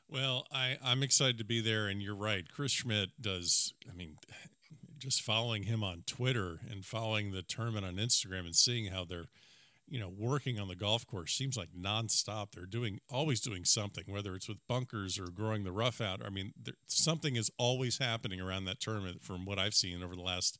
Well, 0.07 0.47
I 0.51 0.77
I'm 0.83 1.03
excited 1.03 1.37
to 1.39 1.45
be 1.45 1.61
there, 1.61 1.87
and 1.87 2.01
you're 2.01 2.15
right. 2.15 2.45
Chris 2.49 2.71
Schmidt 2.71 3.09
does. 3.21 3.73
I 3.91 3.93
mean, 3.93 4.15
just 4.99 5.21
following 5.21 5.63
him 5.63 5.83
on 5.83 6.03
Twitter 6.05 6.59
and 6.69 6.85
following 6.85 7.31
the 7.31 7.41
tournament 7.41 7.85
on 7.85 7.95
Instagram 7.95 8.41
and 8.41 8.55
seeing 8.55 8.91
how 8.91 9.05
they're 9.05 9.27
you 9.89 9.99
know, 9.99 10.11
working 10.15 10.59
on 10.59 10.67
the 10.67 10.75
golf 10.75 11.05
course 11.07 11.33
seems 11.33 11.57
like 11.57 11.69
nonstop. 11.71 12.51
They're 12.51 12.65
doing 12.65 12.99
always 13.09 13.41
doing 13.41 13.65
something, 13.65 14.03
whether 14.07 14.35
it's 14.35 14.47
with 14.47 14.59
bunkers 14.67 15.17
or 15.17 15.25
growing 15.31 15.63
the 15.63 15.71
rough 15.71 15.99
out. 15.99 16.21
I 16.23 16.29
mean, 16.29 16.53
there, 16.61 16.75
something 16.85 17.35
is 17.35 17.49
always 17.57 17.97
happening 17.97 18.39
around 18.39 18.65
that 18.65 18.79
tournament 18.79 19.17
uh, 19.17 19.25
from 19.25 19.45
what 19.45 19.57
I've 19.57 19.73
seen 19.73 20.03
over 20.03 20.15
the 20.15 20.21
last, 20.21 20.59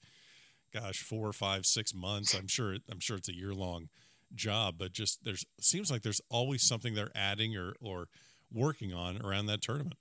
gosh, 0.74 1.02
four, 1.02 1.32
five, 1.32 1.68
six 1.68 1.94
months. 1.94 2.34
I'm 2.34 2.48
sure. 2.48 2.78
I'm 2.90 3.00
sure 3.00 3.18
it's 3.18 3.30
a 3.30 3.36
year 3.36 3.54
long 3.54 3.90
job, 4.34 4.76
but 4.80 4.94
just 4.94 5.24
there's 5.24 5.46
seems 5.62 5.92
like 5.92 6.02
there's 6.02 6.22
always 6.30 6.64
something 6.64 6.96
they're 6.96 7.12
adding 7.16 7.56
or 7.56 7.76
or 7.82 8.08
working 8.52 8.94
on 8.94 9.22
around 9.22 9.46
that 9.46 9.62
tournament. 9.62 9.96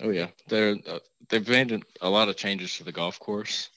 Oh 0.00 0.10
yeah, 0.10 0.28
they're 0.48 0.76
uh, 0.86 0.98
they've 1.28 1.48
made 1.48 1.82
a 2.00 2.08
lot 2.08 2.28
of 2.28 2.36
changes 2.36 2.76
to 2.76 2.84
the 2.84 2.92
golf 2.92 3.18
course. 3.18 3.70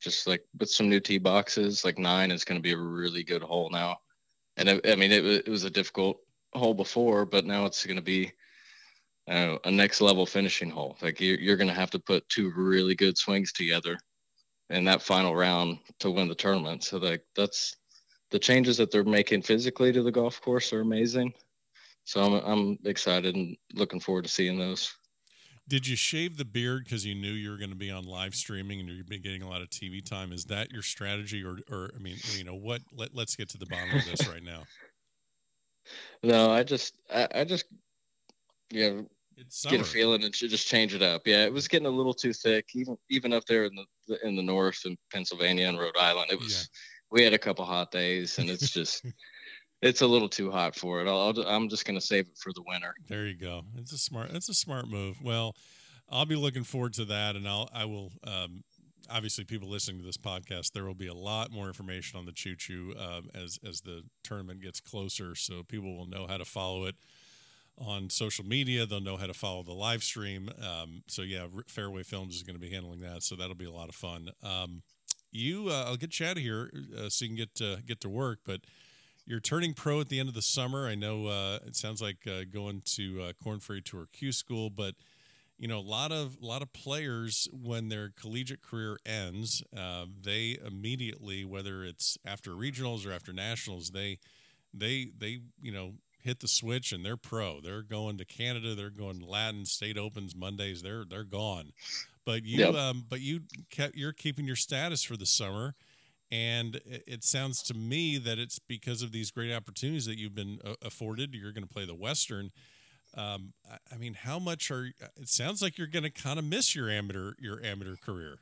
Just 0.00 0.26
like 0.26 0.42
with 0.58 0.70
some 0.70 0.88
new 0.88 1.00
tee 1.00 1.18
boxes, 1.18 1.84
like 1.84 1.98
nine 1.98 2.30
is 2.30 2.44
going 2.44 2.58
to 2.58 2.62
be 2.62 2.72
a 2.72 2.78
really 2.78 3.22
good 3.22 3.42
hole 3.42 3.68
now 3.70 3.98
and 4.60 4.68
I, 4.70 4.80
I 4.84 4.94
mean 4.94 5.10
it, 5.10 5.24
it, 5.24 5.48
was 5.48 5.64
a 5.64 5.70
difficult 5.70 6.20
hole 6.52 6.74
before, 6.74 7.24
but 7.24 7.46
now 7.46 7.64
it's 7.64 7.84
going 7.84 7.96
to 7.96 8.02
be 8.02 8.32
a 9.26 9.70
next 9.70 10.00
level 10.00 10.26
finishing 10.26 10.70
hole. 10.70 10.96
Like 11.00 11.20
you're, 11.20 11.38
you're 11.38 11.56
going 11.56 11.68
to 11.68 11.74
have 11.74 11.90
to 11.92 11.98
put 11.98 12.28
two 12.28 12.52
really 12.54 12.94
good 12.94 13.16
swings 13.16 13.52
together, 13.52 13.98
in 14.70 14.84
that 14.84 15.02
final 15.02 15.34
round 15.34 15.78
to 16.00 16.10
win 16.10 16.28
the 16.28 16.34
tournament. 16.34 16.84
So 16.84 16.98
like 16.98 17.22
that's 17.34 17.76
the 18.30 18.38
changes 18.38 18.76
that 18.76 18.90
they're 18.90 19.04
making 19.04 19.42
physically 19.42 19.92
to 19.92 20.02
the 20.02 20.12
golf 20.12 20.40
course 20.40 20.72
are 20.72 20.80
amazing. 20.80 21.32
So 22.04 22.22
I'm 22.22 22.34
I'm 22.44 22.78
excited 22.84 23.34
and 23.34 23.56
looking 23.74 24.00
forward 24.00 24.24
to 24.24 24.30
seeing 24.30 24.58
those. 24.58 24.92
Did 25.70 25.86
you 25.86 25.94
shave 25.94 26.36
the 26.36 26.44
beard 26.44 26.82
because 26.82 27.06
you 27.06 27.14
knew 27.14 27.30
you 27.30 27.48
were 27.48 27.56
going 27.56 27.70
to 27.70 27.76
be 27.76 27.92
on 27.92 28.02
live 28.02 28.34
streaming 28.34 28.80
and 28.80 28.88
you've 28.88 29.08
been 29.08 29.22
getting 29.22 29.42
a 29.42 29.48
lot 29.48 29.62
of 29.62 29.70
TV 29.70 30.04
time? 30.04 30.32
Is 30.32 30.44
that 30.46 30.72
your 30.72 30.82
strategy, 30.82 31.44
or, 31.44 31.58
or 31.70 31.90
I 31.94 32.00
mean, 32.00 32.16
you 32.36 32.42
know, 32.42 32.56
what? 32.56 32.82
Let, 32.92 33.14
let's 33.14 33.36
get 33.36 33.48
to 33.50 33.58
the 33.58 33.66
bottom 33.66 33.96
of 33.96 34.04
this 34.04 34.28
right 34.28 34.42
now. 34.42 34.64
No, 36.22 36.52
I 36.52 36.62
just, 36.62 36.94
I, 37.12 37.26
I 37.34 37.44
just, 37.44 37.64
yeah, 38.70 39.00
get 39.68 39.80
a 39.80 39.84
feeling 39.84 40.22
and 40.22 40.32
just 40.32 40.68
change 40.68 40.94
it 40.94 41.02
up. 41.02 41.22
Yeah, 41.24 41.46
it 41.46 41.52
was 41.52 41.66
getting 41.66 41.86
a 41.86 41.90
little 41.90 42.14
too 42.14 42.32
thick, 42.32 42.66
even 42.74 42.96
even 43.08 43.32
up 43.32 43.44
there 43.46 43.64
in 43.64 43.74
the 43.74 44.18
in 44.24 44.36
the 44.36 44.42
north 44.42 44.82
in 44.84 44.96
Pennsylvania 45.10 45.66
and 45.66 45.80
Rhode 45.80 45.96
Island. 45.98 46.30
It 46.30 46.38
was, 46.38 46.52
yeah. 46.52 46.78
we 47.10 47.24
had 47.24 47.32
a 47.32 47.38
couple 47.38 47.64
hot 47.64 47.90
days, 47.90 48.38
and 48.38 48.48
it's 48.50 48.70
just. 48.70 49.04
it's 49.82 50.00
a 50.02 50.06
little 50.06 50.28
too 50.28 50.50
hot 50.50 50.76
for 50.76 51.00
it. 51.00 51.08
I 51.08 51.54
am 51.54 51.68
just 51.68 51.84
going 51.84 51.98
to 51.98 52.04
save 52.04 52.26
it 52.26 52.38
for 52.38 52.52
the 52.52 52.62
winter. 52.66 52.94
There 53.08 53.26
you 53.26 53.36
go. 53.36 53.62
It's 53.76 53.92
a 53.92 53.98
smart. 53.98 54.30
It's 54.30 54.48
a 54.48 54.54
smart 54.54 54.88
move. 54.88 55.22
Well, 55.22 55.56
I'll 56.10 56.26
be 56.26 56.36
looking 56.36 56.64
forward 56.64 56.94
to 56.94 57.04
that, 57.06 57.36
and 57.36 57.48
I'll 57.48 57.68
I 57.72 57.84
will. 57.84 58.12
Um, 58.24 58.64
obviously, 59.10 59.44
people 59.44 59.68
listening 59.68 59.98
to 60.00 60.06
this 60.06 60.18
podcast, 60.18 60.72
there 60.72 60.84
will 60.84 60.94
be 60.94 61.06
a 61.06 61.14
lot 61.14 61.50
more 61.50 61.66
information 61.66 62.18
on 62.18 62.26
the 62.26 62.32
Choo 62.32 62.56
Choo 62.56 62.94
uh, 62.98 63.22
as 63.34 63.58
as 63.66 63.80
the 63.80 64.02
tournament 64.22 64.60
gets 64.60 64.80
closer, 64.80 65.34
so 65.34 65.62
people 65.62 65.96
will 65.96 66.06
know 66.06 66.26
how 66.26 66.36
to 66.36 66.44
follow 66.44 66.84
it 66.84 66.96
on 67.78 68.10
social 68.10 68.44
media. 68.44 68.84
They'll 68.84 69.00
know 69.00 69.16
how 69.16 69.26
to 69.26 69.34
follow 69.34 69.62
the 69.62 69.72
live 69.72 70.02
stream. 70.02 70.50
Um, 70.62 71.02
so 71.06 71.22
yeah, 71.22 71.46
Fairway 71.68 72.02
Films 72.02 72.34
is 72.34 72.42
going 72.42 72.56
to 72.56 72.60
be 72.60 72.70
handling 72.70 73.00
that, 73.00 73.22
so 73.22 73.36
that'll 73.36 73.54
be 73.54 73.64
a 73.64 73.72
lot 73.72 73.88
of 73.88 73.94
fun. 73.94 74.30
Um, 74.42 74.82
you, 75.32 75.68
uh, 75.68 75.84
I'll 75.86 75.96
get 75.96 76.18
you 76.18 76.26
out 76.26 76.36
of 76.36 76.42
here 76.42 76.70
uh, 76.98 77.08
so 77.08 77.24
you 77.24 77.28
can 77.30 77.36
get 77.36 77.54
to, 77.56 77.78
get 77.86 78.00
to 78.00 78.08
work, 78.08 78.40
but 78.44 78.60
you're 79.30 79.38
turning 79.38 79.74
pro 79.74 80.00
at 80.00 80.08
the 80.08 80.18
end 80.18 80.28
of 80.28 80.34
the 80.34 80.42
summer. 80.42 80.88
I 80.88 80.96
know 80.96 81.26
uh, 81.26 81.60
it 81.64 81.76
sounds 81.76 82.02
like 82.02 82.26
uh, 82.26 82.40
going 82.52 82.82
to 82.96 83.22
uh, 83.22 83.32
Korn 83.40 83.60
Ferry 83.60 83.80
Tour 83.80 84.08
Q 84.12 84.32
School, 84.32 84.70
but 84.70 84.96
you 85.56 85.68
know 85.68 85.78
a 85.78 85.86
lot 85.88 86.10
of 86.10 86.36
a 86.42 86.44
lot 86.44 86.62
of 86.62 86.72
players 86.72 87.48
when 87.52 87.90
their 87.90 88.10
collegiate 88.20 88.60
career 88.60 88.98
ends, 89.06 89.62
uh, 89.76 90.06
they 90.20 90.58
immediately, 90.66 91.44
whether 91.44 91.84
it's 91.84 92.18
after 92.26 92.50
regionals 92.50 93.06
or 93.06 93.12
after 93.12 93.32
nationals, 93.32 93.90
they 93.90 94.18
they 94.74 95.12
they 95.16 95.38
you 95.62 95.70
know 95.70 95.92
hit 96.18 96.40
the 96.40 96.48
switch 96.48 96.90
and 96.90 97.06
they're 97.06 97.16
pro. 97.16 97.60
They're 97.60 97.82
going 97.82 98.18
to 98.18 98.24
Canada. 98.24 98.74
They're 98.74 98.90
going 98.90 99.20
to 99.20 99.26
Latin 99.26 99.64
State 99.64 99.96
Opens 99.96 100.34
Mondays. 100.34 100.82
They're 100.82 101.04
they're 101.04 101.22
gone. 101.22 101.70
But 102.26 102.44
you 102.44 102.58
yep. 102.58 102.74
um, 102.74 103.04
but 103.08 103.20
you 103.20 103.42
kept 103.70 103.94
you're 103.94 104.12
keeping 104.12 104.46
your 104.46 104.56
status 104.56 105.04
for 105.04 105.16
the 105.16 105.24
summer 105.24 105.76
and 106.30 106.80
it 106.84 107.24
sounds 107.24 107.62
to 107.64 107.74
me 107.74 108.16
that 108.18 108.38
it's 108.38 108.58
because 108.58 109.02
of 109.02 109.10
these 109.10 109.30
great 109.30 109.52
opportunities 109.52 110.06
that 110.06 110.18
you've 110.18 110.34
been 110.34 110.60
uh, 110.64 110.74
afforded. 110.82 111.34
You're 111.34 111.52
going 111.52 111.66
to 111.66 111.72
play 111.72 111.84
the 111.84 111.94
Western. 111.94 112.50
Um, 113.16 113.52
I 113.92 113.96
mean, 113.96 114.14
how 114.14 114.38
much 114.38 114.70
are? 114.70 114.90
It 115.16 115.28
sounds 115.28 115.60
like 115.60 115.76
you're 115.76 115.88
going 115.88 116.04
to 116.04 116.10
kind 116.10 116.38
of 116.38 116.44
miss 116.44 116.74
your 116.76 116.88
amateur 116.88 117.32
your 117.40 117.60
amateur 117.64 117.96
career. 117.96 118.38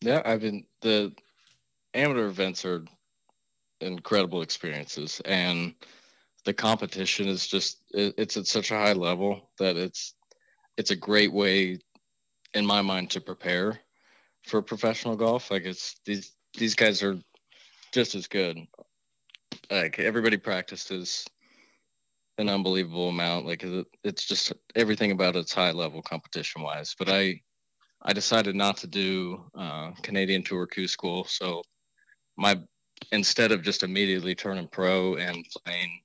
Yeah, 0.00 0.22
I've 0.24 0.40
been 0.40 0.64
the 0.80 1.12
amateur 1.94 2.26
events 2.26 2.64
are 2.64 2.84
incredible 3.80 4.42
experiences, 4.42 5.20
and 5.24 5.74
the 6.44 6.52
competition 6.52 7.28
is 7.28 7.46
just 7.46 7.78
it's 7.94 8.36
at 8.36 8.46
such 8.48 8.72
a 8.72 8.76
high 8.76 8.94
level 8.94 9.50
that 9.58 9.76
it's 9.76 10.14
it's 10.76 10.90
a 10.90 10.96
great 10.96 11.32
way, 11.32 11.78
in 12.54 12.66
my 12.66 12.82
mind, 12.82 13.10
to 13.10 13.20
prepare 13.20 13.78
for 14.44 14.60
professional 14.60 15.14
golf. 15.14 15.52
Like 15.52 15.64
it's 15.64 16.00
these 16.04 16.32
these 16.56 16.74
guys 16.74 17.02
are 17.02 17.18
just 17.92 18.14
as 18.14 18.26
good. 18.26 18.58
Like 19.70 19.98
everybody 19.98 20.36
practices 20.36 21.26
an 22.38 22.48
unbelievable 22.48 23.08
amount. 23.08 23.46
Like 23.46 23.64
it's 24.04 24.26
just 24.26 24.52
everything 24.74 25.10
about 25.10 25.36
it's 25.36 25.52
high 25.52 25.72
level 25.72 26.02
competition 26.02 26.62
wise. 26.62 26.94
But 26.98 27.08
I 27.08 27.40
I 28.02 28.12
decided 28.12 28.54
not 28.54 28.76
to 28.78 28.86
do 28.86 29.44
uh, 29.56 29.90
Canadian 30.02 30.42
Tour 30.42 30.66
Q 30.66 30.86
School, 30.86 31.24
so 31.24 31.62
my 32.36 32.56
instead 33.12 33.52
of 33.52 33.62
just 33.62 33.82
immediately 33.82 34.34
turning 34.34 34.68
pro 34.68 35.16
and 35.16 35.44
playing 35.64 36.00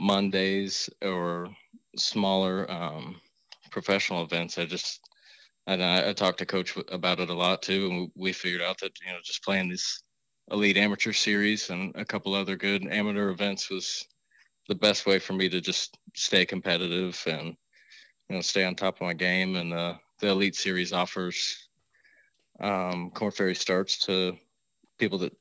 Mondays 0.00 0.90
or 1.02 1.48
smaller 1.96 2.70
um, 2.70 3.20
professional 3.70 4.22
events, 4.22 4.58
I 4.58 4.66
just 4.66 5.05
and 5.66 5.82
I, 5.82 6.10
I, 6.10 6.12
talked 6.12 6.38
to 6.38 6.46
coach 6.46 6.76
about 6.92 7.20
it 7.20 7.30
a 7.30 7.34
lot 7.34 7.62
too 7.62 7.88
and 7.90 8.10
we 8.14 8.32
figured 8.32 8.62
out 8.62 8.78
that 8.80 8.92
you 9.04 9.12
know 9.12 9.18
just 9.24 9.44
playing 9.44 9.68
this 9.68 10.02
elite 10.50 10.76
amateur 10.76 11.12
series 11.12 11.70
and 11.70 11.92
a 11.96 12.04
couple 12.04 12.34
other 12.34 12.56
good 12.56 12.86
amateur 12.86 13.30
events 13.30 13.70
was 13.70 14.06
the 14.68 14.74
best 14.74 15.06
way 15.06 15.18
for 15.18 15.32
me 15.32 15.48
to 15.48 15.60
just 15.60 15.98
stay 16.14 16.44
competitive 16.44 17.20
and 17.26 17.56
you 18.28 18.36
know 18.36 18.40
stay 18.40 18.64
on 18.64 18.74
top 18.74 18.96
of 18.96 19.02
my 19.02 19.14
game. 19.14 19.56
And 19.56 19.72
uh, 19.72 19.94
the 20.20 20.28
elite 20.28 20.56
series 20.56 20.92
offers 20.92 21.68
um, 22.60 23.10
Korn 23.10 23.30
Ferry 23.30 23.54
starts 23.54 23.98
to 24.06 24.36
people 24.98 25.18
that 25.18 25.36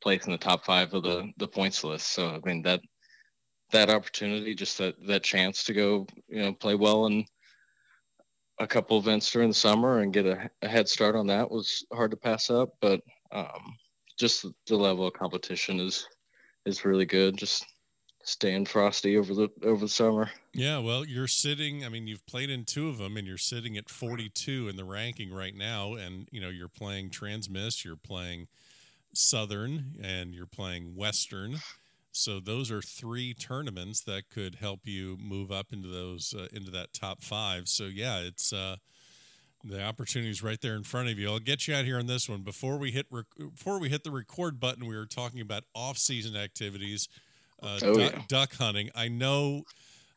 place 0.00 0.26
in 0.26 0.32
the 0.32 0.38
top 0.38 0.64
five 0.64 0.92
of 0.94 1.02
the 1.02 1.30
the 1.38 1.48
points 1.48 1.84
list. 1.84 2.08
So 2.08 2.30
i 2.30 2.40
mean 2.44 2.62
that 2.62 2.80
that 3.72 3.90
opportunity 3.90 4.54
just 4.54 4.78
that 4.78 4.94
that 5.06 5.22
chance 5.22 5.64
to 5.64 5.72
go 5.72 6.06
you 6.28 6.42
know 6.42 6.52
play 6.52 6.74
well 6.74 7.06
and 7.06 7.24
a 8.62 8.66
couple 8.66 8.96
events 8.96 9.30
during 9.30 9.48
the 9.48 9.54
summer 9.54 10.00
and 10.00 10.12
get 10.12 10.24
a, 10.24 10.48
a, 10.62 10.68
head 10.68 10.88
start 10.88 11.16
on 11.16 11.26
that 11.26 11.50
was 11.50 11.84
hard 11.92 12.12
to 12.12 12.16
pass 12.16 12.48
up. 12.48 12.70
But 12.80 13.00
um, 13.32 13.76
just 14.18 14.46
the 14.66 14.76
level 14.76 15.06
of 15.06 15.14
competition 15.14 15.80
is 15.80 16.06
is 16.64 16.84
really 16.84 17.04
good. 17.04 17.36
Just 17.36 17.66
staying 18.22 18.66
frosty 18.66 19.16
over 19.16 19.34
the 19.34 19.48
over 19.64 19.80
the 19.80 19.88
summer. 19.88 20.30
Yeah, 20.54 20.78
well, 20.78 21.04
you're 21.04 21.26
sitting. 21.26 21.84
I 21.84 21.88
mean, 21.88 22.06
you've 22.06 22.24
played 22.26 22.50
in 22.50 22.64
two 22.64 22.88
of 22.88 22.98
them, 22.98 23.16
and 23.16 23.26
you're 23.26 23.36
sitting 23.36 23.76
at 23.76 23.90
42 23.90 24.68
in 24.68 24.76
the 24.76 24.84
ranking 24.84 25.32
right 25.32 25.54
now. 25.54 25.94
And 25.94 26.28
you 26.30 26.40
know, 26.40 26.48
you're 26.48 26.68
playing 26.68 27.10
Transmiss, 27.10 27.84
you're 27.84 27.96
playing 27.96 28.46
Southern, 29.12 29.96
and 30.00 30.34
you're 30.34 30.46
playing 30.46 30.94
Western. 30.94 31.56
So 32.12 32.40
those 32.40 32.70
are 32.70 32.82
three 32.82 33.32
tournaments 33.32 34.02
that 34.02 34.28
could 34.28 34.56
help 34.56 34.80
you 34.84 35.16
move 35.18 35.50
up 35.50 35.72
into 35.72 35.88
those 35.88 36.34
uh, 36.38 36.46
into 36.52 36.70
that 36.70 36.92
top 36.92 37.22
five. 37.22 37.68
So 37.68 37.84
yeah, 37.84 38.18
it's 38.18 38.52
uh, 38.52 38.76
the 39.64 39.82
opportunities 39.82 40.42
right 40.42 40.60
there 40.60 40.74
in 40.74 40.82
front 40.82 41.08
of 41.08 41.18
you. 41.18 41.30
I'll 41.30 41.38
get 41.38 41.66
you 41.66 41.74
out 41.74 41.86
here 41.86 41.98
on 41.98 42.06
this 42.06 42.28
one 42.28 42.42
before 42.42 42.76
we 42.76 42.90
hit 42.90 43.06
rec- 43.10 43.24
before 43.38 43.80
we 43.80 43.88
hit 43.88 44.04
the 44.04 44.10
record 44.10 44.60
button. 44.60 44.86
We 44.86 44.94
were 44.94 45.06
talking 45.06 45.40
about 45.40 45.64
off 45.74 45.96
season 45.96 46.36
activities, 46.36 47.08
uh, 47.62 47.78
oh, 47.82 47.94
duck, 47.94 48.12
yeah. 48.12 48.22
duck 48.28 48.54
hunting. 48.56 48.90
I 48.94 49.08
know, 49.08 49.62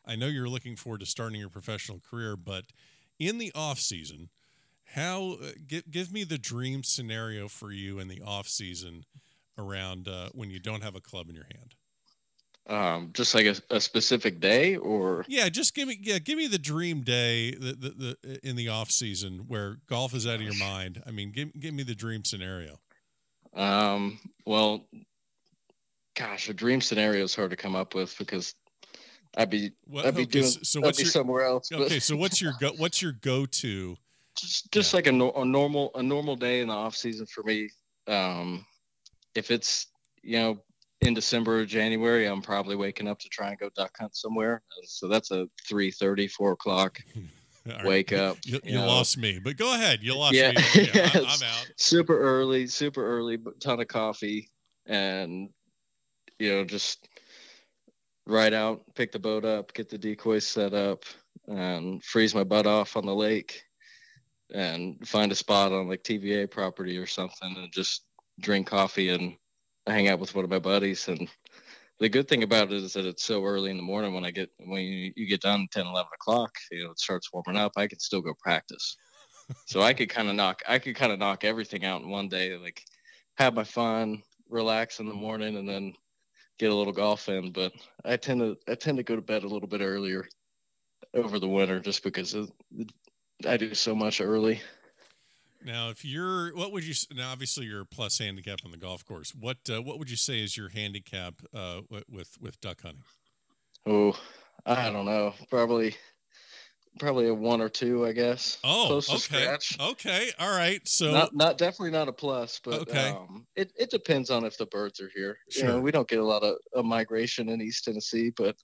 I 0.05 0.17
know 0.17 0.27
you're 0.27 0.49
looking 0.49 0.75
forward 0.75 0.99
to 0.99 1.05
starting 1.05 1.39
your 1.39 1.49
professional 1.49 2.01
career, 2.01 2.35
but 2.35 2.65
in 3.19 3.37
the 3.37 3.53
off 3.55 3.79
season, 3.79 4.29
how 4.95 5.37
uh, 5.41 5.51
give 5.65 5.89
give 5.89 6.11
me 6.11 6.25
the 6.25 6.37
dream 6.37 6.83
scenario 6.83 7.47
for 7.47 7.71
you 7.71 7.99
in 7.99 8.09
the 8.09 8.21
off 8.21 8.49
season 8.49 9.05
around 9.57 10.09
uh, 10.09 10.27
when 10.33 10.49
you 10.49 10.59
don't 10.59 10.83
have 10.83 10.95
a 10.95 10.99
club 11.01 11.29
in 11.29 11.35
your 11.35 11.45
hand 11.45 11.73
um, 12.67 13.11
just 13.13 13.35
like 13.35 13.45
a, 13.45 13.55
a, 13.69 13.79
specific 13.79 14.39
day 14.39 14.75
or? 14.75 15.23
Yeah 15.27 15.49
just 15.49 15.75
give 15.75 15.87
me 15.87 15.99
yeah 16.01 16.17
give 16.19 16.37
me 16.37 16.47
the 16.47 16.57
dream 16.57 17.01
day 17.01 17.51
the, 17.51 17.73
the, 17.73 18.17
the 18.21 18.39
in 18.47 18.55
the 18.55 18.69
off 18.69 18.89
season 18.89 19.45
where 19.47 19.77
golf 19.87 20.13
is 20.15 20.25
out 20.25 20.35
of 20.35 20.41
your 20.41 20.57
mind. 20.57 21.01
I 21.05 21.11
mean 21.11 21.31
give, 21.31 21.57
give 21.59 21.73
me 21.73 21.83
the 21.83 21.95
dream 21.95 22.23
scenario. 22.23 22.79
Um 23.55 24.19
well 24.45 24.87
gosh 26.15 26.49
a 26.49 26.53
dream 26.53 26.81
scenario 26.81 27.23
is 27.23 27.35
hard 27.35 27.51
to 27.51 27.57
come 27.57 27.75
up 27.75 27.93
with 27.93 28.17
because 28.17 28.55
i'd 29.37 29.49
be 29.49 29.71
well, 29.85 30.07
i'd 30.07 30.15
be 30.15 30.21
okay, 30.21 30.31
doing 30.31 30.45
so 30.45 30.79
what's 30.79 30.97
your, 30.97 31.09
somewhere 31.09 31.43
else 31.43 31.69
okay 31.71 31.95
but. 31.95 32.01
so 32.01 32.15
what's 32.15 32.41
your 32.41 32.53
go 32.59 32.71
what's 32.77 33.01
your 33.01 33.11
go-to? 33.11 33.97
Just, 34.37 34.71
just 34.71 34.93
yeah. 34.93 34.97
like 34.97 35.07
a, 35.07 35.11
a 35.11 35.45
normal 35.45 35.91
a 35.95 36.01
normal 36.01 36.35
day 36.35 36.61
in 36.61 36.69
the 36.69 36.73
off 36.73 36.95
season 36.95 37.25
for 37.25 37.43
me. 37.43 37.69
Um 38.07 38.65
if 39.35 39.51
it's 39.51 39.87
you 40.23 40.39
know 40.39 40.59
in 41.05 41.13
December 41.13 41.59
or 41.59 41.65
January, 41.65 42.25
I'm 42.25 42.41
probably 42.41 42.75
waking 42.75 43.07
up 43.07 43.19
to 43.19 43.29
try 43.29 43.49
and 43.49 43.59
go 43.59 43.69
duck 43.75 43.91
hunt 43.99 44.15
somewhere. 44.15 44.61
So 44.83 45.07
that's 45.07 45.31
a 45.31 45.47
3 45.67 45.91
30, 45.91 46.27
4 46.27 46.51
o'clock 46.51 46.99
wake 47.83 48.13
up. 48.13 48.37
You, 48.45 48.59
you, 48.63 48.73
you 48.73 48.79
lost 48.79 49.17
me, 49.17 49.39
but 49.43 49.57
go 49.57 49.73
ahead. 49.73 49.99
You 50.01 50.15
lost 50.15 50.33
yeah. 50.33 50.51
me. 50.51 50.89
Yeah, 50.93 51.09
I'm, 51.13 51.21
I'm, 51.25 51.43
out. 51.43 51.71
Super 51.77 52.19
early, 52.19 52.67
super 52.67 53.05
early, 53.05 53.37
but 53.37 53.59
ton 53.59 53.79
of 53.79 53.87
coffee 53.87 54.49
and, 54.85 55.49
you 56.39 56.51
know, 56.51 56.63
just 56.63 57.07
ride 58.27 58.53
out, 58.53 58.83
pick 58.95 59.11
the 59.11 59.19
boat 59.19 59.45
up, 59.45 59.73
get 59.73 59.89
the 59.89 59.97
decoys 59.97 60.47
set 60.47 60.73
up, 60.73 61.03
and 61.47 62.03
freeze 62.03 62.33
my 62.33 62.43
butt 62.43 62.65
off 62.65 62.97
on 62.97 63.05
the 63.05 63.13
lake 63.13 63.61
and 64.53 65.07
find 65.07 65.31
a 65.31 65.35
spot 65.35 65.71
on 65.71 65.87
like 65.87 66.03
TVA 66.03 66.49
property 66.49 66.97
or 66.97 67.05
something 67.05 67.55
and 67.57 67.71
just 67.71 68.05
drink 68.39 68.67
coffee 68.67 69.09
and 69.09 69.35
hang 69.87 70.07
out 70.07 70.19
with 70.19 70.35
one 70.35 70.43
of 70.43 70.49
my 70.49 70.59
buddies 70.59 71.07
and 71.07 71.29
the 71.99 72.09
good 72.09 72.27
thing 72.27 72.43
about 72.43 72.71
it 72.71 72.83
is 72.83 72.93
that 72.93 73.05
it's 73.05 73.23
so 73.23 73.43
early 73.43 73.71
in 73.71 73.77
the 73.77 73.83
morning 73.83 74.13
when 74.13 74.25
I 74.25 74.31
get 74.31 74.49
when 74.59 74.81
you, 74.81 75.13
you 75.15 75.27
get 75.27 75.41
done 75.41 75.67
10, 75.71 75.85
11 75.85 76.09
o'clock, 76.13 76.51
you 76.71 76.83
know, 76.83 76.91
it 76.91 76.99
starts 76.99 77.31
warming 77.31 77.55
up. 77.55 77.73
I 77.77 77.87
can 77.87 77.99
still 77.99 78.21
go 78.21 78.33
practice. 78.37 78.97
so 79.65 79.81
I 79.81 79.93
could 79.93 80.09
kind 80.09 80.27
of 80.27 80.35
knock 80.35 80.61
I 80.67 80.79
could 80.79 80.95
kind 80.95 81.11
of 81.11 81.19
knock 81.19 81.43
everything 81.43 81.85
out 81.85 82.01
in 82.01 82.09
one 82.09 82.27
day, 82.27 82.57
like 82.57 82.81
have 83.37 83.53
my 83.53 83.63
fun, 83.63 84.21
relax 84.49 84.99
in 84.99 85.07
the 85.07 85.13
morning, 85.13 85.57
and 85.57 85.67
then 85.67 85.93
get 86.59 86.71
a 86.71 86.75
little 86.75 86.93
golf 86.93 87.29
in. 87.29 87.51
But 87.51 87.71
I 88.03 88.17
tend 88.17 88.41
to 88.41 88.57
I 88.67 88.75
tend 88.75 88.97
to 88.97 89.03
go 89.03 89.15
to 89.15 89.21
bed 89.21 89.43
a 89.43 89.47
little 89.47 89.67
bit 89.67 89.81
earlier 89.81 90.27
over 91.13 91.39
the 91.39 91.47
winter 91.47 91.79
just 91.79 92.03
because 92.03 92.33
of, 92.33 92.51
I 93.47 93.55
do 93.55 93.73
so 93.73 93.95
much 93.95 94.19
early. 94.19 94.61
Now, 95.65 95.89
if 95.89 96.05
you're, 96.05 96.55
what 96.55 96.71
would 96.71 96.83
you? 96.83 96.93
Now, 97.15 97.31
obviously, 97.31 97.65
you're 97.65 97.81
a 97.81 97.85
plus 97.85 98.19
handicap 98.19 98.59
on 98.63 98.71
the 98.71 98.77
golf 98.77 99.03
course. 99.03 99.33
What 99.33 99.57
uh, 99.69 99.81
what 99.81 99.97
would 99.99 100.09
you 100.09 100.17
say 100.17 100.43
is 100.43 100.55
your 100.55 100.69
handicap 100.69 101.41
uh, 101.53 101.81
with 102.09 102.37
with 102.39 102.61
duck 102.61 102.81
hunting? 102.83 103.03
Oh, 103.87 104.15
I 104.65 104.91
don't 104.91 105.05
know. 105.05 105.33
Probably 105.49 105.95
probably 106.99 107.27
a 107.27 107.33
one 107.33 107.61
or 107.61 107.69
two, 107.69 108.05
I 108.05 108.11
guess. 108.11 108.57
Oh, 108.63 108.85
Close 108.87 109.09
okay. 109.09 109.43
Scratch. 109.43 109.77
Okay. 109.79 110.31
All 110.39 110.55
right. 110.55 110.85
So 110.87 111.11
not, 111.11 111.35
not 111.35 111.57
definitely 111.57 111.91
not 111.91 112.07
a 112.07 112.13
plus, 112.13 112.59
but 112.63 112.81
okay. 112.81 113.09
Um, 113.09 113.45
it, 113.55 113.73
it 113.77 113.89
depends 113.89 114.29
on 114.29 114.45
if 114.45 114.57
the 114.57 114.65
birds 114.67 114.99
are 115.01 115.11
here. 115.13 115.37
Sure. 115.49 115.65
You 115.65 115.71
know, 115.71 115.79
we 115.81 115.91
don't 115.91 116.07
get 116.07 116.19
a 116.19 116.25
lot 116.25 116.43
of, 116.43 116.55
of 116.73 116.85
migration 116.85 117.49
in 117.49 117.61
East 117.61 117.85
Tennessee, 117.85 118.31
but 118.35 118.55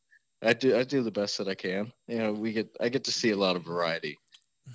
I 0.42 0.54
do 0.54 0.78
I 0.78 0.84
do 0.84 1.04
the 1.04 1.12
best 1.12 1.38
that 1.38 1.48
I 1.48 1.56
can. 1.56 1.92
You 2.08 2.20
know, 2.20 2.34
we 2.34 2.54
get 2.54 2.70
I 2.80 2.90
get 2.90 3.04
to 3.06 3.12
see 3.12 3.32
a 3.32 3.38
lot 3.38 3.56
of 3.56 3.64
variety. 3.64 4.18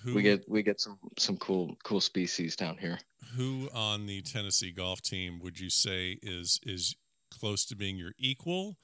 Who, 0.03 0.15
we 0.15 0.23
get 0.23 0.49
we 0.49 0.63
get 0.63 0.81
some 0.81 0.99
some 1.19 1.37
cool 1.37 1.77
cool 1.85 2.01
species 2.01 2.57
down 2.57 2.79
here. 2.79 2.99
Who 3.35 3.69
on 3.73 4.07
the 4.07 4.23
Tennessee 4.23 4.73
golf 4.73 5.01
team 5.03 5.41
would 5.41 5.59
you 5.59 5.71
say 5.71 6.19
is 6.23 6.61
is 6.63 6.97
close 7.31 7.65
to 7.67 7.77
being 7.77 7.97
your 7.97 8.13
equal? 8.19 8.77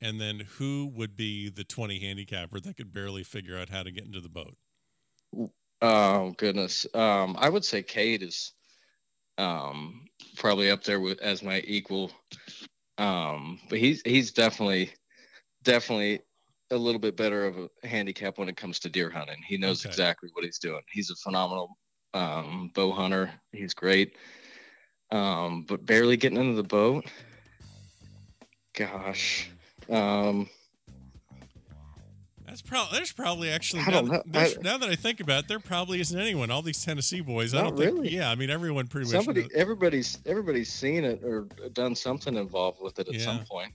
And 0.00 0.20
then 0.20 0.40
who 0.58 0.90
would 0.94 1.16
be 1.16 1.48
the 1.48 1.64
20 1.64 1.98
handicapper 2.00 2.60
that 2.60 2.76
could 2.76 2.92
barely 2.92 3.24
figure 3.24 3.58
out 3.58 3.70
how 3.70 3.82
to 3.82 3.90
get 3.90 4.04
into 4.04 4.20
the 4.20 4.28
boat? 4.28 4.56
Oh 5.80 6.32
goodness. 6.36 6.86
Um, 6.94 7.36
I 7.38 7.48
would 7.48 7.64
say 7.64 7.82
Cade 7.82 8.22
is 8.22 8.52
um, 9.38 10.06
probably 10.36 10.70
up 10.70 10.82
there 10.84 11.00
with 11.00 11.20
as 11.20 11.42
my 11.42 11.60
equal. 11.60 12.10
Um, 12.98 13.60
but 13.68 13.78
he's 13.78 14.02
he's 14.04 14.32
definitely 14.32 14.92
definitely 15.62 16.22
a 16.70 16.76
little 16.76 17.00
bit 17.00 17.16
better 17.16 17.46
of 17.46 17.58
a 17.58 17.86
handicap 17.86 18.38
when 18.38 18.48
it 18.48 18.56
comes 18.56 18.78
to 18.80 18.88
deer 18.88 19.10
hunting. 19.10 19.42
He 19.46 19.56
knows 19.56 19.84
okay. 19.84 19.90
exactly 19.90 20.30
what 20.32 20.44
he's 20.44 20.58
doing. 20.58 20.82
He's 20.90 21.10
a 21.10 21.16
phenomenal 21.16 21.76
um, 22.14 22.70
bow 22.74 22.92
hunter. 22.92 23.30
He's 23.52 23.74
great. 23.74 24.16
Um, 25.10 25.64
but 25.68 25.86
barely 25.86 26.16
getting 26.16 26.38
into 26.38 26.54
the 26.54 26.66
boat. 26.66 27.04
Gosh. 28.74 29.48
Um, 29.88 30.48
that's 32.46 32.62
probably 32.62 32.96
there's 32.96 33.12
probably 33.12 33.50
actually 33.50 33.82
now, 33.84 34.22
I, 34.34 34.54
now, 34.62 34.78
that 34.78 34.88
I 34.88 34.94
think 34.94 35.20
about 35.20 35.44
it, 35.44 35.48
there 35.48 35.58
probably 35.58 36.00
isn't 36.00 36.18
anyone. 36.18 36.50
All 36.50 36.62
these 36.62 36.84
Tennessee 36.84 37.20
boys, 37.20 37.54
I 37.54 37.62
don't 37.62 37.76
really. 37.76 38.02
think. 38.02 38.12
Yeah, 38.12 38.30
I 38.30 38.34
mean 38.34 38.50
everyone 38.50 38.86
pretty 38.86 39.08
Somebody, 39.08 39.42
much. 39.42 39.50
Somebody, 39.50 39.60
everybody's 39.60 40.18
everybody's 40.26 40.72
seen 40.72 41.04
it 41.04 41.22
or 41.24 41.48
done 41.72 41.94
something 41.94 42.36
involved 42.36 42.78
with 42.80 42.98
it 42.98 43.08
at 43.08 43.14
yeah. 43.14 43.24
some 43.24 43.44
point. 43.44 43.72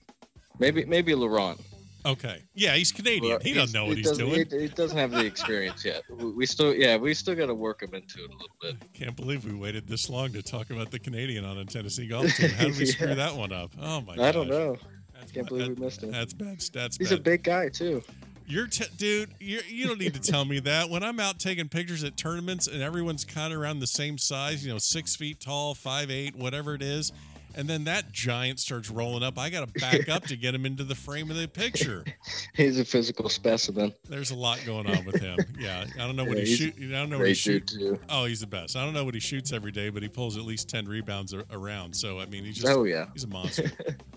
Maybe 0.58 0.84
maybe 0.84 1.14
Laurent. 1.14 1.60
Okay. 2.04 2.42
Yeah, 2.54 2.74
he's 2.74 2.90
Canadian. 2.90 3.40
He 3.40 3.52
doesn't 3.52 3.74
know 3.74 3.86
what 3.86 3.96
he 3.96 4.02
he's 4.02 4.12
doing. 4.12 4.46
He, 4.50 4.60
he, 4.60 4.68
doesn't 4.68 4.98
have 4.98 5.12
the 5.12 5.24
experience 5.24 5.84
yet. 5.84 6.02
We 6.10 6.46
still, 6.46 6.74
yeah, 6.74 6.96
we 6.96 7.14
still 7.14 7.34
got 7.34 7.46
to 7.46 7.54
work 7.54 7.82
him 7.82 7.94
into 7.94 8.24
it 8.24 8.30
a 8.30 8.32
little 8.32 8.48
bit. 8.60 8.76
Can't 8.92 9.14
believe 9.14 9.44
we 9.44 9.54
waited 9.54 9.86
this 9.86 10.10
long 10.10 10.32
to 10.32 10.42
talk 10.42 10.70
about 10.70 10.90
the 10.90 10.98
Canadian 10.98 11.44
on 11.44 11.58
a 11.58 11.64
Tennessee 11.64 12.08
golf 12.08 12.34
team. 12.34 12.50
How 12.50 12.64
did 12.64 12.78
we 12.78 12.84
yeah. 12.86 12.92
screw 12.92 13.14
that 13.14 13.34
one 13.34 13.52
up? 13.52 13.70
Oh 13.80 14.00
my! 14.00 14.14
I 14.14 14.32
don't 14.32 14.48
know. 14.48 14.76
That's 15.14 15.30
Can't 15.30 15.46
bad. 15.46 15.56
believe 15.56 15.78
we 15.78 15.84
missed 15.84 16.02
him. 16.02 16.10
That's 16.10 16.32
bad. 16.32 16.60
That's 16.72 16.96
he's 16.96 17.10
bad. 17.10 17.18
a 17.18 17.22
big 17.22 17.44
guy 17.44 17.68
too. 17.68 18.02
You're 18.46 18.66
t- 18.66 18.84
dude. 18.96 19.30
You're, 19.38 19.62
you 19.68 19.86
don't 19.86 20.00
need 20.00 20.14
to 20.14 20.20
tell 20.20 20.44
me 20.44 20.58
that. 20.60 20.90
When 20.90 21.04
I'm 21.04 21.20
out 21.20 21.38
taking 21.38 21.68
pictures 21.68 22.02
at 22.02 22.16
tournaments 22.16 22.66
and 22.66 22.82
everyone's 22.82 23.24
kind 23.24 23.52
of 23.52 23.60
around 23.60 23.78
the 23.78 23.86
same 23.86 24.18
size, 24.18 24.66
you 24.66 24.72
know, 24.72 24.78
six 24.78 25.14
feet 25.14 25.38
tall, 25.38 25.74
five 25.74 26.10
eight, 26.10 26.34
whatever 26.34 26.74
it 26.74 26.82
is 26.82 27.12
and 27.54 27.68
then 27.68 27.84
that 27.84 28.12
giant 28.12 28.60
starts 28.60 28.90
rolling 28.90 29.22
up. 29.22 29.38
I 29.38 29.50
got 29.50 29.66
to 29.66 29.80
back 29.80 30.08
up 30.08 30.24
to 30.24 30.36
get 30.36 30.54
him 30.54 30.66
into 30.66 30.84
the 30.84 30.94
frame 30.94 31.30
of 31.30 31.36
the 31.36 31.46
picture. 31.48 32.04
He's 32.54 32.78
a 32.78 32.84
physical 32.84 33.28
specimen. 33.28 33.92
There's 34.08 34.30
a 34.30 34.34
lot 34.34 34.60
going 34.64 34.86
on 34.86 35.04
with 35.04 35.20
him. 35.20 35.38
Yeah, 35.58 35.84
I 35.94 35.98
don't 35.98 36.16
know 36.16 36.24
what 36.24 36.38
yeah, 36.38 36.44
he 36.44 36.56
shoots. 36.56 36.78
I 36.78 36.90
don't 36.90 37.10
know 37.10 37.18
what 37.18 37.28
he 37.28 37.34
shoots. 37.34 37.76
Oh, 38.08 38.24
he's 38.24 38.40
the 38.40 38.46
best. 38.46 38.76
I 38.76 38.84
don't 38.84 38.94
know 38.94 39.04
what 39.04 39.14
he 39.14 39.20
shoots 39.20 39.52
every 39.52 39.72
day, 39.72 39.90
but 39.90 40.02
he 40.02 40.08
pulls 40.08 40.36
at 40.36 40.44
least 40.44 40.68
ten 40.68 40.86
rebounds 40.86 41.34
around. 41.34 41.94
So 41.94 42.18
I 42.18 42.26
mean, 42.26 42.44
he's 42.44 42.56
just. 42.56 42.68
Oh 42.68 42.84
yeah. 42.84 43.06
He's 43.12 43.24
a 43.24 43.28
monster. 43.28 43.70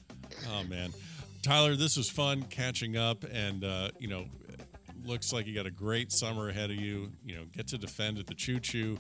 oh 0.50 0.64
man, 0.64 0.92
Tyler, 1.42 1.76
this 1.76 1.98
was 1.98 2.10
fun 2.10 2.44
catching 2.44 2.98
up, 2.98 3.24
and 3.32 3.64
uh, 3.64 3.90
you 4.00 4.08
know, 4.08 4.26
looks 5.06 5.34
like 5.34 5.46
you 5.46 5.54
got 5.54 5.66
a 5.66 5.72
great 5.72 6.12
summer 6.12 6.50
ahead 6.50 6.72
of 6.72 6.78
you. 6.78 7.12
You 7.24 7.36
know, 7.36 7.44
get 7.56 7.68
to 7.68 7.78
defend 7.78 8.18
at 8.20 8.28
the 8.28 8.36
Choo 8.36 8.60
Choo, 8.60 8.98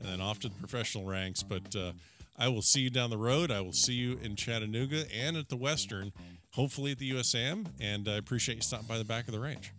and 0.00 0.08
then 0.08 0.20
off 0.20 0.40
to 0.40 0.48
the 0.48 0.56
professional 0.56 1.04
ranks, 1.04 1.42
but. 1.42 1.74
Uh, 1.74 1.92
I 2.38 2.48
will 2.48 2.62
see 2.62 2.80
you 2.80 2.90
down 2.90 3.10
the 3.10 3.18
road. 3.18 3.50
I 3.50 3.60
will 3.60 3.72
see 3.72 3.94
you 3.94 4.18
in 4.22 4.36
Chattanooga 4.36 5.04
and 5.14 5.36
at 5.36 5.48
the 5.48 5.56
Western, 5.56 6.12
hopefully 6.52 6.92
at 6.92 6.98
the 6.98 7.10
USAM. 7.12 7.66
And 7.80 8.08
I 8.08 8.16
appreciate 8.16 8.56
you 8.56 8.62
stopping 8.62 8.86
by 8.86 8.98
the 8.98 9.04
back 9.04 9.26
of 9.26 9.32
the 9.32 9.40
range. 9.40 9.72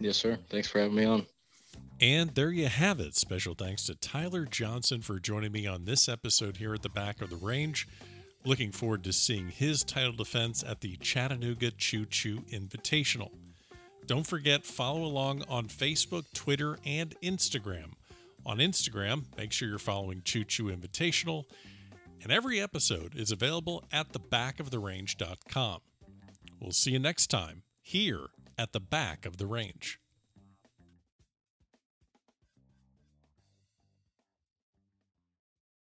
Yes, 0.00 0.16
sir. 0.16 0.38
Thanks 0.50 0.68
for 0.68 0.80
having 0.80 0.96
me 0.96 1.04
on. 1.04 1.26
And 2.00 2.34
there 2.34 2.50
you 2.50 2.68
have 2.68 3.00
it. 3.00 3.16
Special 3.16 3.54
thanks 3.54 3.84
to 3.86 3.94
Tyler 3.94 4.44
Johnson 4.44 5.02
for 5.02 5.18
joining 5.18 5.52
me 5.52 5.66
on 5.66 5.84
this 5.84 6.08
episode 6.08 6.56
here 6.58 6.72
at 6.72 6.82
the 6.82 6.88
back 6.88 7.20
of 7.20 7.30
the 7.30 7.36
range. 7.36 7.88
Looking 8.44 8.70
forward 8.70 9.02
to 9.04 9.12
seeing 9.12 9.48
his 9.48 9.82
title 9.82 10.12
defense 10.12 10.62
at 10.62 10.80
the 10.80 10.96
Chattanooga 10.98 11.72
Choo 11.72 12.06
Choo 12.06 12.42
Invitational. 12.52 13.30
Don't 14.06 14.26
forget, 14.26 14.64
follow 14.64 15.04
along 15.04 15.42
on 15.48 15.66
Facebook, 15.66 16.24
Twitter, 16.32 16.78
and 16.86 17.14
Instagram. 17.20 17.92
On 18.46 18.58
Instagram, 18.58 19.24
make 19.36 19.52
sure 19.52 19.68
you're 19.68 19.78
following 19.78 20.22
Choo 20.24 20.44
Choo 20.44 20.66
Invitational 20.66 21.44
and 22.28 22.36
every 22.36 22.60
episode 22.60 23.14
is 23.16 23.30
available 23.30 23.82
at 23.90 24.12
thebackoftherange.com. 24.12 25.80
We'll 26.60 26.72
see 26.72 26.90
you 26.90 26.98
next 26.98 27.28
time 27.28 27.62
here 27.80 28.26
at 28.58 28.74
the 28.74 28.80
back 28.80 29.24
of 29.24 29.38
the 29.38 29.46
range. 29.46 29.98